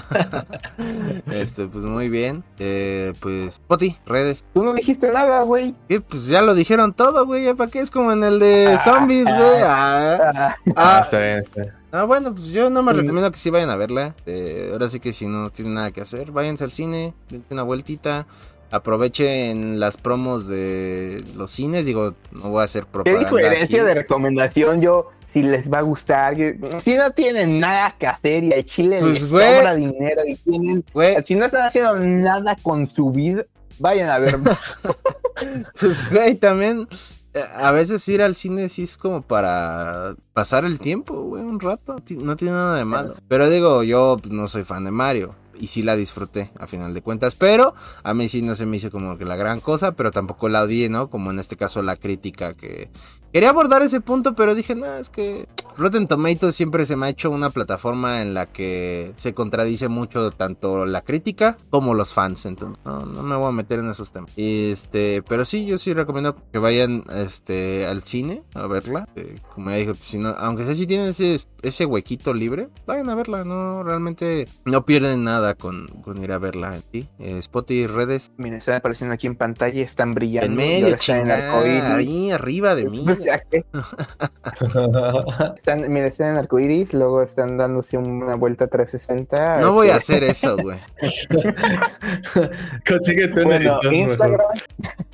este, 1.32 1.68
pues 1.68 1.84
muy 1.84 2.10
bien. 2.10 2.44
Eh, 2.60 3.14
pues, 3.20 3.60
Poti, 3.68 3.98
redes. 4.06 4.46
Tú 4.54 4.64
no 4.64 4.74
dijiste 4.74 5.12
nada, 5.12 5.44
güey. 5.44 5.76
Eh, 5.90 6.00
pues 6.02 6.28
ya 6.28 6.42
lo 6.42 6.54
dijeron 6.56 6.94
todo, 6.94 7.26
güey. 7.26 7.46
¿ya 7.46 7.56
¿Para 7.56 7.70
qué? 7.72 7.80
Es 7.80 7.92
como 7.92 8.12
en 8.12 8.24
el 8.24 8.40
de 8.40 8.78
zombies, 8.84 9.26
güey. 9.26 9.62
Ah, 9.64 10.18
Ah, 10.20 10.32
Ah, 10.36 10.56
ah, 10.76 11.00
está 11.04 11.20
bien, 11.20 11.40
está 11.40 11.62
bien. 11.62 11.74
ah, 11.92 12.04
bueno, 12.04 12.34
pues 12.34 12.48
yo 12.48 12.70
no 12.70 12.82
me 12.84 12.94
Sí. 12.94 13.00
recomiendo 13.00 13.32
que 13.32 13.38
sí 13.38 13.50
vayan 13.50 13.70
a 13.70 13.76
verla. 13.76 14.16
Eh, 14.26 14.70
ahora 14.72 14.88
sí 14.90 15.00
que 15.00 15.14
si 15.14 15.28
no 15.28 15.50
tienen 15.50 15.74
nada 15.76 15.92
que 15.92 16.02
hacer, 16.02 16.32
váyanse 16.32 16.64
al 16.64 16.72
cine, 16.72 17.14
dense 17.30 17.48
una 17.54 17.64
vueltita. 17.64 18.26
Aprovechen 18.72 19.80
las 19.80 19.98
promos 19.98 20.48
de 20.48 21.24
los 21.36 21.52
cines. 21.52 21.86
Digo, 21.86 22.14
no 22.32 22.50
voy 22.50 22.62
a 22.62 22.66
hacer 22.66 22.84
Qué 22.84 22.90
propaganda. 22.92 23.30
diferencia 23.30 23.80
aquí. 23.80 23.88
de 23.88 23.94
recomendación, 23.94 24.82
yo, 24.82 25.10
si 25.26 25.42
les 25.42 25.72
va 25.72 25.80
a 25.80 25.82
gustar, 25.82 26.36
si 26.84 26.96
no 26.96 27.12
tienen 27.12 27.60
nada 27.60 27.96
que 27.98 28.08
hacer 28.08 28.44
y 28.44 28.54
a 28.54 28.64
Chile 28.64 29.00
Pues, 29.02 29.22
les 29.22 29.30
sobra 29.30 29.76
dinero 29.76 30.22
y 30.26 30.36
tienen, 30.36 30.84
si 31.26 31.36
no 31.36 31.46
están 31.46 31.68
haciendo 31.68 31.96
nada 32.00 32.56
con 32.62 32.90
su 32.94 33.12
vida, 33.12 33.44
vayan 33.80 34.10
a 34.10 34.20
ver. 34.20 34.38
Pues, 35.80 36.10
güey, 36.10 36.36
también. 36.36 36.88
eh, 37.34 37.44
A 37.56 37.72
veces 37.72 38.08
ir 38.10 38.22
al 38.22 38.36
cine 38.36 38.68
sí 38.70 38.84
es 38.84 38.98
como 38.98 39.22
para 39.22 40.16
pasar 40.34 40.66
el 40.66 40.80
tiempo, 40.80 41.14
güey, 41.24 41.44
un 41.44 41.60
rato. 41.60 41.96
No 42.18 42.36
tiene 42.36 42.54
nada 42.54 42.78
de 42.78 42.86
malo. 42.86 43.14
Pero 43.28 43.50
digo, 43.50 43.84
yo 43.84 44.18
pues, 44.22 44.34
no 44.34 44.48
soy 44.48 44.64
fan 44.66 44.84
de 44.84 44.92
Mario. 44.92 45.34
Y 45.60 45.68
sí 45.68 45.82
la 45.82 45.96
disfruté, 45.96 46.52
a 46.58 46.68
final 46.68 46.94
de 46.94 47.02
cuentas. 47.02 47.36
Pero 47.36 47.74
a 48.04 48.14
mí 48.14 48.30
sí 48.30 48.42
no 48.42 48.56
se 48.56 48.66
me 48.66 48.78
hizo 48.78 48.90
como 48.90 49.18
que 49.18 49.26
la 49.26 49.36
gran 49.36 49.60
cosa. 49.60 49.92
Pero 49.92 50.12
tampoco 50.12 50.50
la 50.50 50.64
odié, 50.64 50.90
¿no? 50.90 51.10
Como 51.10 51.32
en 51.32 51.40
este 51.40 51.56
caso 51.56 51.82
la 51.82 51.96
crítica 51.96 52.54
que... 52.54 52.90
Quería 53.32 53.50
abordar 53.50 53.84
ese 53.84 54.02
punto, 54.02 54.34
pero 54.34 54.56
dije, 54.56 54.74
no, 54.74 54.88
es 54.96 55.10
que 55.10 55.48
Rotten 55.80 56.08
Tomatoes 56.08 56.56
siempre 56.56 56.86
se 56.86 56.98
me 56.98 57.06
ha 57.06 57.10
hecho 57.10 57.32
una 57.32 57.50
plataforma 57.50 58.22
en 58.22 58.34
la 58.34 58.46
que 58.48 59.14
se 59.16 59.34
contradice 59.34 59.88
mucho 59.88 60.30
tanto 60.32 60.86
la 60.86 61.02
crítica 61.02 61.56
como 61.70 61.94
los 61.94 62.14
fans. 62.14 62.46
Entonces, 62.46 62.84
no, 62.84 63.06
no 63.06 63.24
me 63.24 63.36
voy 63.38 63.48
a 63.48 63.52
meter 63.52 63.80
en 63.80 63.90
esos 63.90 64.12
temas. 64.12 64.32
Este, 64.36 65.24
pero 65.28 65.46
sí, 65.46 65.66
yo 65.66 65.78
sí 65.78 65.94
recomiendo 65.94 66.36
que 66.52 66.60
vayan 66.60 67.06
este, 67.16 67.86
al 67.88 68.04
cine 68.04 68.44
a 68.54 68.68
verla. 68.68 69.08
Eh, 69.16 69.40
como 69.56 69.70
ya 69.70 69.78
dije, 69.78 69.94
pues, 69.96 70.08
si 70.08 70.18
no, 70.18 70.30
aunque 70.30 70.66
sé 70.66 70.76
si 70.76 70.86
tienen 70.86 71.08
ese, 71.08 71.40
ese 71.62 71.86
huequito 71.86 72.34
libre, 72.34 72.68
vayan 72.86 73.10
a 73.10 73.16
verla. 73.16 73.46
No, 73.46 73.82
realmente 73.82 74.48
no 74.66 74.86
pierden 74.86 75.24
nada 75.24 75.56
con, 75.56 75.88
con 76.04 76.22
ir 76.22 76.34
a 76.34 76.40
verla. 76.40 76.78
¿sí? 76.92 77.08
Eh, 77.20 77.42
Spotty, 77.42 77.88
redes, 77.88 78.32
Miren, 78.38 78.58
están 78.60 78.76
apareciendo 78.76 79.14
aquí 79.14 79.28
en 79.28 79.36
pantalla, 79.38 79.82
están 79.82 80.14
brillando. 80.14 80.48
en 80.48 80.54
y 80.54 80.56
medio, 80.58 80.88
en 80.90 80.96
chingada, 80.98 81.54
arcoíris. 81.56 81.84
ahí 81.84 82.32
arriba 82.32 82.76
de 82.76 82.86
mí. 82.90 83.06
Están, 85.70 85.94
mira, 85.94 86.08
están 86.08 86.32
en 86.32 86.38
arcoiris, 86.38 86.96
luego 86.96 87.22
están 87.22 87.56
dándose 87.56 87.96
una 87.96 88.34
vuelta 88.34 88.66
360. 88.66 89.62
No 89.62 89.74
voy 89.74 89.90
a 89.90 89.98
este, 89.98 90.16
hacer 90.16 90.24
eso, 90.24 90.58
güey. 90.58 90.80
Consíguete 92.88 93.42
un 93.42 93.46
Bueno. 93.50 93.78
Instagram, 93.92 94.48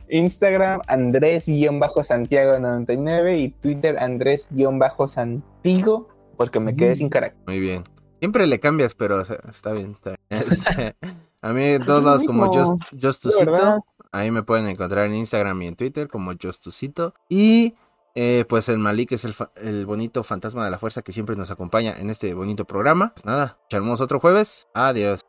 Instagram 0.08 0.80
Andrés-Santiago99 0.88 3.38
y 3.38 3.50
Twitter 3.50 3.98
Andrés-Santigo, 4.00 6.08
porque 6.38 6.62
me 6.62 6.74
quedé 6.74 6.92
Mm. 6.92 6.96
sin 6.96 7.10
carácter. 7.10 7.44
Muy 7.48 7.60
bien. 7.60 7.84
Siempre 8.20 8.48
le 8.48 8.58
cambias, 8.62 8.96
pero 8.96 9.18
o 9.18 9.26
sea, 9.26 9.40
está 9.50 9.74
bien. 9.74 9.92
Está 9.92 10.12
bien. 10.12 10.20
Este, 10.52 10.96
a 11.42 11.52
mí 11.52 11.64
en 11.64 11.84
todos 11.86 12.02
lados 12.02 12.24
como 12.24 12.48
Just, 12.48 12.82
Justusito. 13.02 13.84
Ahí 14.14 14.32
me 14.32 14.44
pueden 14.44 14.68
encontrar 14.68 15.08
en 15.08 15.16
Instagram 15.16 15.62
y 15.64 15.68
en 15.68 15.76
Twitter 15.76 16.08
como 16.08 16.32
Justusito. 16.42 17.14
Y 17.28 17.76
eh, 18.16 18.46
pues 18.48 18.70
el 18.70 18.78
Malik 18.80 19.12
es 19.12 19.26
el, 19.26 19.34
fa- 19.34 19.52
el 19.56 19.86
bonito 19.86 20.24
fantasma 20.24 20.66
de 20.66 20.72
la 20.72 20.80
fuerza 20.80 21.02
que 21.02 21.12
siempre 21.12 21.36
nos 21.36 21.52
acompaña 21.52 21.96
en 22.00 22.10
este 22.10 22.34
bonito 22.34 22.66
programa. 22.66 23.12
Pues 23.14 23.26
nada, 23.26 23.60
echaremos 23.68 24.02
otro 24.02 24.20
jueves. 24.20 24.68
Adiós. 24.74 25.26